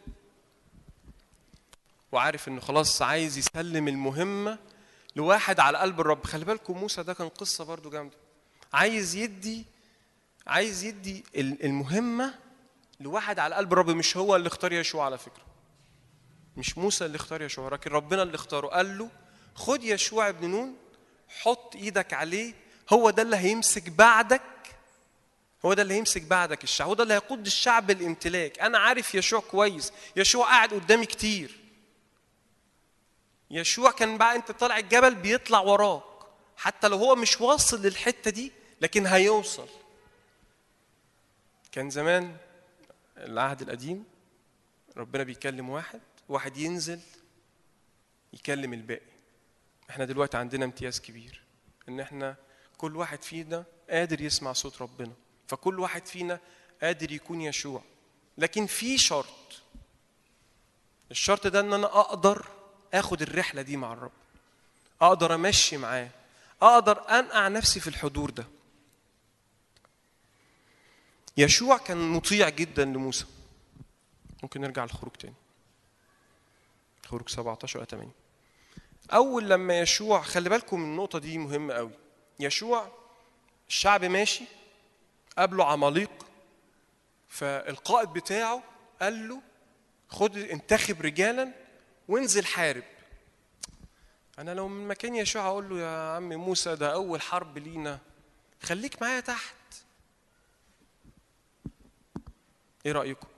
وعارف 2.12 2.48
إنه 2.48 2.60
خلاص 2.60 3.02
عايز 3.02 3.38
يسلم 3.38 3.88
المهمة 3.88 4.58
لواحد 5.16 5.60
على 5.60 5.78
قلب 5.78 6.00
الرب. 6.00 6.24
خلي 6.24 6.44
بالكم 6.44 6.78
موسى 6.78 7.02
ده 7.02 7.14
كان 7.14 7.28
قصة 7.28 7.64
برضو 7.64 7.90
جامدة. 7.90 8.16
عايز 8.72 9.14
يدي 9.14 9.64
عايز 10.46 10.84
يدي 10.84 11.24
ال- 11.36 11.64
المهمة 11.64 12.34
لواحد 13.01 13.39
على 13.39 13.55
قلب 13.55 13.72
الرب 13.72 13.90
مش 13.90 14.16
هو 14.16 14.36
اللي 14.36 14.47
اختار 14.47 14.72
يشوع 14.72 15.05
على 15.05 15.18
فكرة. 15.18 15.43
مش 16.56 16.78
موسى 16.78 17.05
اللي 17.06 17.16
اختار 17.16 17.43
يشوع 17.43 17.68
لكن 17.68 17.90
ربنا 17.90 18.22
اللي 18.22 18.35
اختاره. 18.35 18.66
قال 18.66 18.98
له 18.98 19.10
خد 19.55 19.85
يشوع 19.85 20.28
ابن 20.28 20.51
نون 20.51 20.77
حط 21.28 21.77
إيدك 21.77 22.12
عليه 22.12 22.55
هو 22.93 23.10
ده 23.10 23.22
اللي 23.22 23.36
هيمسك 23.36 23.89
بعدك 23.89 24.43
هو 25.64 25.74
ده 25.74 25.82
اللي 25.82 25.94
هيمسك 25.94 26.22
بعدك 26.22 26.64
الشعب 26.64 26.89
هو 26.89 26.94
ده 26.94 27.02
اللي 27.02 27.14
هيقود 27.14 27.47
الشعب 27.47 27.90
الامتلاك 27.90 28.59
أنا 28.60 28.78
عارف 28.78 29.14
يشوع 29.14 29.40
كويس 29.40 29.93
يشوع 30.16 30.47
قاعد 30.47 30.74
قدامي 30.74 31.06
كتير. 31.06 31.60
يشوع 33.51 33.90
كان 33.90 34.18
بقى 34.18 34.36
أنت 34.36 34.51
طالع 34.52 34.78
الجبل 34.78 35.14
بيطلع 35.14 35.60
وراك. 35.60 36.02
حتى 36.56 36.89
لو 36.89 36.97
هو 36.97 37.16
مش 37.16 37.40
واصل 37.40 37.82
للحتة 37.82 38.31
دي 38.31 38.52
لكن 38.81 39.06
هيوصل. 39.06 39.68
كان 41.72 41.90
زمان 41.90 42.36
العهد 43.24 43.62
القديم 43.62 44.05
ربنا 44.97 45.22
بيكلم 45.22 45.70
واحد 45.70 46.01
واحد 46.28 46.56
ينزل 46.56 47.01
يكلم 48.32 48.72
الباقي. 48.72 49.10
إحنا 49.90 50.05
دلوقتي 50.05 50.36
عندنا 50.36 50.64
امتياز 50.64 51.01
كبير. 51.01 51.42
ان 51.88 52.01
إحنا 52.01 52.36
كل 52.78 52.97
واحد 52.97 53.22
فينا 53.22 53.64
قادر 53.90 54.20
يسمع 54.20 54.52
صوت 54.52 54.82
ربنا. 54.82 55.12
فكل 55.48 55.80
واحد 55.80 56.06
فينا 56.06 56.40
قادر 56.82 57.12
يكون 57.12 57.40
يشوع. 57.40 57.82
لكن 58.38 58.66
في 58.66 58.98
شرط. 58.98 59.62
الشرط 61.10 61.47
ده 61.47 61.60
ان 61.60 61.72
أنا 61.72 61.86
أقدر 61.86 62.47
اخد 62.94 63.22
الرحلة 63.22 63.62
دي 63.62 63.76
مع 63.76 63.92
الرب. 63.92 64.12
أقدر 65.01 65.34
امشي 65.34 65.76
معاه. 65.76 66.09
أقدر 66.62 67.09
انقع 67.10 67.48
نفسي 67.48 67.80
في 67.80 67.88
الحضور 67.88 68.30
ده. 68.30 68.44
يشوع 71.36 71.78
كان 71.78 71.97
مطيع 72.11 72.48
جدا 72.48 72.85
لموسى. 72.85 73.27
ممكن 74.43 74.61
نرجع 74.61 74.85
للخروج 74.85 75.12
تاني. 75.12 75.35
خروج 77.07 77.28
17 77.28 77.81
آية 77.81 77.85
8 77.86 78.11
أول 79.12 79.51
لما 79.51 79.81
يشوع 79.81 80.23
خلي 80.23 80.48
بالكم 80.48 80.81
من 80.81 80.86
النقطة 80.90 81.19
دي 81.19 81.39
مهمة 81.39 81.74
قوي 81.74 81.90
يشوع 82.40 82.89
الشعب 83.69 84.05
ماشي 84.05 84.44
قابله 85.39 85.65
عماليق 85.65 86.27
فالقائد 87.28 88.09
بتاعه 88.09 88.62
قال 89.02 89.28
له 89.28 89.43
خد 90.09 90.36
انتخب 90.36 91.02
رجالا 91.02 91.52
وانزل 92.09 92.47
حارب. 92.47 92.85
أنا 94.39 94.55
لو 94.55 94.69
من 94.69 94.89
مكان 94.89 95.15
يشوع 95.15 95.47
أقول 95.47 95.69
له 95.70 95.78
يا 95.81 96.15
عم 96.16 96.28
موسى 96.32 96.77
ده 96.77 96.93
أول 96.93 97.20
حرب 97.20 97.59
لينا. 97.59 97.98
خليك 98.62 99.02
معايا 99.02 99.20
تحت. 99.20 99.55
إيه 102.86 102.93
رأيكم؟ 102.93 103.28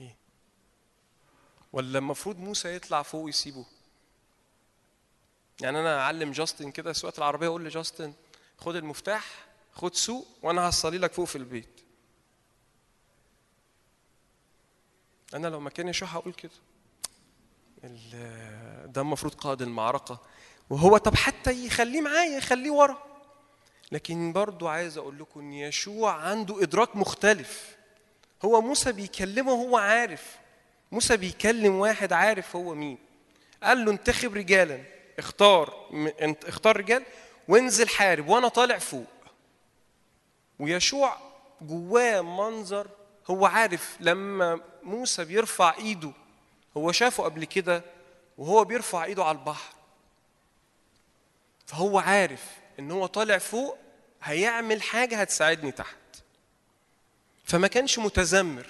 إيه؟ 0.00 0.16
ولا 1.72 1.98
المفروض 1.98 2.38
موسى 2.38 2.76
يطلع 2.76 3.02
فوق 3.02 3.22
ويسيبه؟ 3.24 3.66
يعني 5.60 5.80
أنا 5.80 6.00
أعلم 6.00 6.32
جاستن 6.32 6.70
كده 6.70 6.92
سواقة 6.92 7.18
العربية 7.18 7.46
أقول 7.46 7.64
لجاستن 7.64 8.12
خد 8.58 8.76
المفتاح 8.76 9.46
خد 9.72 9.94
سوق 9.94 10.26
وأنا 10.42 10.68
هصلي 10.68 10.98
لك 10.98 11.12
فوق 11.12 11.26
في 11.26 11.36
البيت. 11.36 11.80
أنا 15.34 15.46
لو 15.48 15.60
مكان 15.60 15.88
يشوع 15.88 16.08
هقول 16.08 16.32
كده؟ 16.32 16.52
ده 18.86 19.00
المفروض 19.00 19.34
قائد 19.34 19.62
المعركة. 19.62 20.18
وهو 20.70 20.96
طب 20.98 21.14
حتى 21.14 21.66
يخليه 21.66 22.00
معايا 22.00 22.36
يخليه 22.36 22.70
ورا. 22.70 23.07
لكن 23.92 24.32
برضو 24.32 24.68
عايز 24.68 24.98
أقول 24.98 25.18
لكم 25.18 25.40
إن 25.40 25.52
يشوع 25.52 26.12
عنده 26.12 26.62
إدراك 26.62 26.96
مختلف. 26.96 27.76
هو 28.44 28.60
موسى 28.60 28.92
بيكلمه 28.92 29.52
هو 29.52 29.76
عارف. 29.76 30.38
موسى 30.92 31.16
بيكلم 31.16 31.74
واحد 31.74 32.12
عارف 32.12 32.56
هو 32.56 32.74
مين. 32.74 32.98
قال 33.62 33.84
له 33.84 33.90
انتخب 33.90 34.34
رجالا. 34.34 34.80
اختار 35.18 35.90
اختار 36.46 36.76
رجال 36.76 37.04
وانزل 37.48 37.88
حارب 37.88 38.28
وأنا 38.28 38.48
طالع 38.48 38.78
فوق. 38.78 39.06
ويشوع 40.58 41.16
جواه 41.60 42.20
منظر 42.20 42.88
هو 43.30 43.46
عارف 43.46 43.96
لما 44.00 44.60
موسى 44.82 45.24
بيرفع 45.24 45.74
إيده. 45.78 46.12
هو 46.76 46.92
شافه 46.92 47.24
قبل 47.24 47.44
كده 47.44 47.82
وهو 48.38 48.64
بيرفع 48.64 49.04
إيده 49.04 49.24
على 49.24 49.38
البحر. 49.38 49.74
فهو 51.66 51.98
عارف 51.98 52.44
إن 52.78 52.90
هو 52.90 53.06
طالع 53.06 53.38
فوق 53.38 53.78
هيعمل 54.22 54.82
حاجة 54.82 55.20
هتساعدني 55.20 55.72
تحت. 55.72 55.96
فما 57.44 57.68
كانش 57.68 57.98
متذمر. 57.98 58.66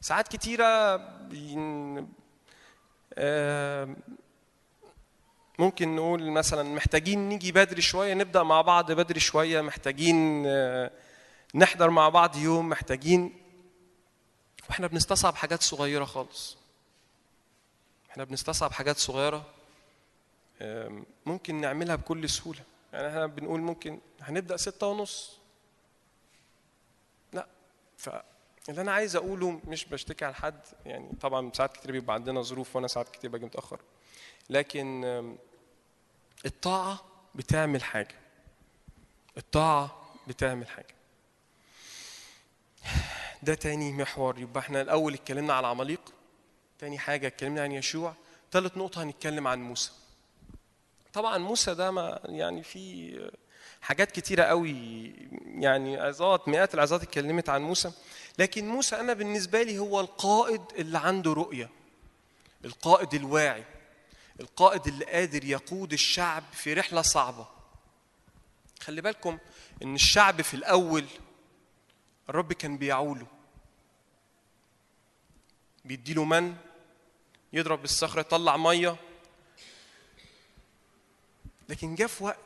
ساعات 0.00 0.28
كتيرة. 0.28 0.64
آه، 3.14 3.96
ممكن 5.58 5.96
نقول 5.96 6.30
مثلا 6.30 6.62
محتاجين 6.62 7.28
نيجي 7.28 7.52
بدري 7.52 7.82
شوية 7.82 8.14
نبدأ 8.14 8.42
مع 8.42 8.60
بعض 8.60 8.92
بدري 8.92 9.20
شوية 9.20 9.60
محتاجين 9.60 10.44
آه، 10.46 10.90
نحضر 11.54 11.90
مع 11.90 12.08
بعض 12.08 12.36
يوم 12.36 12.68
محتاجين. 12.68 13.42
وإحنا 14.68 14.86
بنستصعب 14.86 15.34
حاجات 15.34 15.62
صغيرة 15.62 16.04
خالص. 16.04 16.56
إحنا 18.10 18.24
بنستصعب 18.24 18.72
حاجات 18.72 18.96
صغيرة 18.96 19.46
آم، 20.62 21.06
ممكن 21.26 21.60
نعملها 21.60 21.96
بكل 21.96 22.28
سهولة. 22.28 22.60
يعني 22.92 23.08
إحنا 23.08 23.26
بنقول 23.26 23.60
ممكن 23.60 24.00
هنبدأ 24.20 24.56
ستة 24.56 24.86
ونص. 24.86 25.38
لا 27.32 27.46
فاللي 27.96 28.80
أنا 28.80 28.92
عايز 28.92 29.16
أقوله 29.16 29.60
مش 29.68 29.84
بشتكي 29.84 30.24
على 30.24 30.34
حد 30.34 30.60
يعني 30.86 31.10
طبعا 31.20 31.50
ساعات 31.54 31.76
كتير 31.76 31.92
بيبقى 31.92 32.14
عندنا 32.14 32.42
ظروف 32.42 32.76
وأنا 32.76 32.88
ساعات 32.88 33.08
كتير 33.08 33.30
باجي 33.30 33.44
متأخر. 33.44 33.80
لكن 34.50 35.04
الطاعة 36.46 37.04
بتعمل 37.34 37.82
حاجة. 37.82 38.14
الطاعة 39.36 40.14
بتعمل 40.26 40.68
حاجة. 40.68 40.94
ده 43.42 43.54
تاني 43.54 43.92
محور. 43.92 44.38
يبقى 44.38 44.60
إحنا 44.60 44.80
الأول 44.80 45.14
اتكلمنا 45.14 45.52
على 45.54 45.66
عماليق 45.66 46.14
تاني 46.78 46.98
حاجة 46.98 47.26
اتكلمنا 47.26 47.62
عن 47.62 47.72
يشوع. 47.72 48.14
ثالث 48.52 48.76
نقطة 48.76 49.02
هنتكلم 49.02 49.48
عن 49.48 49.62
موسى. 49.62 49.92
طبعا 51.12 51.38
موسى 51.38 51.74
ده 51.74 51.90
ما 51.90 52.20
يعني 52.24 52.62
في 52.62 53.30
حاجات 53.82 54.12
كتيرة 54.12 54.42
قوي 54.42 55.12
يعني 55.44 55.96
عظات 56.00 56.48
مئات 56.48 56.74
العظات 56.74 57.02
اتكلمت 57.02 57.48
عن 57.48 57.62
موسى. 57.62 57.92
لكن 58.38 58.68
موسى 58.68 58.96
أنا 58.96 59.12
بالنسبة 59.12 59.62
لي 59.62 59.78
هو 59.78 60.00
القائد 60.00 60.62
اللي 60.78 60.98
عنده 60.98 61.32
رؤية 61.32 61.70
القائد 62.64 63.14
الواعي 63.14 63.64
القائد 64.40 64.86
اللي 64.86 65.04
قادر 65.04 65.44
يقود 65.44 65.92
الشعب 65.92 66.44
في 66.52 66.74
رحلة 66.74 67.02
صعبة. 67.02 67.46
خلي 68.80 69.00
بالكم 69.00 69.38
إن 69.82 69.94
الشعب 69.94 70.42
في 70.42 70.54
الأول 70.54 71.04
الرب 72.28 72.52
كان 72.52 72.78
بيعوله. 72.78 73.26
بيديله 75.84 76.24
من؟ 76.24 76.56
يضرب 77.52 77.84
الصخرة 77.84 78.20
يطلع 78.20 78.56
مية. 78.56 78.96
لكن 81.68 81.94
جه 81.94 82.06
في 82.06 82.24
وقت 82.24 82.38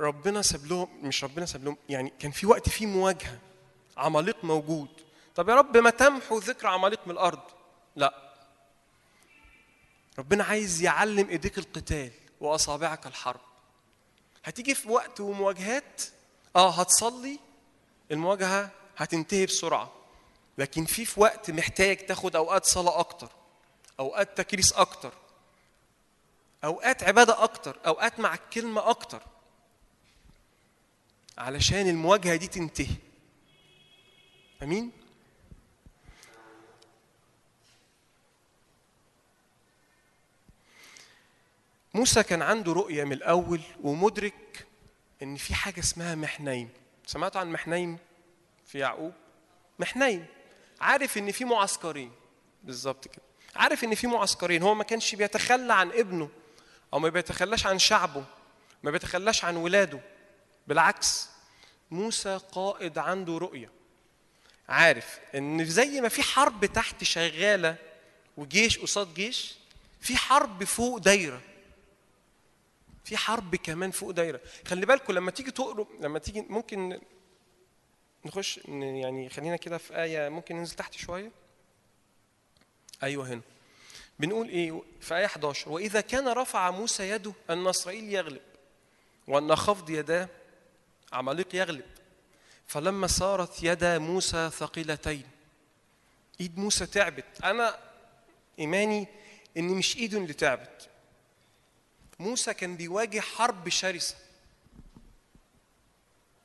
ربنا 0.00 0.42
ساب 0.42 0.66
لهم 0.66 0.88
مش 1.02 1.24
ربنا 1.24 1.46
ساب 1.46 1.64
لهم 1.64 1.76
يعني 1.88 2.12
كان 2.18 2.30
في 2.30 2.46
وقت 2.46 2.68
فيه 2.68 2.86
مواجهة. 2.86 3.38
عماليق 3.96 4.44
موجود. 4.44 4.88
طب 5.34 5.48
يا 5.48 5.54
رب 5.54 5.76
ما 5.76 5.90
تمحو 5.90 6.38
ذكر 6.38 6.66
عماليق 6.66 7.00
من 7.06 7.12
الأرض. 7.12 7.40
لا. 7.96 8.32
ربنا 10.18 10.44
عايز 10.44 10.82
يعلم 10.82 11.28
إيديك 11.28 11.58
القتال 11.58 12.10
وأصابعك 12.40 13.06
الحرب. 13.06 13.40
هتيجي 14.44 14.74
في 14.74 14.88
وقت 14.88 15.20
ومواجهات 15.20 16.02
آه 16.56 16.70
هتصلي 16.70 17.38
المواجهة 18.10 18.70
هتنتهي 18.96 19.46
بسرعة. 19.46 19.92
لكن 20.58 20.84
في 20.84 21.04
في 21.04 21.20
وقت 21.20 21.50
محتاج 21.50 21.96
تاخد 21.96 22.36
أوقات 22.36 22.64
صلاة 22.64 22.98
أكتر 22.98 23.28
أوقات 24.00 24.36
تكريس 24.38 24.72
أكتر. 24.72 25.12
أوقات 26.64 27.02
عبادة 27.02 27.42
أكتر 27.42 27.78
أوقات 27.86 28.20
مع 28.20 28.34
الكلمة 28.34 28.90
أكتر. 28.90 29.22
علشان 31.38 31.88
المواجهة 31.88 32.36
دي 32.36 32.46
تنتهي. 32.46 32.96
أمين؟ 34.62 34.92
موسى 41.94 42.22
كان 42.22 42.42
عنده 42.42 42.72
رؤية 42.72 43.04
من 43.04 43.12
الأول 43.12 43.60
ومدرك 43.82 44.66
إن 45.22 45.36
في 45.36 45.54
حاجة 45.54 45.80
اسمها 45.80 46.14
محنين. 46.14 46.70
سمعتوا 47.06 47.40
عن 47.40 47.52
محنين 47.52 47.98
في 48.66 48.78
يعقوب؟ 48.78 49.12
محنين. 49.78 50.26
عارف 50.80 51.18
إن 51.18 51.32
في 51.32 51.44
معسكرين. 51.44 52.12
بالظبط 52.64 53.08
كده. 53.08 53.22
عارف 53.56 53.84
إن 53.84 53.94
في 53.94 54.06
معسكرين. 54.06 54.62
هو 54.62 54.74
ما 54.74 54.84
كانش 54.84 55.14
بيتخلى 55.14 55.74
عن 55.74 55.90
ابنه. 55.90 56.30
أو 56.92 56.98
ما 56.98 57.08
بيتخلاش 57.08 57.66
عن 57.66 57.78
شعبه 57.78 58.24
ما 58.82 58.90
بيتخلاش 58.90 59.44
عن 59.44 59.56
ولاده. 59.56 60.00
بالعكس 60.66 61.28
موسى 61.90 62.40
قائد 62.52 62.98
عنده 62.98 63.38
رؤية. 63.38 63.70
عارف 64.68 65.20
إن 65.34 65.64
زي 65.64 66.00
ما 66.00 66.08
في 66.08 66.22
حرب 66.22 66.64
تحت 66.64 67.04
شغالة 67.04 67.76
وجيش 68.36 68.78
قصاد 68.78 69.14
جيش 69.14 69.54
في 70.00 70.16
حرب 70.16 70.64
فوق 70.64 70.98
دايرة. 70.98 71.40
في 73.04 73.16
حرب 73.16 73.56
كمان 73.56 73.90
فوق 73.90 74.10
دايرة. 74.10 74.40
خلي 74.66 74.86
بالكم 74.86 75.12
لما 75.12 75.30
تيجي 75.30 75.50
تقروا 75.50 75.86
لما 76.00 76.18
تيجي 76.18 76.40
ممكن 76.40 77.00
نخش 78.24 78.60
يعني 78.68 79.28
خلينا 79.28 79.56
كده 79.56 79.78
في 79.78 80.02
آية 80.02 80.28
ممكن 80.28 80.56
ننزل 80.56 80.76
تحت 80.76 80.94
شوية؟ 80.96 81.30
أيوه 83.02 83.28
هنا. 83.28 83.40
بنقول 84.18 84.48
إيه؟ 84.48 84.82
في 85.00 85.16
آية 85.16 85.26
11 85.26 85.70
وإذا 85.70 86.00
كان 86.00 86.28
رفع 86.28 86.70
موسى 86.70 87.10
يده 87.10 87.32
أن 87.50 87.66
اسرائيل 87.66 88.12
يغلب 88.12 88.42
وأن 89.28 89.56
خفض 89.56 89.90
يداه 89.90 90.28
عماليق 91.12 91.54
يغلب 91.54 91.84
فلما 92.66 93.06
صارت 93.06 93.62
يدا 93.62 93.98
موسى 93.98 94.50
ثقيلتين 94.50 95.26
إيد 96.40 96.58
موسى 96.58 96.86
تعبت. 96.86 97.24
أنا 97.44 97.78
إيماني 98.58 99.06
إن 99.56 99.64
مش 99.64 99.96
ايده 99.96 100.18
اللي 100.18 100.32
تعبت. 100.32 100.88
موسى 102.18 102.54
كان 102.54 102.76
بيواجه 102.76 103.20
حرب 103.20 103.68
شرسة. 103.68 104.16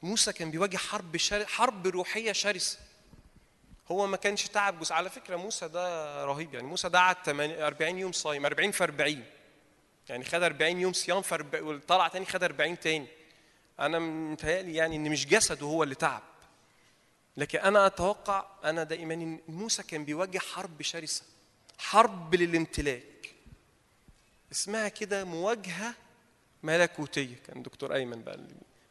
موسى 0.04 0.34
كان 0.34 0.52
بيواجه 0.52 0.78
حرب 0.78 1.18
شر... 1.18 1.46
حرب 1.46 1.88
روحية 1.88 2.32
شرسة. 2.32 2.80
هو 3.92 4.08
ما 4.08 4.18
كانش 4.18 4.48
تعب. 4.48 4.80
جزء 4.80 4.94
على 4.94 5.10
فكرة 5.10 5.36
موسى 5.36 5.68
ده 5.68 6.26
رهيب. 6.26 6.54
يعني 6.54 6.68
موسى 6.68 6.90
ده 6.90 7.00
قعد 7.00 7.16
80 7.26 7.62
40 7.62 8.00
يوم 8.00 8.12
صايم 8.12 8.46
40 8.46 8.72
في 8.72 8.84
40 8.84 9.24
يعني 10.10 10.26
خد 10.26 10.44
40 10.44 10.80
يوم 10.80 10.94
صيام 10.94 11.22
في 11.22 11.36
40 11.36 11.64
وطلع 11.64 12.08
تاني 12.08 12.26
خد 12.26 12.44
40 12.44 12.80
تاني. 12.80 13.08
أنا 13.80 14.00
متهيألي 14.00 14.76
يعني 14.76 14.96
إن 14.96 15.10
مش 15.12 15.28
جسده 15.28 15.66
هو 15.66 15.84
اللي 15.84 15.96
تعب. 15.96 16.22
لكن 17.38 17.60
أنا 17.60 17.86
أتوقع 17.88 18.46
أنا 18.64 18.84
ده 18.84 18.96
ايماني 18.96 19.24
إن 19.24 19.40
موسى 19.48 19.84
كان 19.84 20.06
بيواجه 20.06 20.38
حرب 20.40 20.82
شرسة 20.82 21.24
حرب 21.78 22.36
للامتلاك. 22.36 23.34
اسمها 24.52 24.88
كده 24.90 25.24
مواجهة 25.24 25.94
ملكوتية. 26.64 27.36
كان 27.48 27.64
دكتور 27.64 27.94
أيمن 27.96 28.24
بقى 28.24 28.40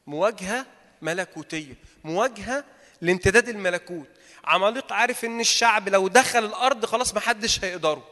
مواجهة 0.06 0.66
ملكوتية. 1.02 1.74
مواجهة 2.04 2.64
لامتداد 3.00 3.48
الملكوت. 3.48 4.08
عماليق 4.44 4.92
عارف 4.92 5.24
إن 5.24 5.40
الشعب 5.40 5.88
لو 5.88 6.08
دخل 6.08 6.44
الأرض 6.44 6.84
خلاص 6.84 7.14
محدش 7.14 7.64
هيقدره. 7.64 8.04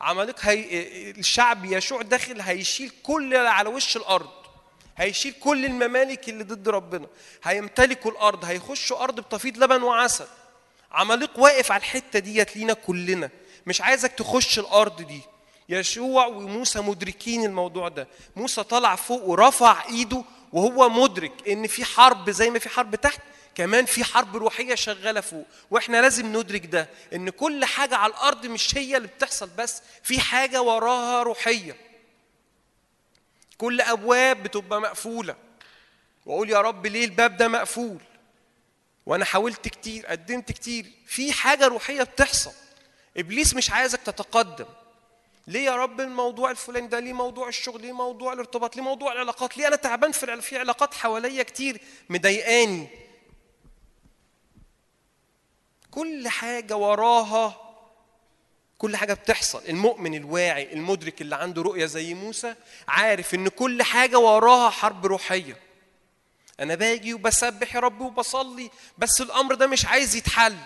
عماليق 0.00 0.36
هي 0.40 0.80
الشعب 1.10 1.64
يشوع 1.64 2.02
داخل 2.02 2.40
هيشيل 2.40 2.92
كل 3.02 3.34
اللي 3.36 3.48
على 3.48 3.68
وش 3.68 3.96
الأرض. 3.96 4.30
هيشيل 4.96 5.34
كل 5.40 5.64
الممالك 5.64 6.28
اللي 6.28 6.44
ضد 6.44 6.68
ربنا. 6.68 7.06
هيمتلكوا 7.44 8.10
الأرض. 8.10 8.44
هيخشوا 8.44 9.02
أرض 9.02 9.20
بتفيض 9.20 9.58
لبن 9.58 9.82
وعسل. 9.82 10.26
عماليق 10.92 11.38
واقف 11.38 11.72
على 11.72 11.80
الحتة 11.80 12.18
ديت 12.18 12.56
لينا 12.56 12.72
كلنا. 12.72 13.30
مش 13.66 13.80
عايزك 13.80 14.12
تخش 14.12 14.58
الأرض 14.58 15.02
دي. 15.02 15.20
يشوع 15.68 16.26
وموسى 16.26 16.80
مدركين 16.80 17.44
الموضوع 17.44 17.88
ده. 17.88 18.08
موسى 18.36 18.62
طلع 18.62 18.96
فوق 18.96 19.24
ورفع 19.24 19.84
إيده 19.88 20.24
وهو 20.52 20.88
مدرك 20.88 21.48
إن 21.48 21.66
في 21.66 21.84
حرب 21.84 22.30
زي 22.30 22.50
ما 22.50 22.58
في 22.58 22.68
حرب 22.68 22.94
تحت. 22.94 23.20
كمان 23.54 23.84
في 23.84 24.04
حرب 24.04 24.36
روحية 24.36 24.74
شغالة 24.74 25.20
فوق 25.20 25.46
وإحنا 25.70 26.00
لازم 26.02 26.36
ندرك 26.36 26.66
ده 26.66 26.88
إن 27.14 27.30
كل 27.30 27.64
حاجة 27.64 27.96
على 27.96 28.10
الأرض 28.12 28.46
مش 28.46 28.76
هي 28.78 28.96
اللي 28.96 29.08
بتحصل 29.08 29.50
بس 29.58 29.82
في 30.02 30.20
حاجة 30.20 30.62
وراها 30.62 31.22
روحية. 31.22 31.76
كل 33.58 33.80
أبواب 33.80 34.42
بتبقى 34.42 34.80
مقفولة. 34.80 35.36
وأقول 36.26 36.50
يا 36.50 36.60
رب 36.60 36.86
ليه 36.86 37.04
الباب 37.04 37.36
ده 37.36 37.48
مقفول؟ 37.48 37.98
وأنا 39.06 39.24
حاولت 39.24 39.68
كتير 39.68 40.06
قدمت 40.06 40.52
كتير. 40.52 40.86
في 41.06 41.32
حاجة 41.32 41.66
روحية 41.66 42.02
بتحصل. 42.02 42.52
إبليس 43.16 43.54
مش 43.54 43.70
عايزك 43.70 44.00
تتقدم. 44.00 44.66
ليه 45.46 45.64
يا 45.64 45.76
رب 45.76 46.00
الموضوع 46.00 46.50
الفلاني 46.50 46.86
ده؟ 46.86 47.00
ليه 47.00 47.12
موضوع 47.12 47.48
الشغل؟ 47.48 47.82
ليه 47.82 47.92
موضوع 47.92 48.32
الارتباط؟ 48.32 48.76
ليه 48.76 48.82
موضوع 48.82 49.12
العلاقات؟ 49.12 49.58
ليه 49.58 49.66
أنا 49.66 49.76
تعبان 49.76 50.12
في 50.12 50.40
في 50.40 50.58
علاقات 50.58 50.94
حواليا 50.94 51.42
كتير 51.42 51.80
مضايقاني؟ 52.08 52.88
كل 55.90 56.28
حاجة 56.28 56.76
وراها 56.76 57.66
كل 58.78 58.96
حاجة 58.96 59.14
بتحصل. 59.14 59.62
المؤمن 59.68 60.14
الواعي 60.14 60.72
المدرك 60.72 61.20
اللي 61.20 61.36
عنده 61.36 61.62
رؤية 61.62 61.86
زي 61.86 62.14
موسى 62.14 62.54
عارف 62.88 63.34
إن 63.34 63.48
كل 63.48 63.82
حاجة 63.82 64.18
وراها 64.18 64.70
حرب 64.70 65.06
روحية. 65.06 65.56
أنا 66.60 66.74
باجي 66.74 67.14
وبسبح 67.14 67.74
يا 67.74 67.80
رب 67.80 68.00
وبصلي 68.00 68.70
بس 68.98 69.20
الأمر 69.20 69.54
ده 69.54 69.66
مش 69.66 69.86
عايز 69.86 70.14
يتحل. 70.16 70.56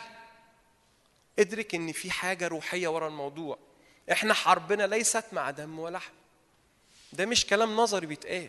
ادرك 1.38 1.74
إن 1.74 1.92
في 1.92 2.10
حاجة 2.10 2.48
روحية 2.48 2.88
ورا 2.88 3.08
الموضوع. 3.08 3.58
إحنا 4.12 4.34
حربنا 4.34 4.86
ليست 4.86 5.24
مع 5.32 5.50
دم 5.50 5.78
ولحم. 5.78 6.12
ده 7.12 7.26
مش 7.26 7.46
كلام 7.46 7.76
نظري 7.76 8.06
بيتقال. 8.06 8.48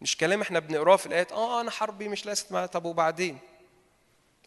مش 0.00 0.16
كلام 0.16 0.40
إحنا 0.40 0.58
بنقراه 0.58 0.96
في 0.96 1.06
الآيات 1.06 1.32
آه 1.32 1.60
أنا 1.60 1.70
حربي 1.70 2.08
مش 2.08 2.26
ليست 2.26 2.52
مع 2.52 2.66
طب 2.66 2.84
وبعدين؟ 2.84 3.38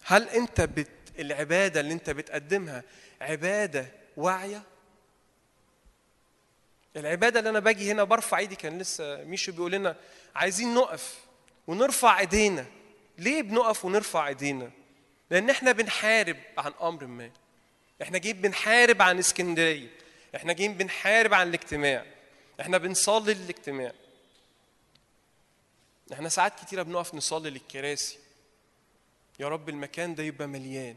هل 0.06 0.30
أنت 0.30 0.62
بت... 0.62 0.90
العبادة 1.20 1.80
اللي 1.80 1.94
انت 1.94 2.10
بتقدمها. 2.10 2.84
عبادة 3.22 3.88
واعية. 4.18 4.64
العبادة 6.96 7.40
اللي 7.40 7.50
أنا 7.50 7.60
باجي 7.60 7.92
هنا 7.92 8.04
برفع 8.04 8.38
ايدي 8.38 8.56
كان 8.56 8.80
لسه 8.80 9.24
ميشو 9.24 9.52
بيقول 9.52 9.72
لنا 9.72 9.96
عايزين 10.36 10.74
نقف 10.74 11.20
ونرفع 11.68 12.20
ايدينا. 12.20 12.66
ليه 13.18 13.42
بنقف 13.42 13.86
ونرفع 13.86 14.28
ايدينا؟ 14.28 14.72
لأن 15.30 15.50
إحنا 15.50 15.72
بنحارب 15.72 16.38
عن 16.58 16.74
أمر 16.82 17.06
ما. 17.06 17.32
إحنا 18.02 18.18
جايين 18.18 18.42
بنحارب 18.42 19.02
عن 19.02 19.20
اسكندرية. 19.20 19.88
إحنا 20.36 20.54
جايين 20.54 20.74
بنحارب 20.74 21.34
عن 21.34 21.48
الاجتماع. 21.48 22.06
إحنا 22.62 22.78
بنصلي 22.78 23.34
للاجتماع. 23.34 23.92
إحنا 26.14 26.30
ساعات 26.30 26.60
كتيرة 26.60 26.84
بنقف 26.84 27.16
نصلي 27.16 27.50
للكراسي. 27.50 28.18
يا 29.40 29.48
رب 29.48 29.70
المكان 29.70 30.16
ده 30.16 30.24
يبقى 30.24 30.48
مليان. 30.48 30.96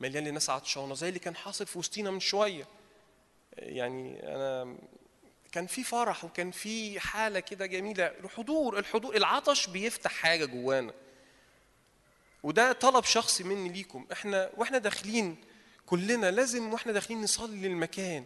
مليان 0.00 0.24
لناس 0.28 0.50
عطشانة 0.50 0.94
زي 0.94 1.08
اللي 1.08 1.18
كان 1.18 1.36
حاصل 1.36 1.66
في 1.66 1.78
وسطينا 1.78 2.10
من 2.10 2.20
شوية. 2.20 2.66
يعني 3.56 4.20
أنا 4.34 4.76
كان 5.52 5.66
في 5.66 5.84
فرح 5.84 6.24
وكان 6.24 6.50
في 6.50 7.00
حالة 7.00 7.40
كده 7.40 7.66
جميلة. 7.66 8.06
الحضور 8.06 8.78
الحضور 8.78 9.16
العطش 9.16 9.66
بيفتح 9.66 10.10
حاجة 10.12 10.44
جوانا. 10.44 10.92
وده 12.42 12.72
طلب 12.72 13.04
شخصي 13.04 13.44
مني 13.44 13.68
ليكم. 13.68 14.06
إحنا 14.12 14.50
وإحنا 14.56 14.78
داخلين 14.78 15.36
كلنا 15.86 16.30
لازم 16.30 16.72
وإحنا 16.72 16.92
داخلين 16.92 17.22
نصلي 17.22 17.68
للمكان 17.68 18.24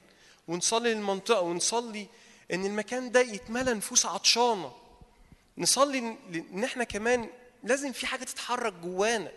ونصلي 0.49 0.95
للمنطقه 0.95 1.41
ونصلي 1.41 2.07
إن 2.53 2.67
المكان 2.67 3.11
ده 3.13 3.21
يتملى 3.21 3.75
نفوس 3.75 4.07
عطشانة. 4.07 4.73
نصلي 5.59 5.99
إن 6.53 6.65
إحنا 6.65 6.85
كمان 6.85 7.29
لازم 7.63 7.93
في 7.93 8.07
حاجة 8.07 8.25
تتحرك 8.25 8.73
جوانا. 8.73 9.33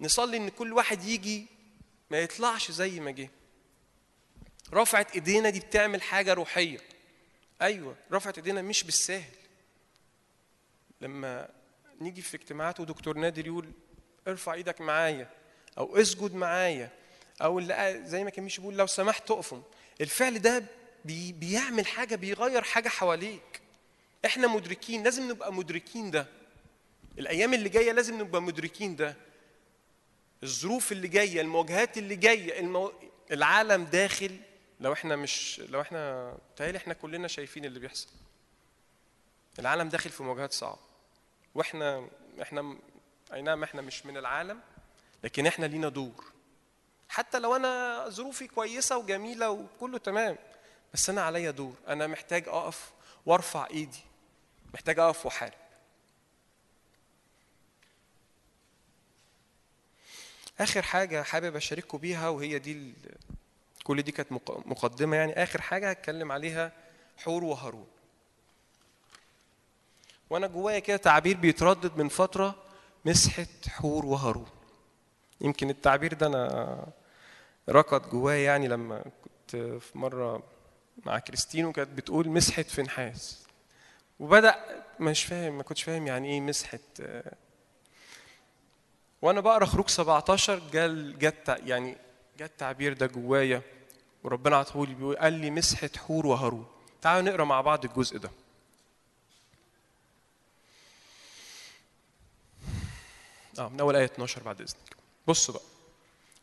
نصلي 0.00 0.36
إن 0.36 0.48
كل 0.48 0.72
واحد 0.72 1.04
يجي 1.04 1.46
ما 2.10 2.18
يطلعش 2.18 2.70
زي 2.70 3.00
ما 3.00 3.10
جه. 3.10 3.30
رفعت 4.72 5.14
إيدينا 5.14 5.50
دي 5.50 5.60
بتعمل 5.60 6.02
حاجة 6.02 6.34
روحية. 6.34 6.78
أيوه 7.62 7.96
رفعت 8.12 8.38
إيدينا 8.38 8.62
مش 8.62 8.84
بالساهل 8.84 9.34
لما 11.00 11.48
نيجي 12.00 12.22
في 12.22 12.36
اجتماعات 12.36 12.80
ودكتور 12.80 13.16
نادر 13.18 13.46
يقول 13.46 13.72
ارفع 14.28 14.54
إيدك 14.54 14.80
معايا 14.80 15.30
أو 15.78 15.96
اسجد 15.96 16.34
معايا 16.34 16.90
أو 17.42 17.58
اللي 17.58 18.02
زي 18.04 18.24
ما 18.24 18.30
كان 18.30 18.44
مش 18.44 18.60
بيقول 18.60 18.76
لو 18.76 18.86
سمحت 18.86 19.30
اقفم 19.30 19.62
الفعل 20.00 20.38
ده 20.38 20.64
بي 21.04 21.32
بيعمل 21.32 21.86
حاجة 21.86 22.14
بيغير 22.14 22.62
حاجة 22.62 22.88
حواليك. 22.88 23.60
إحنا 24.24 24.46
مدركين 24.48 25.02
لازم 25.02 25.30
نبقى 25.30 25.52
مدركين 25.52 26.10
ده. 26.10 26.26
الأيام 27.18 27.54
اللي 27.54 27.68
جاية 27.68 27.92
لازم 27.92 28.20
نبقى 28.20 28.42
مدركين 28.42 28.96
ده. 28.96 29.16
الظروف 30.42 30.92
اللي 30.92 31.08
جاية 31.08 31.40
المواجهات 31.40 31.98
اللي 31.98 32.16
جاية 32.16 32.60
المو... 32.60 32.92
العالم 33.30 33.84
داخل. 33.84 34.36
لو 34.80 34.92
إحنا 34.92 35.16
مش 35.16 35.60
لو 35.68 35.80
إحنا 35.80 36.32
تهيألي 36.56 36.78
إحنا 36.78 36.94
كلنا 36.94 37.28
شايفين 37.28 37.64
اللي 37.64 37.78
بيحصل. 37.78 38.08
العالم 39.58 39.88
داخل 39.88 40.10
في 40.10 40.22
مواجهات 40.22 40.52
صعبة. 40.52 40.78
وإحنا 41.54 42.08
إحنا 42.42 42.78
أي 43.32 43.42
نعم 43.42 43.62
إحنا 43.62 43.82
مش 43.82 44.06
من 44.06 44.16
العالم 44.16 44.60
لكن 45.24 45.46
إحنا 45.46 45.66
لينا 45.66 45.88
دور. 45.88 46.24
حتى 47.08 47.38
لو 47.38 47.56
أنا 47.56 48.04
ظروفي 48.08 48.46
كويسة 48.48 48.96
وجميلة 48.96 49.50
وكله 49.50 49.98
تمام 49.98 50.38
بس 50.94 51.10
أنا 51.10 51.22
عليا 51.22 51.50
دور. 51.50 51.74
أنا 51.88 52.06
محتاج 52.06 52.48
أقف 52.48 52.90
وأرفع 53.26 53.66
إيدي. 53.70 54.00
محتاج 54.74 54.98
أقف 54.98 55.26
وأحارب. 55.26 55.67
آخر 60.60 60.82
حاجة 60.82 61.22
حابب 61.22 61.56
أشارككم 61.56 61.98
بيها 61.98 62.28
وهي 62.28 62.58
دي. 62.58 62.94
كل 63.84 64.02
دي 64.02 64.12
كانت 64.12 64.32
مقدمة 64.48 65.16
يعني. 65.16 65.32
آخر 65.42 65.60
حاجة 65.60 65.90
هتكلم 65.90 66.32
عليها 66.32 66.72
حور 67.16 67.44
وهارون. 67.44 67.86
وأنا 70.30 70.46
جوايا 70.46 70.78
كده 70.78 70.96
تعبير 70.96 71.36
بيتردد 71.36 71.96
من 71.96 72.08
فترة 72.08 72.54
مسحة 73.04 73.46
حور 73.68 74.06
وهارون. 74.06 74.46
يمكن 75.40 75.70
التعبير 75.70 76.14
ده 76.14 76.26
أنا 76.26 76.86
ركض 77.68 78.10
جوايا 78.10 78.44
يعني 78.44 78.68
لما 78.68 79.04
كنت 79.24 79.56
في 79.56 79.98
مرة 79.98 80.42
مع 81.06 81.18
كريستين 81.18 81.64
وكانت 81.66 81.88
بتقول 81.90 82.28
مسحة 82.28 82.64
نحاس 82.78 83.46
وبدأ 84.20 84.84
مش 85.00 85.24
فاهم 85.24 85.56
ما 85.56 85.62
كنتش 85.62 85.82
فاهم 85.82 86.06
يعني 86.06 86.28
إيه 86.28 86.40
مسحة 86.40 86.78
وأنا 89.22 89.40
بقرأ 89.40 89.66
خروج 89.66 89.88
17 89.88 90.60
جال 90.72 91.18
جت 91.18 91.48
يعني 91.48 91.96
جت 92.36 92.42
التعبير 92.42 92.92
ده 92.92 93.06
جوايا 93.06 93.62
وربنا 94.24 94.56
عطولي 94.56 94.94
بيقول 94.94 95.16
قال 95.16 95.32
لي 95.32 95.50
مسحة 95.50 95.90
حور 96.06 96.26
وهارون 96.26 96.66
تعالوا 97.02 97.30
نقرأ 97.30 97.44
مع 97.44 97.60
بعض 97.60 97.84
الجزء 97.84 98.18
ده. 98.18 98.30
آه 103.58 103.68
من 103.68 103.80
أول 103.80 103.96
آية 103.96 104.04
12 104.04 104.42
بعد 104.42 104.60
إذنك. 104.60 104.96
بصوا 105.26 105.54
بقى. 105.54 105.62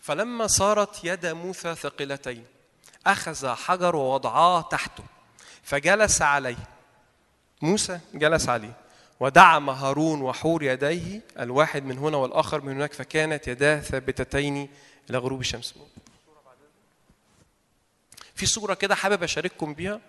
فلما 0.01 0.47
صارت 0.47 0.99
يد 1.03 1.25
موسى 1.25 1.75
ثقلتين 1.75 2.45
أخذ 3.07 3.47
حجر 3.55 3.95
ووضعاه 3.95 4.61
تحته 4.61 5.03
فجلس 5.63 6.21
عليه. 6.21 6.67
موسى 7.61 7.99
جلس 8.13 8.49
عليه. 8.49 8.73
ودعم 9.19 9.69
هارون 9.69 10.21
وحور 10.21 10.63
يديه 10.63 11.21
الواحد 11.39 11.83
من 11.83 11.97
هنا 11.97 12.17
والآخر 12.17 12.61
من 12.61 12.73
هناك 12.75 12.93
فكانت 12.93 13.47
يداه 13.47 13.79
ثابتتين 13.79 14.69
إلى 15.09 15.17
غروب 15.17 15.39
الشمس. 15.39 15.75
في 18.35 18.45
صورة 18.45 18.73
كده 18.73 18.95
حابب 18.95 19.23
أشارككم 19.23 19.73
بيها 19.73 20.01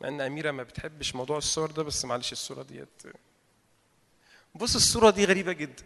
مع 0.00 0.08
إن 0.08 0.20
أميرة 0.20 0.50
ما 0.50 0.62
بتحبش 0.62 1.14
موضوع 1.14 1.38
الصور 1.38 1.70
ده 1.70 1.82
بس 1.82 2.04
معلش 2.04 2.32
الصورة 2.32 2.62
ديت. 2.62 3.02
بص 4.54 4.74
الصورة 4.74 5.10
دي 5.10 5.24
غريبة 5.24 5.52
جدا 5.52 5.84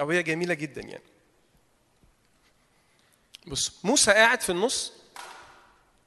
أو 0.00 0.10
هي 0.10 0.22
جميلة 0.22 0.54
جدا 0.54 0.80
يعني. 0.80 1.04
بص 3.46 3.84
موسى 3.84 4.12
قاعد 4.12 4.40
في 4.40 4.52
النص 4.52 4.92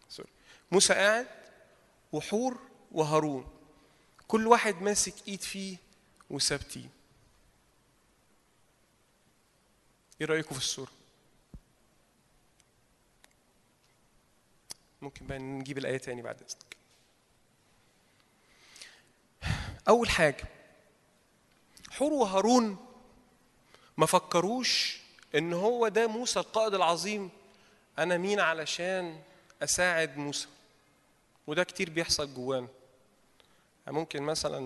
سوري 0.10 0.30
موسى 0.72 0.94
قاعد 0.94 1.28
وحور 2.12 2.58
وهارون. 2.92 3.55
كل 4.28 4.48
واحد 4.48 4.82
ماسك 4.82 5.14
ايد 5.28 5.42
فيه 5.42 5.78
وثابتين 6.30 6.90
إيه 10.22 10.28
رأيكم 10.28 10.56
في 10.56 10.62
الصورة؟ 10.62 10.92
ممكن 15.02 15.28
بقى 15.28 15.40
نجيب 15.40 15.78
الآية 15.78 15.98
تاني 15.98 16.22
بعد 16.22 16.36
إذنك. 16.42 16.78
أول 19.88 20.10
حاجة 20.10 20.48
حور 21.92 22.14
وهارون 22.14 22.78
ما 23.98 24.06
فكروش 24.06 25.00
إن 25.36 25.54
هو 25.54 25.88
ده 25.88 26.08
موسى 26.08 26.40
القائد 26.40 26.74
العظيم. 26.74 27.30
أنا 28.00 28.18
مين 28.18 28.40
علشان 28.40 29.22
أساعد 29.64 30.18
موسى؟ 30.18 30.48
وده 31.48 31.64
كتير 31.64 31.90
بيحصل 31.90 32.34
جوانا. 32.34 32.68
ممكن 33.88 34.24
مثلا 34.24 34.60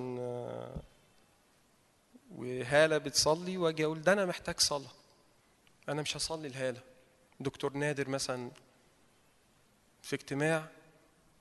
وهالة 2.32 2.98
بتصلي 2.98 3.58
وأجي 3.58 3.86
أقول 3.86 4.02
ده 4.02 4.14
أنا 4.14 4.26
محتاج 4.26 4.60
صلاة. 4.60 4.92
أنا 5.90 6.02
مش 6.02 6.18
هصلي 6.18 6.50
لهاله 6.50 6.82
دكتور 7.40 7.74
نادر 7.74 8.10
مثلا 8.10 8.52
في 10.02 10.16
اجتماع 10.16 10.68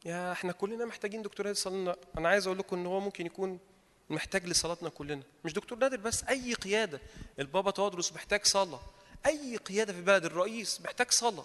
يا 0.05 0.33
إحنا 0.33 0.53
كلنا 0.53 0.85
محتاجين 0.85 1.23
دكتور 1.23 1.47
نادر 1.47 1.59
يصلي 1.59 1.97
أنا 2.19 2.29
عايز 2.29 2.47
أقول 2.47 2.59
لكم 2.59 2.77
إن 2.77 2.87
هو 2.87 3.01
ممكن 3.01 3.27
يكون 3.27 3.59
محتاج 4.11 4.47
لصلاتنا 4.47 4.89
كلنا. 4.89 5.23
مش 5.45 5.53
دكتور 5.53 5.79
نادر 5.79 5.97
بس 5.97 6.25
أي 6.25 6.55
قيادة. 6.55 7.01
البابا 7.39 7.71
تودرس 7.71 8.13
محتاج 8.13 8.45
صلاة. 8.45 8.81
أي 9.27 9.57
قيادة 9.57 9.93
في 9.93 10.03
بلد 10.03 10.25
الرئيس 10.25 10.81
محتاج 10.81 11.11
صلاة. 11.11 11.45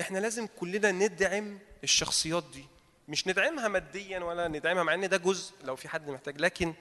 إحنا 0.00 0.18
لازم 0.18 0.48
كلنا 0.60 0.90
ندعم 0.90 1.58
الشخصيات 1.84 2.44
دي. 2.52 2.64
مش 3.08 3.26
ندعمها 3.26 3.68
ماديا 3.68 4.18
ولا 4.18 4.48
ندعمها 4.48 4.82
مع 4.82 4.94
إن 4.94 5.08
ده 5.08 5.16
جزء 5.16 5.52
لو 5.64 5.76
في 5.76 5.88
حد 5.88 6.10
محتاج 6.10 6.40
لكن 6.40 6.74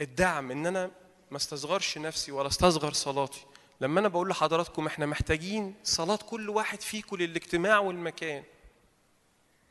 الدعم 0.00 0.50
إن 0.50 0.66
أنا 0.66 0.90
ما 1.30 1.36
استصغرش 1.36 1.98
نفسي 1.98 2.32
ولا 2.32 2.48
استصغر 2.48 2.92
صلاتي. 2.92 3.44
لما 3.80 4.00
أنا 4.00 4.08
بقول 4.08 4.28
لحضراتكم 4.28 4.86
إحنا 4.86 5.06
محتاجين 5.06 5.74
صلاة 5.84 6.16
كل 6.16 6.50
واحد 6.50 6.80
فيكم 6.80 7.16
للاجتماع 7.16 7.78
والمكان. 7.78 8.42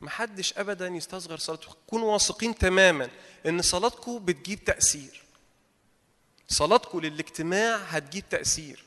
محدش 0.00 0.58
ابدا 0.58 0.88
يستصغر 0.88 1.36
صلاته. 1.38 1.68
كونوا 1.86 2.12
واثقين 2.12 2.54
تماما 2.54 3.10
إن 3.46 3.62
صلاتكم 3.62 4.24
بتجيب 4.24 4.64
تأثير. 4.64 5.22
صلاتكم 6.48 7.00
للاجتماع 7.00 7.76
هتجيب 7.76 8.28
تأثير. 8.28 8.84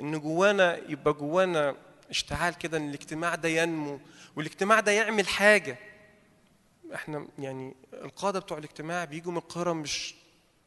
إن 0.00 0.18
جوانا 0.18 0.76
يبقى 0.88 1.12
جوانا 1.14 1.76
اشتعال 2.10 2.54
كده 2.54 2.76
إن 2.78 2.88
الاجتماع 2.88 3.34
ده 3.34 3.48
ينمو. 3.48 4.00
والاجتماع 4.36 4.80
ده 4.80 4.92
يعمل 4.92 5.28
حاجة. 5.28 5.78
إحنا 6.94 7.28
يعني 7.38 7.74
القاده 7.92 8.38
بتوع 8.38 8.58
الاجتماع 8.58 9.04
بيجوا 9.04 9.32
من 9.32 9.38
القاهره 9.38 9.72
مش 9.72 10.14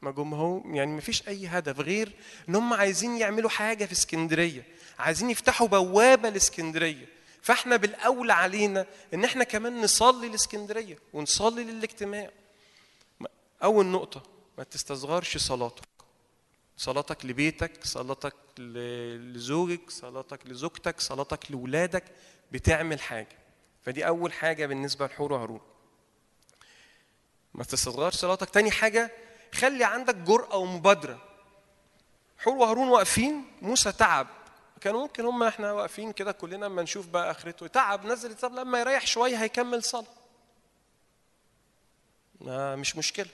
ما 0.02 0.12
جم 0.12 0.34
هو 0.34 0.62
يعني 0.66 0.92
ما 0.92 1.02
فيش 1.02 1.28
أي 1.28 1.48
هدف 1.48 1.80
غير 1.80 2.14
إن 2.50 2.56
هم 2.56 2.74
عايزين 2.74 3.18
يعملوا 3.18 3.50
حاجة 3.50 3.86
في 3.86 3.92
اسكندرية 3.92 4.64
عايزين 5.00 5.30
يفتحوا 5.30 5.68
بوابة 5.68 6.30
لاسكندرية. 6.30 7.06
فاحنا 7.42 7.76
بالاولى 7.76 8.34
علينا 8.34 8.86
إن 9.14 9.24
إحنا 9.24 9.44
كمان 9.44 9.82
نصلي 9.82 10.30
لاسكندرية 10.30 11.00
ونصلي 11.14 11.64
للاجتماع. 11.64 12.30
أول 13.64 13.86
نقطة 13.86 14.24
ما 14.58 14.64
تستصغرش 14.64 15.38
صلاتك. 15.38 15.88
صلاتك 16.78 17.26
لبيتك 17.26 17.84
صلاتك 17.84 18.36
لزوجك 18.60 19.90
صلاتك 19.90 20.48
لزوجتك 20.48 21.00
صلاتك 21.00 21.52
لولادك 21.52 22.04
بتعمل 22.52 23.02
حاجة. 23.02 23.38
فدي 23.88 24.08
أول 24.08 24.34
حاجة 24.34 24.66
بالنسبة 24.66 25.08
لحور 25.08 25.34
وهارون. 25.34 25.62
ما 27.54 27.64
تستصغرش 27.64 28.16
صلاتك. 28.16 28.50
تاني 28.50 28.72
حاجة 28.72 29.12
خلي 29.54 29.84
عندك 29.84 30.16
جرأة 30.16 30.56
ومبادرة. 30.58 31.22
حور 32.38 32.54
وهارون 32.56 32.90
واقفين 32.90 33.46
موسى 33.62 33.92
تعب. 33.92 34.28
كان 34.82 34.94
ممكن 34.94 35.26
هم 35.26 35.44
إحنا 35.44 35.72
واقفين 35.72 36.12
كده 36.12 36.32
كلنا 36.32 36.66
أما 36.66 36.82
نشوف 36.82 37.08
بقى 37.08 37.32
آخرته. 37.32 37.68
تعب 37.68 38.06
نزل 38.06 38.36
طب 38.36 38.54
لما 38.54 38.80
يريح 38.80 39.08
شوية 39.08 39.36
هيكمل 39.36 39.84
صلاة. 39.84 40.06
ما 42.42 42.76
مش 42.76 42.96
مشكلة. 42.96 43.30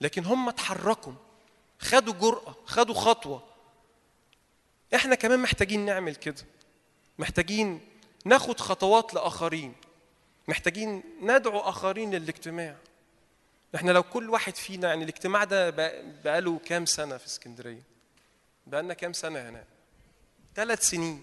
لكن 0.00 0.24
هم 0.24 0.48
اتحركوا. 0.48 1.12
خدوا 1.78 2.14
جرأة 2.14 2.54
خدوا 2.66 2.94
خطوة. 2.94 3.42
إحنا 4.94 5.14
كمان 5.14 5.38
محتاجين 5.38 5.84
نعمل 5.84 6.14
كده. 6.14 6.42
محتاجين 7.18 7.80
ناخد 8.26 8.60
خطوات 8.60 9.14
لآخرين. 9.14 9.74
محتاجين 10.48 11.02
ندعو 11.22 11.58
آخرين 11.58 12.14
للاجتماع. 12.14 12.76
إحنا 13.74 13.90
لو 13.90 14.02
كل 14.02 14.30
واحد 14.30 14.56
فينا 14.56 14.88
يعني 14.88 15.04
الاجتماع 15.04 15.44
ده 15.44 15.70
بق- 15.70 16.00
بقاله 16.24 16.58
كام 16.58 16.86
سنة 16.86 17.16
في 17.16 17.26
اسكندرية؟ 17.26 17.82
بقالنا 18.66 18.94
كام 18.94 19.12
سنة 19.12 19.48
هنا 19.48 19.64
ثلاث 20.54 20.88
سنين. 20.88 21.22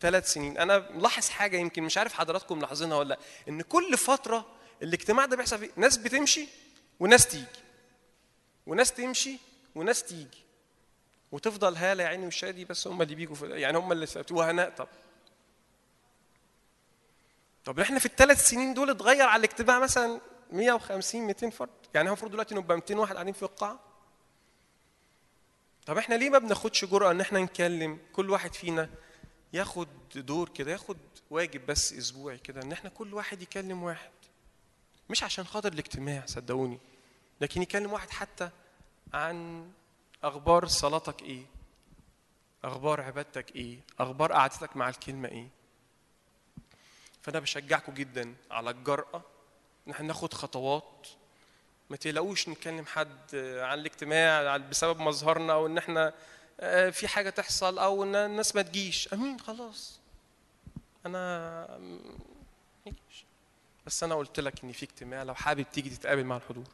ثلاث 0.00 0.32
سنين. 0.32 0.58
أنا 0.58 0.90
ملاحظ 0.90 1.28
حاجة 1.28 1.56
يمكن 1.56 1.82
مش 1.82 1.98
عارف 1.98 2.12
حضراتكم 2.12 2.58
ملاحظينها 2.58 2.96
ولا 2.96 3.08
لأ. 3.08 3.18
إن 3.48 3.62
كل 3.62 3.98
فترة 3.98 4.46
الاجتماع 4.82 5.24
ده 5.26 5.36
بيحصل 5.36 5.58
فيه 5.58 5.70
ناس 5.76 5.96
بتمشي 5.96 6.48
وناس 7.00 7.26
تيجي. 7.28 7.44
وناس 8.66 8.92
تمشي 8.92 9.38
وناس 9.74 10.02
تيجي. 10.02 10.44
وتفضل 11.32 11.76
هالة 11.76 12.02
يا 12.04 12.08
عيني 12.08 12.24
والشادي 12.24 12.64
بس 12.64 12.86
هم 12.86 13.02
اللي 13.02 13.14
بيجوا 13.14 13.46
يعني 13.48 13.78
هم 13.78 13.92
اللي 13.92 14.06
وهناء 14.30 14.70
طب 14.70 14.88
طب 17.68 17.80
إحنا 17.80 17.98
في 17.98 18.06
الثلاث 18.06 18.48
سنين 18.48 18.74
دول 18.74 18.90
اتغير 18.90 19.26
على 19.26 19.40
الاجتماع 19.40 19.78
مثلا 19.78 20.20
150 20.52 21.20
200 21.22 21.50
فرد؟ 21.50 21.68
يعني 21.94 22.08
المفروض 22.08 22.30
دلوقتي 22.30 22.54
نبقى 22.54 22.76
200 22.76 22.94
واحد 22.96 23.14
قاعدين 23.14 23.32
في 23.34 23.42
القاعة. 23.42 23.80
طب 25.86 25.98
إحنا 25.98 26.14
ليه 26.14 26.30
ما 26.30 26.38
بناخدش 26.38 26.84
جرأة 26.84 27.10
إن 27.10 27.20
إحنا 27.20 27.38
نكلم 27.40 27.98
كل 28.12 28.30
واحد 28.30 28.54
فينا 28.54 28.90
ياخد 29.52 29.88
دور 30.14 30.48
كده 30.48 30.72
ياخد 30.72 30.96
واجب 31.30 31.66
بس 31.66 31.92
أسبوعي 31.92 32.38
كده 32.38 32.62
إن 32.62 32.72
إحنا 32.72 32.90
كل 32.90 33.14
واحد 33.14 33.42
يكلم 33.42 33.82
واحد؟ 33.82 34.10
مش 35.10 35.22
عشان 35.22 35.44
خاطر 35.44 35.72
الاجتماع 35.72 36.22
صدقوني 36.26 36.78
لكن 37.40 37.62
يكلم 37.62 37.92
واحد 37.92 38.10
حتى 38.10 38.50
عن 39.14 39.68
أخبار 40.24 40.66
صلاتك 40.66 41.22
إيه 41.22 41.42
أخبار 42.64 43.00
عبادتك 43.00 43.56
إيه 43.56 43.78
أخبار 44.00 44.32
قعدتك 44.32 44.76
مع 44.76 44.88
الكلمة 44.88 45.28
إيه. 45.28 45.57
فأنا 47.28 47.40
بشجعكم 47.40 47.94
جدا 47.94 48.34
على 48.50 48.70
الجرأة 48.70 49.22
إن 49.86 49.92
إحنا 49.92 50.06
ناخد 50.06 50.34
خطوات. 50.34 51.08
ما 51.90 51.96
تقلقوش 51.96 52.48
نكلم 52.48 52.86
حد 52.86 53.34
عن 53.34 53.78
الاجتماع 53.78 54.56
بسبب 54.56 55.00
مظهرنا 55.00 55.52
أو 55.52 55.66
إن 55.66 55.78
إحنا 55.78 56.12
آه، 56.60 56.90
في 56.90 57.08
حاجة 57.08 57.30
تحصل 57.30 57.78
أو 57.78 58.02
إن 58.02 58.14
الناس 58.14 58.56
ما 58.56 58.62
تجيش. 58.62 59.12
أمين 59.12 59.40
خلاص. 59.40 60.00
أنا. 61.06 61.78
بس 63.86 64.02
أنا 64.02 64.14
قلت 64.14 64.40
لك 64.40 64.64
إن 64.64 64.72
في 64.72 64.82
اجتماع 64.82 65.22
لو 65.22 65.34
حابب 65.34 65.66
تيجي 65.72 65.90
تتقابل 65.90 66.24
مع 66.24 66.36
الحضور. 66.36 66.68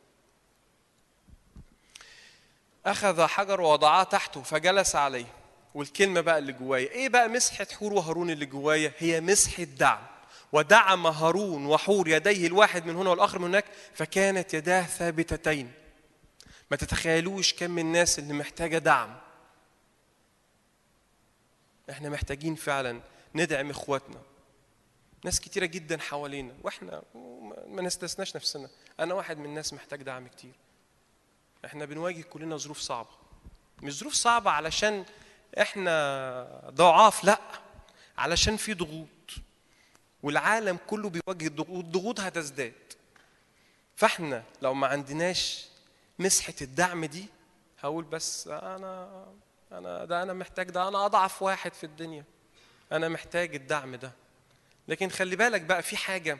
أخذ 2.86 3.26
حجر 3.26 3.60
ووضعاه 3.60 4.02
تحته 4.02 4.43
فجلس 4.43 4.97
عليه. 4.97 5.32
والكلمة 5.74 6.20
بقى 6.20 6.39
اللي 6.39 6.52
جوايا 6.52 6.90
إيه 6.90 7.09
بقى 7.09 7.28
مسحة 7.28 7.66
حور 7.72 7.93
وهارون 7.93 8.31
اللي 8.31 8.47
جوايا؟ 8.47 8.93
هي 8.98 9.20
مسحة 9.20 9.62
دعم. 9.64 10.14
ودعم 10.55 11.06
هارون 11.06 11.66
وحور 11.66 12.09
يديه 12.09 12.47
الواحد 12.47 12.86
من 12.86 12.97
هنا 12.97 13.10
والآخر 13.10 13.39
من 13.39 13.48
هناك 13.48 13.64
فكانت 13.94 14.55
يداه 14.55 14.82
ثابتتين. 14.82 15.72
ما 16.70 16.76
تتخيلوش 16.76 17.55
كم 17.55 17.70
من 17.70 17.82
الناس 17.82 18.18
اللي 18.18 18.35
محتاجة 18.35 18.78
دعم. 18.78 19.16
إحنا 21.90 22.09
محتاجين 22.09 22.55
فعلا 22.55 23.01
ندعم 23.35 23.70
إخواتنا. 23.70 24.22
ناس 25.24 25.40
كتيرة 25.40 25.66
جدا 25.66 25.98
حوالينا 25.98 26.55
وإحنا 26.62 27.02
ما 27.66 27.82
نستثناش 27.82 28.36
نفسنا. 28.36 28.68
أنا 29.01 29.14
واحد 29.14 29.39
من 29.39 29.44
الناس 29.44 29.72
محتاج 29.72 30.02
دعم 30.02 30.28
كتير. 30.28 30.55
إحنا 31.64 31.85
بنواجه 31.85 32.22
كلنا 32.22 32.56
ظروف 32.56 32.78
صعبة. 32.78 33.10
مش 33.82 33.98
ظروف 33.98 34.12
صعبة 34.12 34.51
علشان 34.51 35.05
إحنا 35.60 36.70
ضعاف 36.70 37.24
لأ. 37.24 37.40
علشان 38.18 38.56
في 38.56 38.74
ضغوط. 38.74 39.09
والعالم 40.25 40.79
كله 40.87 41.09
بيواجه 41.11 41.49
ضغوط 41.49 41.85
ضغوط 41.85 42.21
هتزداد. 42.21 42.73
فاحنا 43.97 44.45
لو 44.63 44.75
ما 44.75 44.87
عندناش 44.87 45.69
مسحة 46.19 46.55
الدعم 46.63 47.05
دي 47.05 47.27
هقول 47.81 48.05
بس 48.05 48.49
أنا 48.49 49.27
أنا 49.73 50.05
ده 50.05 50.23
أنا 50.23 50.33
محتاج 50.33 50.71
ده 50.71 50.89
أنا 50.89 51.07
أضعف 51.07 51.43
واحد 51.43 51.75
في 51.75 51.85
الدنيا. 51.85 52.25
أنا 52.93 53.09
محتاج 53.09 53.55
الدعم 53.55 53.95
ده. 53.95 54.13
لكن 54.89 55.09
خلي 55.09 55.37
بالك 55.37 55.61
بقى 55.61 55.83
في 55.83 55.97
حاجة. 55.97 56.39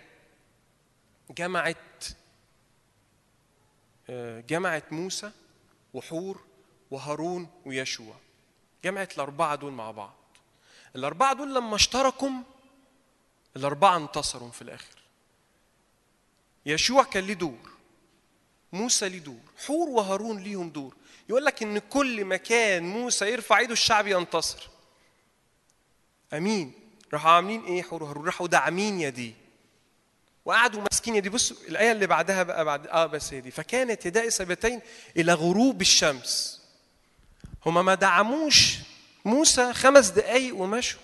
جمعت 1.31 2.05
جمعت 4.49 4.93
موسى 4.93 5.31
وحور 5.95 6.45
وهارون 6.91 7.49
ويشوع. 7.67 8.17
جمعت 8.85 9.15
الأربعة 9.15 9.55
دول 9.55 9.73
مع 9.73 9.91
بعض. 9.91 10.15
الأربعة 10.97 11.33
دول 11.35 11.55
لما 11.55 11.77
اشتركوا 11.77 12.31
الأربعة 13.57 13.97
انتصروا 13.97 14.51
في 14.51 14.63
الآخر. 14.63 14.95
يشوع 16.67 17.03
كان 17.05 17.25
ليه 17.25 17.35
دور 17.35 17.71
موسى 18.73 19.09
ليه 19.09 19.19
دور 19.19 19.41
حور 19.67 19.89
وهارون 19.89 20.43
ليهم 20.43 20.71
دور. 20.71 20.97
يقول 21.29 21.45
لك 21.45 21.63
إن 21.63 21.79
كل 21.79 22.25
مكان 22.25 22.83
موسى 22.83 23.33
يرفع 23.33 23.59
إيده 23.59 23.73
الشعب 23.73 24.07
ينتصر. 24.07 24.69
أمين. 26.33 26.73
راحوا 27.13 27.31
عاملين 27.31 27.65
إيه؟ 27.65 27.83
حور 27.83 28.03
وهارون 28.03 28.27
راحوا 28.27 28.49
داعمين 28.49 29.01
يديه. 29.01 29.33
وقعدوا 30.45 30.83
ماسكين 30.83 31.17
يدي 31.17 31.29
بصوا 31.29 31.57
الآية 31.69 31.93
اللي 31.93 32.07
بعدها 32.07 32.43
بقى 32.43 32.65
بعد 32.65 32.87
آه 32.87 33.07
بس 33.07 33.33
هي 33.33 33.41
دي. 33.41 33.51
فكانت 33.51 34.07
يداي 34.07 34.31
ثابتين 34.31 34.81
إلى 35.17 35.33
غروب 35.33 35.81
الشمس. 35.81 36.61
هما 37.67 37.83
ما 37.83 37.95
دعموش 37.95 38.77
موسى 39.25 39.73
خمس 39.73 40.09
دقايق 40.09 40.57
ومشوا. 40.57 41.01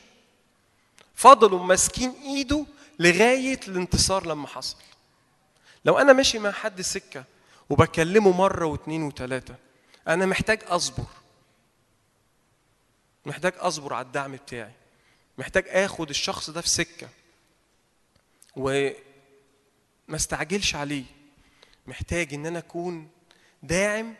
فضلوا 1.20 1.64
ماسكين 1.64 2.10
ايده 2.10 2.66
لغاية 2.98 3.60
الانتصار 3.68 4.26
لما 4.26 4.46
حصل. 4.46 4.76
لو 5.84 5.98
أنا 5.98 6.12
ماشي 6.12 6.38
مع 6.38 6.50
حد 6.50 6.80
سكة 6.80 7.24
وبكلمه 7.70 8.30
مرة 8.36 8.66
واثنين 8.66 9.02
وثلاثه 9.02 9.54
أنا 10.08 10.26
محتاج 10.26 10.62
أصبر. 10.66 11.04
محتاج 13.26 13.52
أصبر 13.56 13.94
على 13.94 14.06
الدعم 14.06 14.32
بتاعي. 14.36 14.72
محتاج 15.38 15.64
آخد 15.68 16.08
الشخص 16.10 16.50
ده 16.50 16.60
في 16.60 16.68
سكة. 16.68 17.08
و 18.56 18.90
ما 20.08 20.16
استعجلش 20.16 20.74
عليه. 20.74 21.04
محتاج 21.86 22.34
إن 22.34 22.46
أنا 22.46 22.58
أكون 22.58 23.08
داعم 23.62 24.14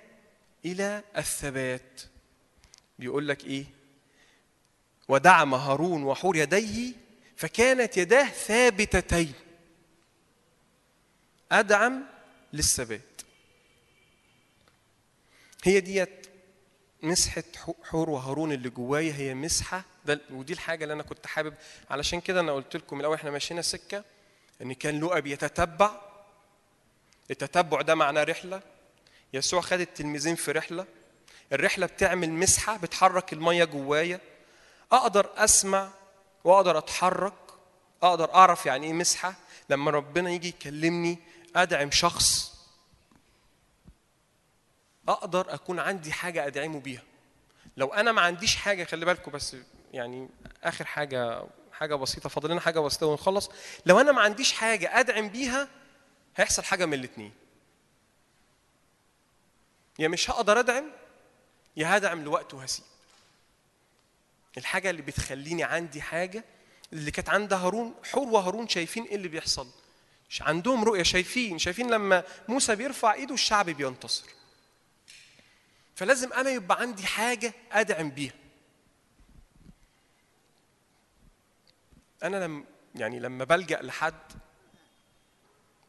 إلى 0.64 1.02
الثبات. 1.16 2.00
بيقول 2.98 3.28
لك 3.28 3.44
إيه؟ 3.44 3.64
ودعم 5.10 5.54
هارون 5.54 6.02
وحور 6.02 6.36
يديه 6.36 6.92
فكانت 7.36 7.96
يداه 7.96 8.24
ثابتتين. 8.28 9.32
أدعم 11.52 12.02
للثبات. 12.52 13.20
هي 15.64 15.80
ديت 15.80 16.26
مسحة 17.02 17.42
حور 17.84 18.10
وهارون 18.10 18.52
اللي 18.52 18.70
جوايا 18.70 19.14
هي 19.14 19.34
مسحة. 19.34 19.84
ده 20.04 20.20
ودي 20.30 20.52
الحاجة 20.52 20.82
اللي 20.82 20.94
أنا 20.94 21.02
كنت 21.02 21.26
حابب. 21.26 21.54
علشان 21.90 22.20
كده 22.20 22.40
أنا 22.40 22.52
قلت 22.52 22.76
لكم 22.76 23.00
الأول 23.00 23.14
إحنا 23.14 23.30
ماشيين 23.30 23.62
سكة 23.62 24.04
إن 24.62 24.72
كان 24.72 25.00
لؤى 25.00 25.20
بيتتبع. 25.20 26.00
التتبع 27.30 27.82
ده 27.82 27.94
معناه 27.94 28.24
رحلة. 28.24 28.62
يسوع 29.32 29.60
خد 29.60 29.80
التلميذين 29.80 30.34
في 30.34 30.52
رحلة. 30.52 30.86
الرحلة 31.52 31.86
بتعمل 31.86 32.30
مسحة 32.30 32.76
بتحرك 32.76 33.32
المية 33.32 33.64
جوايا. 33.64 34.20
أقدر 34.92 35.30
أسمع 35.36 35.90
وأقدر 36.44 36.78
أتحرك 36.78 37.32
أقدر 38.02 38.34
أعرف 38.34 38.66
يعني 38.66 38.86
إيه 38.86 38.92
مسحة. 38.92 39.34
لما 39.70 39.90
ربنا 39.90 40.30
يجي 40.30 40.48
يكلمني 40.48 41.18
أدعم 41.56 41.90
شخص 41.90 42.54
أقدر 45.08 45.54
أكون 45.54 45.78
عندي 45.78 46.12
حاجة 46.12 46.46
أدعمه 46.46 46.80
بيها. 46.80 47.02
لو 47.76 47.86
أنا 47.88 48.12
ما 48.12 48.20
عنديش 48.20 48.56
حاجة 48.56 48.84
خلي 48.84 49.04
بالكم 49.04 49.30
بس 49.32 49.56
يعني 49.92 50.28
آخر 50.64 50.84
حاجة 50.84 51.42
حاجة 51.72 51.94
بسيطة 51.94 52.28
فاضل 52.28 52.50
لنا 52.50 52.60
حاجة 52.60 52.80
بسيطة 52.80 53.06
ونخلص. 53.06 53.50
لو 53.86 54.00
أنا 54.00 54.12
ما 54.12 54.20
عنديش 54.20 54.52
حاجة 54.52 55.00
أدعم 55.00 55.28
بيها 55.28 55.68
هيحصل 56.36 56.62
حاجة 56.64 56.86
من 56.86 56.94
الاثنين 56.94 57.32
يا 59.98 60.08
مش 60.08 60.30
هقدر 60.30 60.60
أدعم 60.60 60.84
يا 61.76 61.96
هدعم 61.96 62.24
لوقت 62.24 62.54
وهسيب. 62.54 62.84
الحاجة 64.58 64.90
اللي 64.90 65.02
بتخليني 65.02 65.64
عندي 65.64 66.02
حاجة 66.02 66.44
اللي 66.92 67.10
كانت 67.10 67.28
عند 67.28 67.52
هارون 67.52 67.94
حور 68.04 68.28
وهارون 68.28 68.68
شايفين 68.68 69.04
إيه 69.04 69.16
اللي 69.16 69.28
بيحصل. 69.28 69.68
عندهم 70.40 70.84
رؤية 70.84 71.02
شايفين 71.02 71.58
شايفين 71.58 71.90
لما 71.90 72.24
موسى 72.48 72.76
بيرفع 72.76 73.12
إيده 73.14 73.34
الشعب 73.34 73.70
بينتصر. 73.70 74.24
فلازم 75.96 76.32
أنا 76.32 76.50
يبقى 76.50 76.80
عندي 76.80 77.06
حاجة 77.06 77.52
أدعم 77.72 78.10
بيها. 78.10 78.32
أنا 82.22 82.44
لما 82.44 82.64
يعني 82.94 83.20
لما 83.20 83.44
بلجأ 83.44 83.82
لحد 83.82 84.14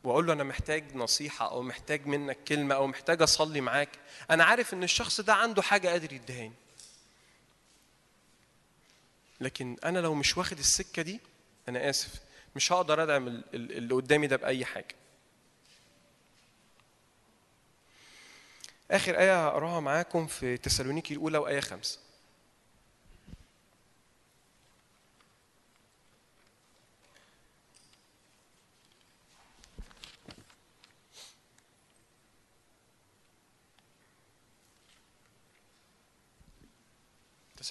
وأقول 0.03 0.27
له 0.27 0.33
أنا 0.33 0.43
محتاج 0.43 0.95
نصيحة 0.95 1.51
أو 1.51 1.61
محتاج 1.61 2.07
منك 2.07 2.37
كلمة 2.47 2.75
أو 2.75 2.87
محتاج 2.87 3.21
أصلي 3.21 3.61
معاك 3.61 3.89
أنا 4.31 4.43
عارف 4.43 4.73
إن 4.73 4.83
الشخص 4.83 5.21
ده 5.21 5.33
عنده 5.33 5.61
حاجة 5.61 5.87
قادر 5.87 6.13
يديهاني. 6.13 6.53
لكن 9.41 9.77
أنا 9.83 9.99
لو 9.99 10.13
مش 10.13 10.37
واخد 10.37 10.57
السكة 10.59 11.01
دي 11.01 11.19
أنا 11.69 11.89
آسف 11.89 12.09
مش 12.55 12.71
هقدر 12.71 13.03
أدعم 13.03 13.27
اللي 13.53 13.93
قدامي 13.93 14.27
ده 14.27 14.35
بأي 14.35 14.65
حاجة 14.65 14.95
آخر 18.91 19.19
آية 19.19 19.47
هقراها 19.47 19.79
معاكم 19.79 20.27
في 20.27 20.57
تسالونيكي 20.57 21.13
الأولى 21.13 21.37
وآية 21.37 21.59
خمسة. 21.59 21.99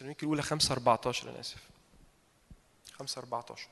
تسالونيكي 0.01 0.23
الأولى 0.27 0.43
5 0.43 0.73
14 0.73 1.31
أنا 1.31 1.41
آسف. 1.41 1.59
5 2.99 3.19
14 3.19 3.69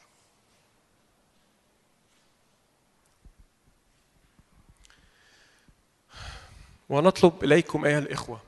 ونطلب 6.88 7.44
إليكم 7.44 7.84
أيها 7.84 7.98
الإخوة 7.98 8.40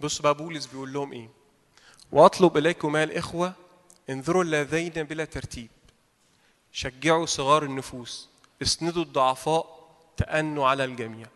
بص 0.00 0.22
بقى 0.22 0.34
بولس 0.34 0.66
بيقول 0.66 0.92
لهم 0.92 1.12
إيه؟ 1.12 1.28
وأطلب 2.12 2.56
إليكم 2.56 2.96
أيها 2.96 3.04
الإخوة 3.04 3.52
انظروا 4.10 4.44
اللذين 4.44 4.88
بلا 5.02 5.24
ترتيب 5.24 5.70
شجعوا 6.72 7.26
صغار 7.26 7.62
النفوس 7.62 8.28
اسندوا 8.62 9.02
الضعفاء 9.02 9.88
تأنوا 10.16 10.68
على 10.68 10.84
الجميع. 10.84 11.26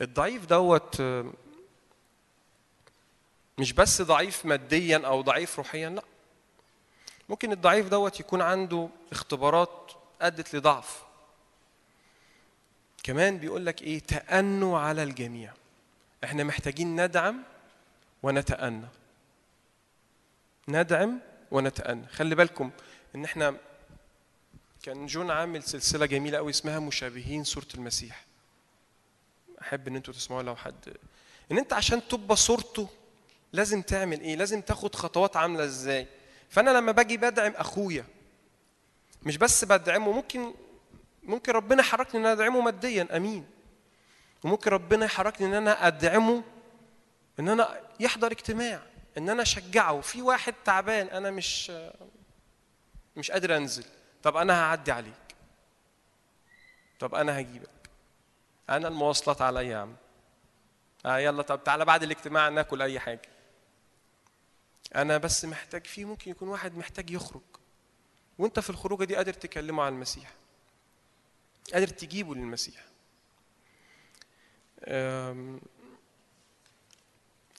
الضعيف 0.00 0.46
دوت 0.46 1.02
مش 3.58 3.72
بس 3.72 4.02
ضعيف 4.02 4.46
ماديا 4.46 5.06
أو 5.06 5.20
ضعيف 5.20 5.58
روحيا 5.58 5.88
لا. 5.90 6.02
ممكن 7.28 7.52
الضعيف 7.52 7.88
دوت 7.88 8.20
يكون 8.20 8.40
عنده 8.40 8.88
اختبارات 9.12 9.92
أدت 10.20 10.54
لضعف. 10.56 11.02
كمان 13.02 13.38
بيقول 13.38 13.66
لك 13.66 13.82
إيه؟ 13.82 13.98
تأنوا 13.98 14.78
على 14.78 15.02
الجميع. 15.02 15.52
إحنا 16.24 16.44
محتاجين 16.44 17.04
ندعم 17.04 17.42
ونتأنى. 18.22 18.86
ندعم 20.68 21.20
ونتأنى. 21.50 22.06
خلي 22.06 22.34
بالكم 22.34 22.70
إن 23.14 23.24
إحنا 23.24 23.56
كان 24.82 25.06
جون 25.06 25.30
عامل 25.30 25.62
سلسلة 25.62 26.06
جميلة 26.06 26.38
قوي 26.38 26.50
اسمها 26.50 26.78
مشابهين 26.78 27.44
صورة 27.44 27.66
المسيح. 27.74 28.24
أحب 29.62 29.88
إن 29.88 29.96
أنتوا 29.96 30.14
تسمعوا 30.14 30.42
لو 30.42 30.56
حد. 30.56 30.96
إن 31.52 31.58
أنت 31.58 31.72
عشان 31.72 32.08
تبقى 32.08 32.36
صورته 32.36 32.88
لازم 33.52 33.82
تعمل 33.82 34.20
إيه؟ 34.20 34.36
لازم 34.36 34.60
تاخد 34.60 34.94
خطوات 34.94 35.36
عاملة 35.36 35.64
إزاي؟ 35.64 36.06
فأنا 36.50 36.70
لما 36.70 36.92
باجي 36.92 37.16
بدعم 37.16 37.52
أخويا 37.56 38.04
مش 39.22 39.36
بس 39.36 39.64
بدعمه 39.64 40.12
ممكن 40.12 40.54
ممكن 41.22 41.52
ربنا 41.52 41.80
يحركني 41.80 42.20
إن 42.20 42.26
أنا 42.26 42.32
أدعمه 42.32 42.60
ماديا 42.60 43.16
آمين. 43.16 43.46
وممكن 44.44 44.70
ربنا 44.70 45.04
يحركني 45.04 45.46
إن 45.46 45.54
أنا 45.54 45.86
أدعمه 45.86 46.42
إن 47.40 47.48
أنا 47.48 47.80
يحضر 48.00 48.32
اجتماع 48.32 48.82
إن 49.18 49.28
أنا 49.28 49.42
أشجعه. 49.42 50.00
في 50.00 50.22
واحد 50.22 50.54
تعبان 50.64 51.06
أنا 51.06 51.30
مش 51.30 51.72
مش 53.16 53.30
قادر 53.30 53.56
أنزل. 53.56 53.84
طب 54.22 54.36
أنا 54.36 54.62
هعدي 54.62 54.92
عليك. 54.92 55.12
طب 57.00 57.14
أنا 57.14 57.40
هجيبك. 57.40 57.68
أنا 58.70 58.88
المواصلات 58.88 59.42
عليا 59.42 59.62
يا 59.62 59.76
عم. 59.76 59.96
آه 61.06 61.18
يلا 61.18 61.42
طب 61.42 61.64
تعالى 61.64 61.84
بعد 61.84 62.02
الاجتماع 62.02 62.48
ناكل 62.48 62.82
أي 62.82 63.00
حاجة. 63.00 63.31
أنا 64.94 65.18
بس 65.18 65.44
محتاج 65.44 65.86
في 65.86 66.04
ممكن 66.04 66.30
يكون 66.30 66.48
واحد 66.48 66.76
محتاج 66.76 67.10
يخرج. 67.10 67.42
وأنت 68.38 68.60
في 68.60 68.70
الخروجة 68.70 69.04
دي 69.04 69.16
قادر 69.16 69.32
تكلمه 69.32 69.82
عن 69.82 69.92
المسيح. 69.92 70.32
قادر 71.72 71.88
تجيبه 71.88 72.34
للمسيح. 72.34 72.84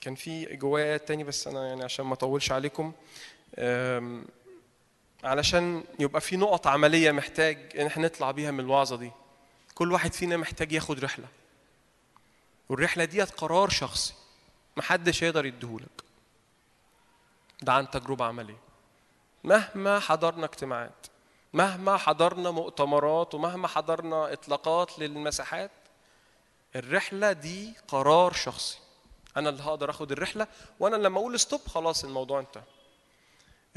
كان 0.02 0.16
في 0.16 0.56
جوايا 0.56 0.86
آيات 0.86 1.08
تاني 1.08 1.24
بس 1.24 1.48
أنا 1.48 1.68
يعني 1.68 1.84
عشان 1.84 2.06
ما 2.06 2.14
أطولش 2.14 2.52
عليكم. 2.52 2.94
علشان 5.24 5.84
يبقى 6.00 6.22
في 6.22 6.38
نقط 6.38 6.68
عملية 6.68 7.12
محتاج 7.12 7.78
إن 7.80 7.86
إحنا 7.86 8.06
نطلع 8.06 8.32
بيها 8.32 8.52
من 8.52 8.60
الوعظة 8.60 8.98
دي. 8.98 9.12
كل 9.76 9.92
واحد 9.92 10.14
فينا 10.14 10.38
محتاج 10.38 10.72
ياخد 10.72 11.00
رحلة. 11.00 11.28
والرحلة 12.70 13.06
ديت 13.06 13.32
قرار 13.32 13.70
شخصي. 13.70 14.14
محدش 14.78 15.22
يقدر 15.22 15.46
يديهولك. 15.46 16.04
ده 17.62 17.74
عن 17.74 17.90
تجربة 17.90 18.26
عملية. 18.26 18.60
مهما 19.44 20.00
حضرنا 20.00 20.46
اجتماعات 20.46 21.08
مهما 21.54 21.98
حضرنا 21.98 22.52
مؤتمرات 22.52 23.36
ومهما 23.36 23.68
حضرنا 23.68 24.34
اطلاقات 24.34 25.00
للمساحات 25.00 25.72
الرحلة 26.76 27.32
دي 27.32 27.74
قرار 27.88 28.34
شخصي. 28.34 28.78
أنا 29.38 29.50
اللي 29.50 29.64
هقدر 29.64 29.90
آخد 29.90 30.12
الرحلة 30.12 30.48
وأنا 30.80 30.96
لما 30.96 31.20
أقول 31.20 31.40
ستوب 31.40 31.62
خلاص 31.68 32.04
الموضوع 32.04 32.40
انتهى. 32.40 32.64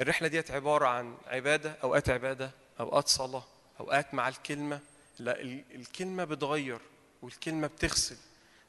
الرحلة 0.01 0.29
ديت 0.29 0.51
عبارة 0.51 0.87
عن 0.87 1.17
عبادة 1.27 1.77
أوقات 1.85 2.09
عبادة 2.11 2.51
أوقات 2.81 3.09
صلاة 3.09 3.45
أوقات 3.81 4.15
مع 4.15 4.29
الكلمة. 4.29 4.81
لا 5.19 5.41
ال- 5.41 5.65
الكلمة 5.75 6.25
بتغير 6.25 6.81
والكلمة 7.23 7.67
بتغسل 7.67 8.17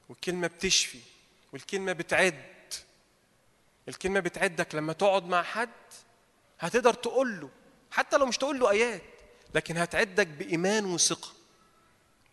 والكلمة 0.09 0.47
بتشفي 0.47 0.99
والكلمة 1.53 1.93
بتعد. 1.93 2.56
الكلمة 3.87 4.19
بتعدك 4.19 4.75
لما 4.75 4.93
تقعد 4.93 5.25
مع 5.25 5.43
حد 5.43 5.69
هتقدر 6.59 6.93
تقول 6.93 7.39
له 7.39 7.49
حتى 7.91 8.17
لو 8.17 8.25
مش 8.25 8.37
تقول 8.37 8.59
له 8.59 8.69
آيات 8.69 9.01
لكن 9.55 9.77
هتعدك 9.77 10.27
بإيمان 10.27 10.85
وثقة. 10.85 11.29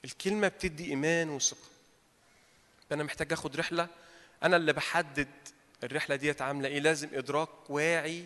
الكلمة 0.05 0.48
بتدي 0.48 0.85
إيمان 0.85 1.28
وثقة. 1.28 1.68
أنا 2.93 3.05
محتاج 3.05 3.32
آخد 3.32 3.56
رحلة. 3.56 3.89
أنا 4.43 4.56
اللي 4.56 4.72
بحدد 4.72 5.28
الرحلة 5.85 6.16
ديت 6.16 6.43
عاملة 6.43 6.68
إيه. 6.68 6.78
لازم 6.81 7.09
إدراك 7.12 7.70
واعي 7.70 8.24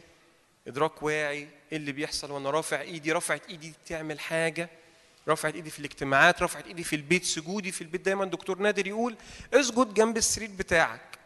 إدراك 0.67 1.03
واعي 1.03 1.49
إيه 1.73 1.77
اللي 1.79 1.93
بيحصل 1.93 2.31
وأنا 2.31 2.51
رافع 2.51 2.81
إيدي. 2.81 3.13
رفعت 3.13 3.49
إيدي 3.49 3.73
تعمل 3.87 4.21
حاجة. 4.21 4.71
رفعت 5.29 5.55
إيدي 5.55 5.71
في 5.71 5.79
الاجتماعات 5.79 6.43
رفعت 6.43 6.67
إيدي 6.67 6.85
في 6.85 6.97
البيت. 6.97 7.25
سجودي 7.25 7.73
في 7.73 7.81
البيت. 7.83 8.01
دايما 8.01 8.25
دكتور 8.25 8.59
نادر 8.59 8.87
يقول 8.87 9.17
اسجد 9.55 9.95
جنب 9.95 10.17
السرير 10.17 10.51
بتاعك. 10.51 11.18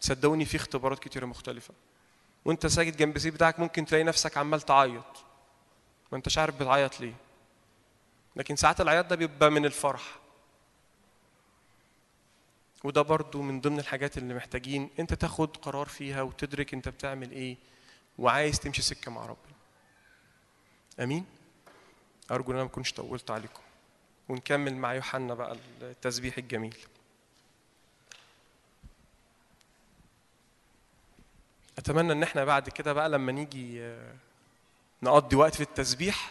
صدقوني 0.00 0.44
في 0.44 0.56
اختبارات 0.56 0.98
كتيره 0.98 1.26
مختلفة. 1.26 1.74
وانت 2.44 2.66
ساجد 2.66 2.96
جنب 2.96 3.16
السرير 3.16 3.34
بتاعك 3.34 3.60
ممكن 3.60 3.84
تلاقي 3.84 4.04
نفسك 4.04 4.36
عمال 4.36 4.60
تعيط. 4.60 5.24
ما 6.12 6.18
انتش 6.18 6.38
عارف 6.38 6.54
بتعيط 6.54 7.00
ليه. 7.00 7.14
لكن 8.36 8.56
ساعات 8.56 8.80
العياط 8.80 9.06
ده 9.06 9.16
بيبقى 9.16 9.50
من 9.50 9.64
الفرح. 9.64 10.18
وده 12.84 13.02
برضو 13.02 13.42
من 13.42 13.60
ضمن 13.60 13.78
الحاجات 13.78 14.18
اللي 14.18 14.34
محتاجين 14.34 14.90
انت 14.98 15.14
تاخد 15.14 15.56
قرار 15.56 15.86
فيها 15.86 16.22
وتدرك 16.22 16.74
انت 16.74 16.88
بتعمل 16.88 17.30
إيه 17.30 17.56
وعايز 18.18 18.60
تمشي 18.60 18.82
سكة 18.82 19.10
مع 19.10 19.26
ربنا. 19.26 19.56
آمين؟ 21.00 21.24
أرجو 22.30 22.50
إن 22.50 22.56
أنا 22.56 22.64
ما 22.64 22.70
أكونش 22.70 22.92
طولت 22.92 23.30
عليكم. 23.30 23.62
ونكمل 24.28 24.74
مع 24.74 24.94
يوحنا 24.94 25.34
بقى 25.34 25.56
التسبيح 25.82 26.38
الجميل. 26.38 26.76
اتمنى 31.86 32.12
إن 32.12 32.22
إحنا 32.22 32.44
بعد 32.44 32.68
كده 32.68 32.92
بقى 32.92 33.08
لما 33.08 33.32
نيجي 33.32 33.82
آه، 33.82 34.14
نقضي 35.02 35.36
وقت 35.36 35.54
في 35.54 35.60
التسبيح 35.60 36.30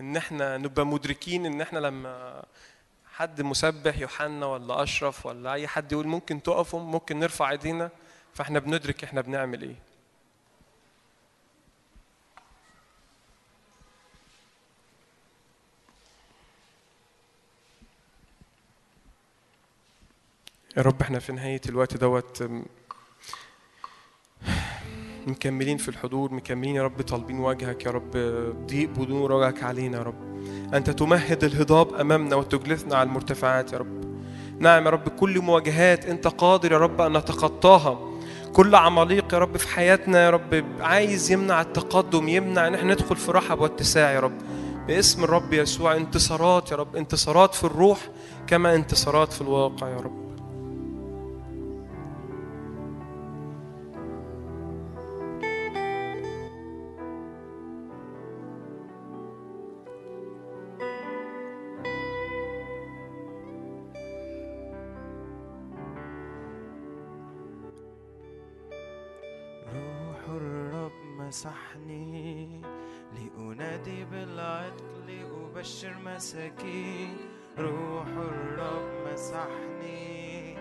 إن 0.00 0.16
إحنا 0.16 0.56
نبقى 0.58 0.86
مدركين 0.86 1.46
إن 1.46 1.60
إحنا 1.60 1.78
لما 1.78 2.42
حد 3.12 3.42
مسبح 3.42 3.98
يوحنا 3.98 4.46
ولا 4.46 4.82
أشرف 4.82 5.26
ولا 5.26 5.52
أي 5.52 5.68
حد 5.68 5.92
يقول 5.92 6.06
ممكن 6.06 6.42
تقفوا 6.42 6.80
ممكن 6.80 7.18
نرفع 7.18 7.50
إيدينا 7.50 7.90
فإحنا 8.34 8.58
بندرك 8.58 9.04
إحنا 9.04 9.20
بنعمل 9.20 9.62
إيه. 9.62 9.74
يا 20.76 20.82
رب 20.82 21.00
إحنا 21.02 21.18
في 21.18 21.32
نهاية 21.32 21.60
الوقت 21.68 21.96
دوت 21.96 22.42
مكملين 25.26 25.76
في 25.76 25.88
الحضور 25.88 26.34
مكملين 26.34 26.74
يا 26.74 26.82
رب 26.82 27.02
طالبين 27.02 27.38
وجهك 27.38 27.84
يا 27.86 27.90
رب 27.90 28.10
ضيق 28.66 28.90
بدون 28.90 29.32
وجهك 29.32 29.62
علينا 29.62 29.98
يا 29.98 30.02
رب. 30.02 30.14
أنت 30.74 30.90
تمهد 30.90 31.44
الهضاب 31.44 31.94
أمامنا 31.94 32.36
وتجلسنا 32.36 32.96
على 32.96 33.08
المرتفعات 33.08 33.72
يا 33.72 33.78
رب. 33.78 34.00
نعم 34.58 34.84
يا 34.84 34.90
رب 34.90 35.08
كل 35.08 35.40
مواجهات 35.40 36.06
أنت 36.06 36.26
قادر 36.26 36.72
يا 36.72 36.78
رب 36.78 37.00
أن 37.00 37.16
نتخطاها. 37.16 37.98
كل 38.52 38.74
عماليق 38.74 39.34
يا 39.34 39.38
رب 39.38 39.56
في 39.56 39.68
حياتنا 39.68 40.24
يا 40.24 40.30
رب 40.30 40.64
عايز 40.80 41.32
يمنع 41.32 41.60
التقدم 41.60 42.28
يمنع 42.28 42.66
إن 42.66 42.74
إحنا 42.74 42.92
ندخل 42.92 43.16
في 43.16 43.32
رحب 43.32 43.60
واتساع 43.60 44.12
يا 44.12 44.20
رب. 44.20 44.38
باسم 44.86 45.24
الرب 45.24 45.52
يسوع 45.52 45.96
انتصارات 45.96 46.70
يا 46.70 46.76
رب 46.76 46.96
انتصارات 46.96 47.54
في 47.54 47.64
الروح 47.64 47.98
كما 48.46 48.74
انتصارات 48.74 49.32
في 49.32 49.40
الواقع 49.40 49.88
يا 49.88 49.96
رب. 49.96 50.29
مساكين 76.20 77.16
روح 77.58 78.06
الرب 78.06 78.88
مسحني. 79.12 80.56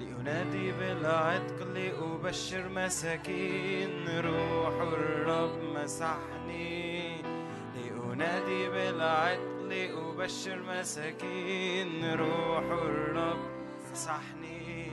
لأنادي 0.00 0.72
بالعتق 0.72 1.58
لأبشر 1.74 2.68
مساكين 2.68 4.08
روح 4.08 4.74
الرب 4.80 5.58
مسحني. 5.76 7.22
لأنادي 7.76 8.68
بالعتق 8.68 9.62
لأبشر 9.68 10.62
مساكين 10.62 12.14
روح 12.14 12.64
الرب 12.64 13.44
مسحني. 13.92 14.88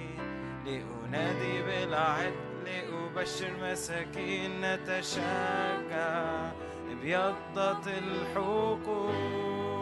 لأنادي 0.66 1.62
بالعتق 1.62 2.52
لأبشر 2.66 3.52
مساكين 3.62 4.52
نتشجع 4.62 6.52
ابيضت 6.92 7.88
الحقول 7.88 9.73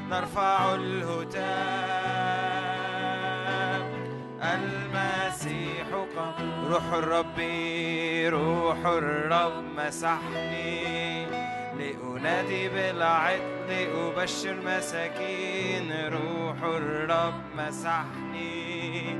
نرفع 0.10 0.76
الهتاف. 0.76 1.44
المسيح 4.42 5.88
قام. 6.18 6.66
روح 6.72 6.94
الرب 6.94 7.40
روح 8.34 8.86
الرب 8.86 9.64
مسحني. 9.78 11.49
لأنادي 11.80 12.70
بالعتق 12.70 13.68
لأبشر 13.70 14.56
مساكين 14.66 15.92
روح 16.06 16.64
الرب 16.64 17.34
مسحني. 17.58 19.16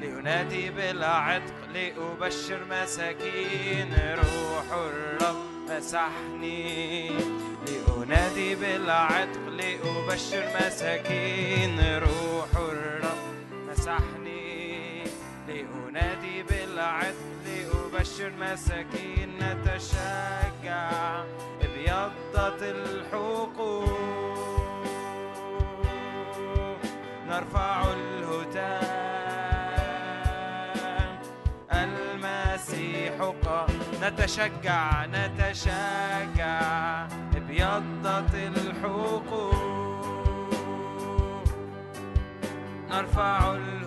لأنادي 0.00 0.70
بالعتق 0.70 1.54
لأبشر 1.74 2.60
مساكين 2.70 3.94
روح 4.14 4.72
الرب 4.72 5.36
مسحني. 5.70 7.10
لأنادي 7.66 8.54
بالعتق 8.54 9.48
لأبشر 9.48 10.44
مساكين 10.60 11.80
روح 11.98 12.48
الرب 12.56 13.24
مسحني. 13.68 15.04
لأنادي 15.48 16.42
بالعتق 16.42 17.28
لأبشر 17.44 18.32
مساكين 18.40 19.30
نتشجع 19.40 20.47
الحقوق 22.62 23.84
نرفع 27.28 27.82
نتشجع 34.02 35.06
نتشجع 35.06 36.60
ابيضت 37.36 38.34
الحقوق. 38.34 39.54
نرفع 42.90 43.52
الهتان 43.54 43.77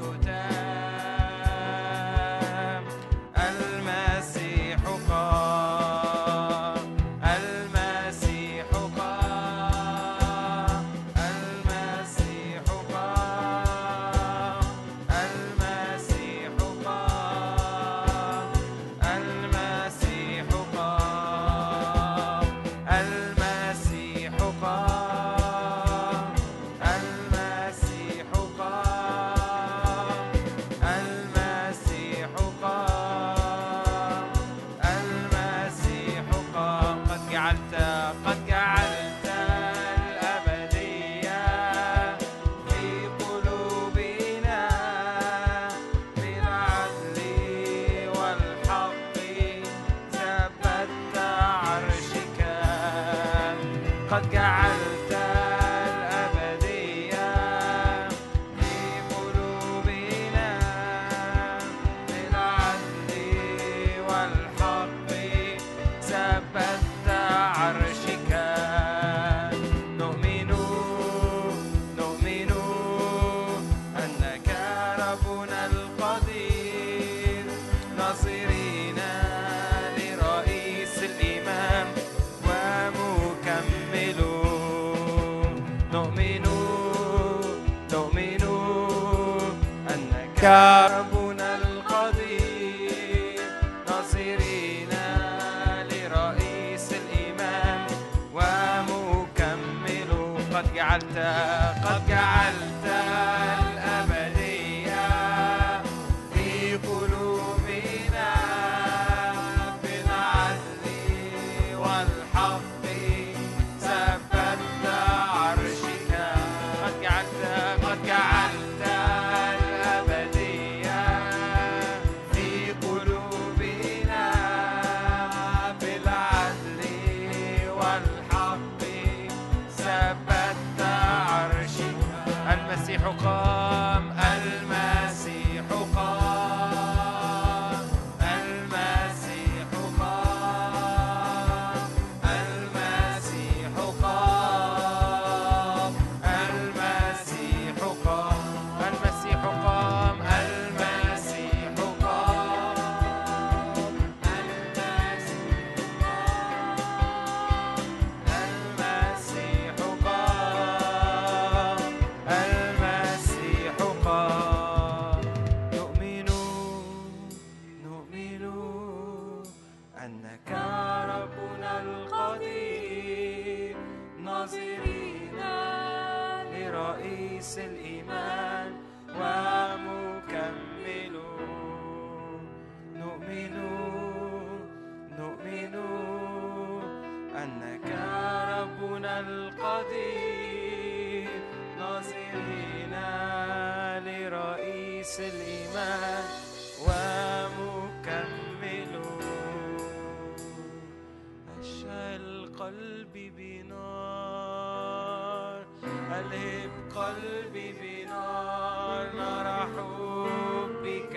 ألهب 206.21 206.71
قلبي 206.95 207.67
بنار 207.81 209.05
نرى 209.15 209.59
حبك. 209.73 211.15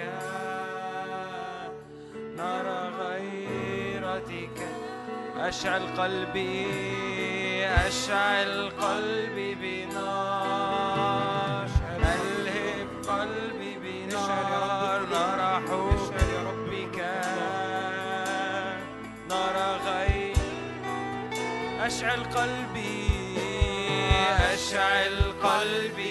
نرى 2.39 2.81
غيرتك. 3.01 4.59
أشعل 5.36 5.85
قلبي 5.98 7.66
أشعل 7.66 8.70
قلبي 8.81 9.55
بنار 9.55 10.09
ألهب 11.98 12.89
قلبي 13.09 13.72
بنار 13.85 15.01
نرى 15.14 15.52
حبك. 15.68 16.98
نرى 19.31 19.70
غير. 19.86 20.36
أشعل 21.86 22.24
قلبي. 22.24 22.73
تشعل 24.55 25.32
قلبي 25.43 26.03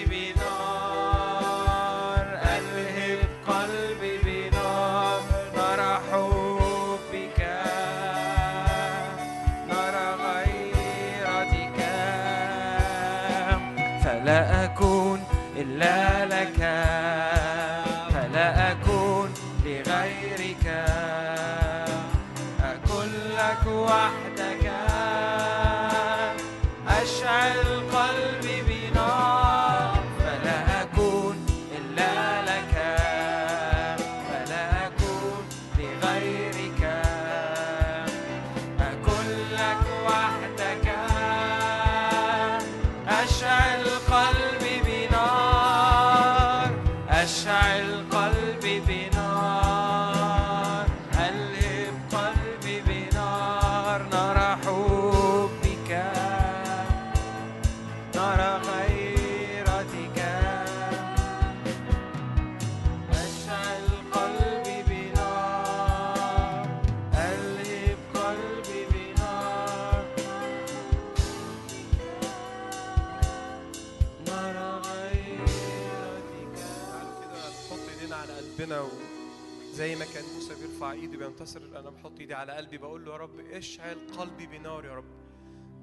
إيدي 82.24 82.34
على 82.34 82.52
قلبي 82.52 82.78
بقول 82.78 83.04
له 83.04 83.12
يا 83.12 83.16
رب 83.16 83.40
اشعل 83.40 83.96
قلبي 84.18 84.46
بنار 84.46 84.84
يا 84.84 84.94
رب. 84.94 85.04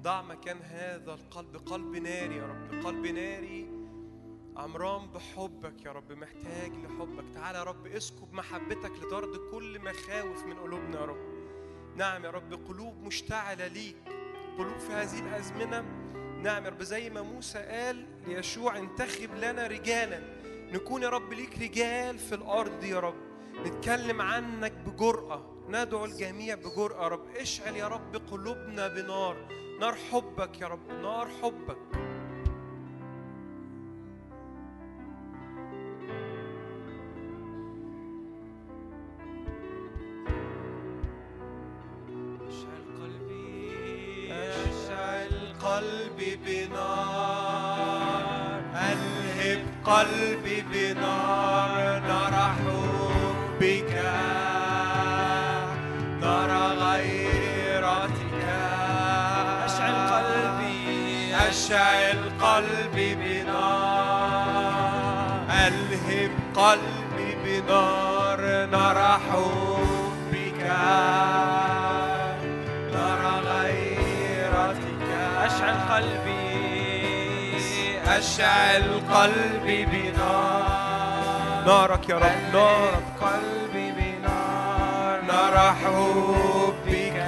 ضع 0.02 0.22
مكان 0.22 0.58
هذا 0.62 1.14
القلب 1.14 1.56
قلب 1.56 1.96
ناري 1.96 2.36
يا 2.36 2.46
رب 2.46 2.84
قلب 2.86 3.06
ناري. 3.06 3.68
عمران 4.56 5.06
بحبك 5.06 5.84
يا 5.84 5.92
رب 5.92 6.12
محتاج 6.12 6.72
لحبك. 6.72 7.24
تعالى 7.34 7.58
يا 7.58 7.62
رب 7.62 7.86
اسكب 7.86 8.32
محبتك 8.32 8.90
لطرد 8.90 9.36
كل 9.50 9.80
مخاوف 9.80 10.44
من 10.44 10.58
قلوبنا 10.58 11.00
يا 11.00 11.04
رب. 11.04 11.16
نعم 11.96 12.24
يا 12.24 12.30
رب 12.30 12.54
قلوب 12.68 13.02
مشتعلة 13.02 13.66
ليك 13.66 13.96
قلوب 14.58 14.78
في 14.78 14.92
هذه 14.92 15.20
الأزمنة. 15.20 15.80
نعم 16.42 16.64
يا 16.64 16.70
رب 16.70 16.82
زي 16.82 17.10
ما 17.10 17.22
موسى 17.22 17.58
قال 17.58 18.06
ليشوع 18.26 18.78
انتخب 18.78 19.34
لنا 19.34 19.66
رجالا. 19.66 20.20
نكون 20.72 21.02
يا 21.02 21.08
رب 21.08 21.32
ليك 21.32 21.58
رجال 21.58 22.18
في 22.18 22.34
الأرض 22.34 22.84
يا 22.84 23.00
رب. 23.00 23.16
نتكلم 23.66 24.22
عنك 24.22 24.72
بجرأة. 24.72 25.51
ندعو 25.72 26.04
الجميع 26.04 26.54
بجرأة 26.54 27.02
يا 27.02 27.08
رب. 27.08 27.24
اشعل 27.36 27.76
يا 27.76 27.88
رب 27.88 28.16
قلوبنا 28.30 28.88
بنار. 28.88 29.36
نار 29.80 29.94
حبك 29.94 30.60
يا 30.60 30.66
رب 30.68 30.88
نار 31.02 31.28
حبك. 31.42 31.76
قلبي 45.62 46.36
بنار. 46.36 47.82
ألهب 48.74 49.62
قلبي 49.84 50.21
قلبي 66.56 67.30
بنار 67.44 68.40
نرى 68.66 69.18
حبك. 69.30 70.62
نرى 72.94 73.34
غيرتك. 73.48 75.10
أشعل 75.44 75.76
قلبي. 75.92 76.42
أشعل 78.06 78.84
قلبي 79.14 79.84
بنار 79.84 81.64
نارك 81.66 82.08
يا 82.08 82.16
رب 82.16 82.54
نارك. 82.54 83.06
قلبي 83.20 83.86
بنار 83.92 85.20
نرى 85.22 85.68
حبك. 85.82 87.18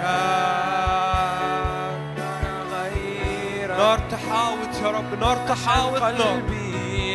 نار 3.78 3.98
تحاوط 4.10 4.72
يا 4.82 4.88
رب 4.90 5.20
نار 5.20 5.36
تحاوطنا 5.48 6.06
قلبي. 6.06 6.63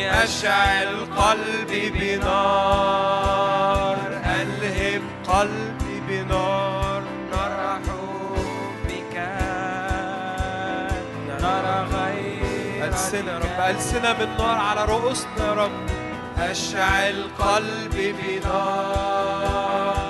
أشعل 0.08 1.06
قلبي 1.16 1.90
بنار 1.90 3.96
ألهب 4.24 5.02
قلبي 5.28 6.00
بنار 6.08 7.02
نرى 7.32 7.78
بك 8.88 9.16
نرى 11.42 11.86
غيرك 11.92 12.92
ألسنة 12.92 13.30
يا 13.30 13.38
رب 13.38 13.60
ألسنة 13.76 14.12
من 14.12 14.28
نار 14.38 14.58
على 14.58 14.84
رؤوسنا 14.84 15.46
يا 15.46 15.52
رب. 15.52 15.70
أشعل 16.38 17.24
قلبي 17.38 18.12
بنار. 18.12 20.09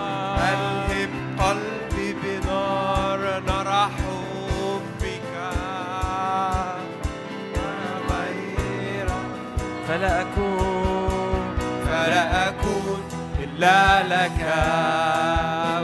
فلا 9.91 10.21
أكون. 10.21 11.57
فلا 11.87 12.49
أكون 12.49 13.01
إلا 13.43 14.03
لك 14.03 14.41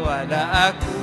ولا 0.07 0.69
أكون 0.69 0.96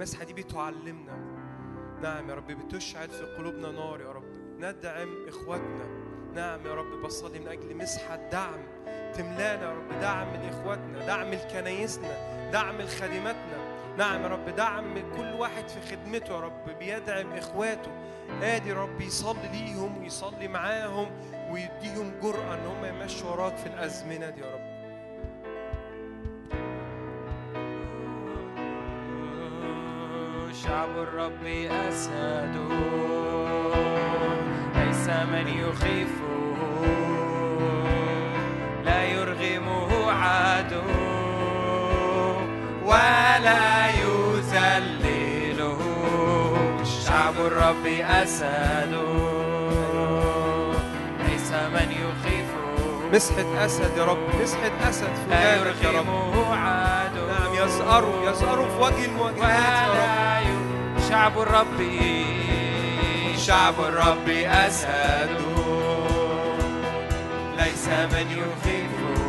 المسحة 0.00 0.24
دي 0.24 0.32
بتعلمنا. 0.32 1.12
نعم 2.02 2.30
يا 2.30 2.34
رب 2.34 2.46
بتشعل 2.46 3.08
في 3.08 3.24
قلوبنا 3.24 3.70
نار 3.70 4.00
يا 4.00 4.12
رب. 4.12 4.24
ندعم 4.58 5.28
إخواتنا. 5.28 5.84
نعم 6.34 6.66
يا 6.66 6.74
رب 6.74 7.02
بصلي 7.02 7.38
من 7.38 7.48
أجل 7.48 7.76
مسحة 7.76 8.16
دعم. 8.16 8.60
تملانا 9.14 9.62
يا 9.62 9.74
رب 9.74 10.00
دعم 10.00 10.32
من 10.32 10.48
إخواتنا 10.48 11.06
دعم 11.06 11.30
لكنايسنا 11.30 12.50
دعم 12.50 12.80
لخادماتنا 12.80 13.58
نعم 13.98 14.22
يا 14.22 14.28
رب 14.28 14.48
دعم 14.48 14.94
كل 15.16 15.32
واحد 15.38 15.68
في 15.68 15.96
خدمته 15.96 16.34
يا 16.34 16.40
رب. 16.40 16.78
بيدعم 16.78 17.32
إخواته. 17.32 17.90
قادر 18.42 18.68
يا 18.68 18.74
رب 18.74 19.00
يصلي 19.00 19.48
ليهم 19.52 20.02
ويصلي 20.02 20.48
معاهم 20.48 21.10
ويديهم 21.50 22.12
جرأة 22.22 22.54
إن 22.54 22.66
هم 22.66 22.84
يمشوا 22.84 23.30
وراك 23.30 23.56
في 23.56 23.66
الأزمنة 23.66 24.30
دي 24.30 24.40
يا 24.40 24.54
رب. 24.54 24.69
شعب 30.70 30.94
الرب 30.98 31.44
أسد. 31.88 32.54
ليس 34.74 35.06
من 35.32 35.46
يخيفه 35.48 36.30
لا 38.84 39.04
يرغمه 39.04 40.12
عدو. 40.12 40.82
ولا 42.84 43.88
يذلله. 44.02 45.80
شعب 46.84 47.36
الرب 47.46 47.86
أسد. 48.22 48.94
ليس 51.28 51.50
من 51.52 51.88
يخيفه 52.04 52.64
مسحة 53.12 53.66
أسد 53.66 53.96
يا 53.96 54.04
رب 54.04 54.28
مسحة 54.42 54.90
أسد 54.90 55.14
في 55.14 55.30
لا 55.30 55.56
يرغمه 55.56 56.54
عدو. 56.54 57.26
نعم 57.26 57.52
يزقروا 57.54 58.30
يزقروا 58.30 58.66
في 58.66 58.78
وجه 58.82 59.04
المواجهات 59.04 59.42
يا 59.42 59.88
رب. 59.88 60.59
شعب 61.10 61.38
الرب 61.40 61.80
شعب 63.36 63.74
الرب 63.80 64.28
أسد. 64.28 65.30
ليس 67.58 67.88
من 67.88 68.26
يخيفه 68.30 69.22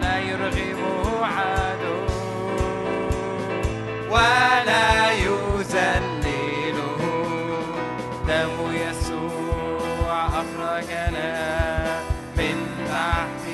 لا 0.00 0.18
يرغمه 0.18 1.26
عدو 1.26 2.06
ولا 4.10 5.12
يذلله 5.12 7.00
دم 8.28 8.54
يسوع 8.72 10.26
أخرجنا 10.26 11.32
من 12.36 12.56
تحت 12.88 13.44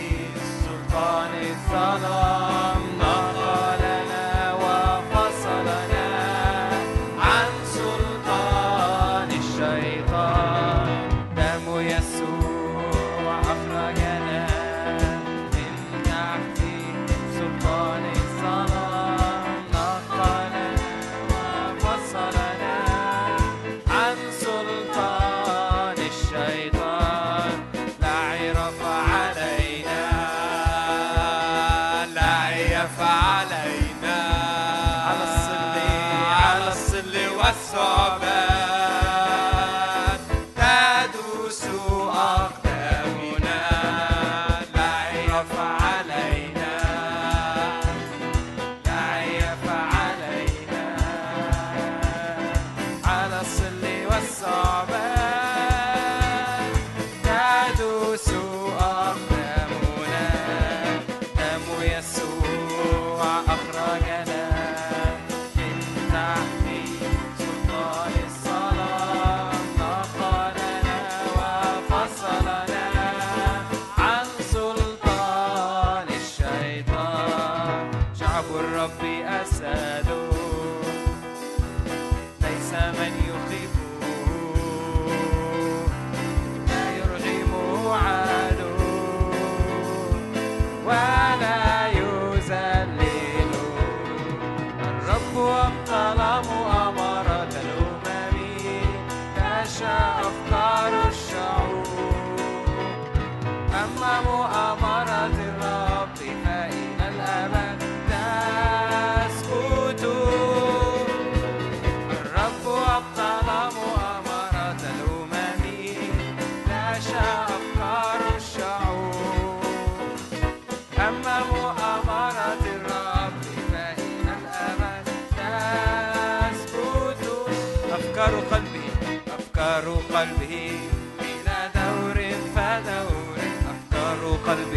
سلطان 0.65 1.31
الظلام 1.43 2.44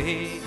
way. 0.07 0.46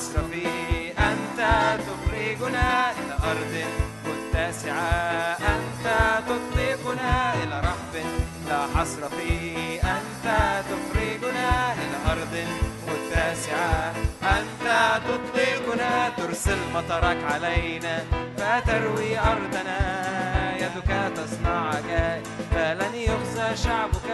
فيه 0.00 0.92
أنت 0.98 1.40
تخرجنا 1.86 2.90
إلى 2.90 3.14
أرض 3.30 3.64
متسعة 4.06 5.36
أنت 5.54 5.86
تطلقنا 6.26 7.34
إلى 7.34 7.60
رحب. 7.60 7.94
لا 8.48 8.66
حصر 8.74 9.08
أنت 9.84 10.26
تخرجنا 10.70 11.72
إلى 11.72 12.12
أرض 12.12 12.34
متسعة 12.88 13.94
أنت 14.22 14.66
تطلقنا 15.08 16.08
ترسل 16.16 16.58
مطرك 16.74 17.18
علينا. 17.32 18.04
فتروي 18.36 19.18
أرضنا 19.18 19.80
يدك 20.56 21.12
تصنع 21.16 21.68
عجائب 21.68 22.26
فلن 22.50 22.94
يخزى 22.94 23.56
شعبك. 23.64 24.10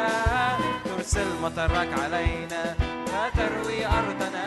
ترسل 1.06 1.40
مطرك 1.42 1.88
علينا 2.02 2.74
فتروي 3.06 3.86
أرضنا. 3.86 4.44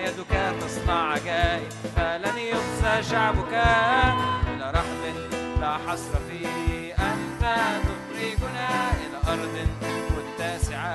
يدك 0.00 0.54
تصنع 0.60 1.12
عجائب 1.12 1.70
فلن 1.96 2.38
يخزى 2.38 3.10
شعبك. 3.10 3.54
إلى 4.54 4.70
رحب 4.70 5.02
لا 5.60 5.72
حصر 5.86 6.14
فيه 6.28 6.94
أنت 6.94 7.42
تخرجنا 7.82 8.68
إلى 9.02 9.18
أرض 9.32 9.66
متسعة 10.14 10.94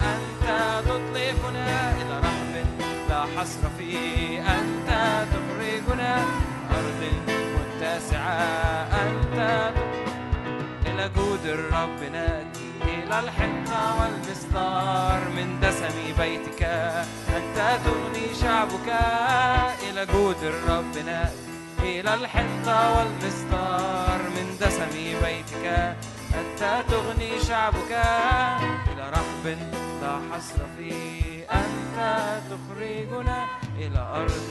أنت 0.00 0.46
تطلقنا. 0.84 1.92
إلى 1.92 2.18
رحب 2.18 2.66
لا 3.08 3.22
حصر 3.36 3.68
فيه 3.78 4.40
أنت 4.40 4.90
تخرجنا 5.32 6.16
أرض 6.70 7.02
متسعة 7.56 8.40
أنت 9.04 9.72
إلى 10.86 11.10
جود 11.16 11.46
الرب 11.46 12.02
الحنطة 13.20 14.00
والمسطار 14.00 15.28
من 15.28 15.60
دسم 15.60 15.96
بيتك. 16.18 16.62
أنت 17.36 17.78
تغني 17.84 18.34
شعبك 18.40 18.88
إلى 19.82 20.06
جود 20.06 20.44
نأتي 21.06 22.00
إلى 22.00 22.14
الحنطة 22.14 22.98
والمسطار 22.98 24.22
من 24.22 24.56
دسم 24.60 24.90
بيتك. 25.22 25.96
أنت 26.34 26.84
تغني 26.88 27.40
شعبك 27.40 27.92
إلى 28.92 29.10
رحب 29.10 29.58
لا 30.02 30.20
حصر 30.32 30.58
فيه. 30.78 31.44
أنت 31.44 31.98
تخرجنا 32.50 33.46
إلى 33.78 33.98
أرض 33.98 34.48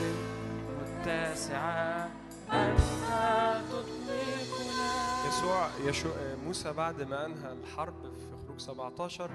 متسعة. 0.80 2.08
أنت 2.52 2.80
تطلقنا 3.70 4.92
يسوع 5.28 5.68
يشوع 5.84 6.12
موسى 6.46 6.72
بعد 6.72 7.02
ما 7.02 7.26
أنهى 7.26 7.52
الحرب 7.52 8.11
خروج 8.52 8.60
17 8.60 9.30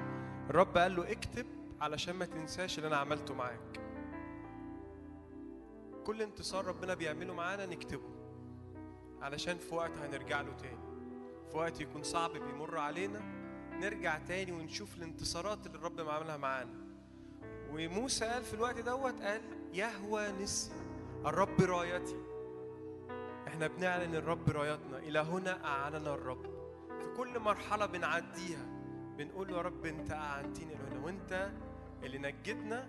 الرب 0.49 0.77
قال 0.77 0.95
له 0.95 1.11
اكتب 1.11 1.45
علشان 1.81 2.15
ما 2.15 2.25
تنساش 2.25 2.77
اللي 2.77 2.87
أنا 2.87 2.97
عملته 2.97 3.33
معاك. 3.33 3.81
كل 6.05 6.21
انتصار 6.21 6.65
ربنا 6.65 6.93
بيعمله 6.93 7.33
معانا 7.33 7.65
نكتبه. 7.65 8.09
علشان 9.21 9.57
في 9.57 9.75
وقت 9.75 9.91
هنرجع 9.97 10.41
له 10.41 10.53
تاني. 10.53 10.77
في 11.51 11.57
وقت 11.57 11.81
يكون 11.81 12.03
صعب 12.03 12.31
بيمر 12.31 12.77
علينا 12.77 13.21
نرجع 13.81 14.17
تاني 14.17 14.51
ونشوف 14.51 14.97
الانتصارات 14.97 15.65
اللي 15.67 15.77
الرب 15.77 15.99
عملها 15.99 16.37
معانا. 16.37 16.73
وموسى 17.71 18.25
قال 18.25 18.43
في 18.43 18.53
الوقت 18.53 18.79
دوت 18.79 19.21
قال 19.21 19.41
يهوى 19.73 20.31
نسي 20.31 20.71
الرب 21.25 21.61
رايتي. 21.61 22.21
إحنا 23.47 23.67
بنعلن 23.67 24.15
الرب 24.15 24.49
رايتنا 24.49 24.97
إلى 24.97 25.19
هنا 25.19 25.65
اعاننا 25.65 26.13
الرب. 26.13 26.45
في 26.99 27.13
كل 27.17 27.39
مرحلة 27.39 27.85
بنعديها 27.85 28.76
بنقول 29.17 29.49
يا 29.49 29.61
رب 29.61 29.85
انت 29.85 30.11
إلى 30.11 30.75
هنا 30.75 31.05
وانت 31.05 31.51
اللي 32.03 32.17
نجدنا 32.17 32.87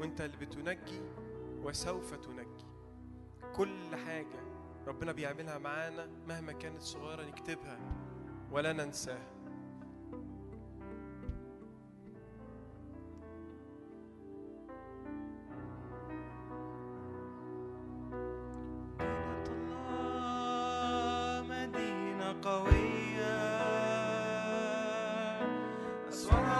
وانت 0.00 0.20
اللي 0.20 0.36
بتنجي 0.36 1.00
وسوف 1.62 2.14
تنجي. 2.14 2.64
كل 3.56 3.96
حاجة 4.06 4.40
ربنا 4.86 5.12
بيعملها 5.12 5.58
معانا 5.58 6.08
مهما 6.28 6.52
كانت 6.52 6.82
صغيرة 6.82 7.22
نكتبها 7.22 7.78
ولا 8.52 8.72
ننساها. 8.72 9.36
مدينة 21.42 22.40
قوية. 22.42 22.85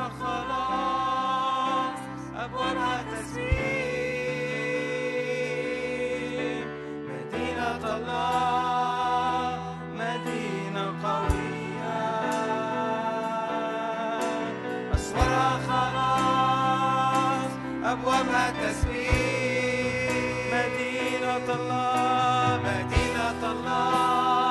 خلاص 0.08 1.98
أبوابها 2.36 3.02
تسبيح 3.12 3.56
مدينة 7.08 7.84
الله 7.96 9.58
مدينة 9.94 10.84
قوية. 11.04 12.00
أسوارها 14.94 15.52
خلاص 15.68 17.52
أبوابها 17.84 18.46
تسبيح 18.50 20.12
مدينة 20.52 21.46
الله 21.54 22.60
مدينة 22.64 23.42
الله 23.52 24.45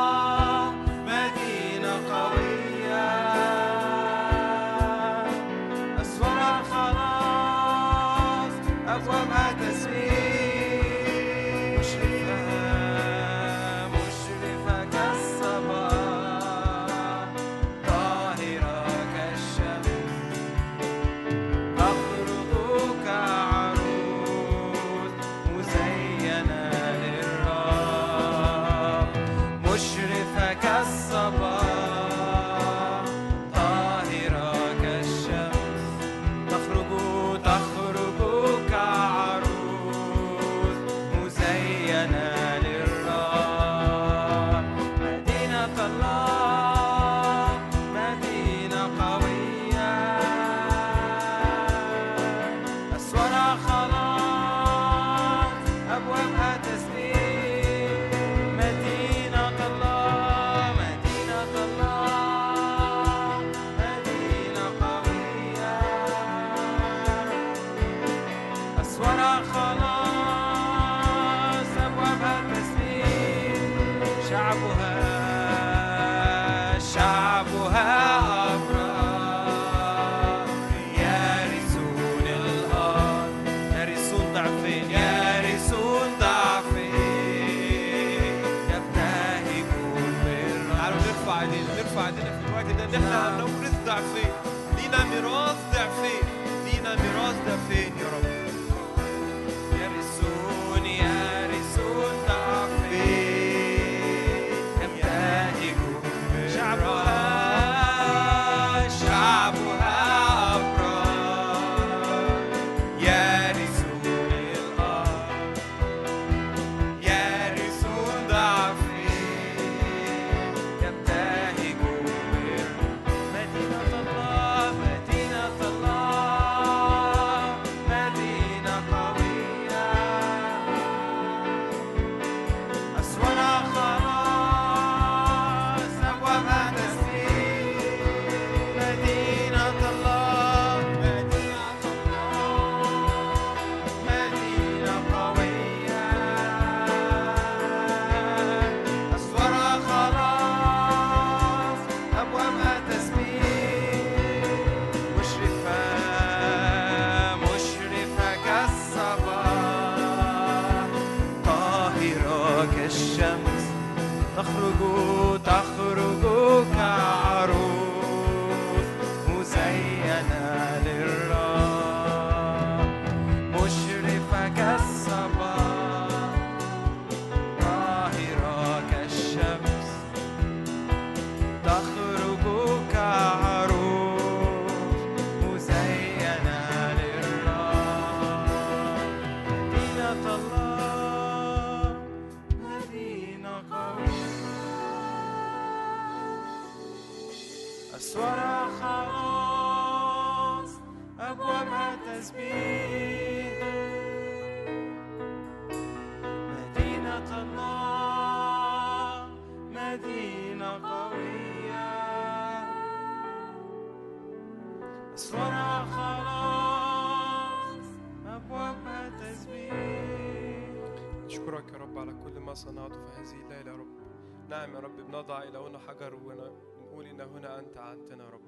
نعم 224.55 224.75
يا 224.75 224.79
رب 224.79 224.95
بنضع 224.97 225.43
إلى 225.43 225.57
هنا 225.57 225.79
حجر 225.79 226.15
ونقول 226.15 227.05
إن 227.05 227.21
هنا 227.21 227.59
أنت 227.59 227.77
عندنا 227.77 228.23
يا 228.23 228.29
رب. 228.29 228.41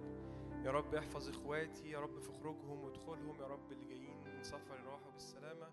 يا 0.66 0.72
رب 0.72 0.96
احفظ 0.96 1.30
إخواتي 1.30 1.90
يا 1.90 2.00
رب 2.00 2.20
في 2.20 2.32
خروجهم 2.32 2.84
ودخولهم 2.84 3.42
يا 3.42 3.48
رب 3.48 3.72
اللي 3.72 3.86
جايين 3.86 4.18
من 4.24 4.44
سفر 4.44 4.80
يروحوا 4.84 5.12
بالسلامة. 5.12 5.68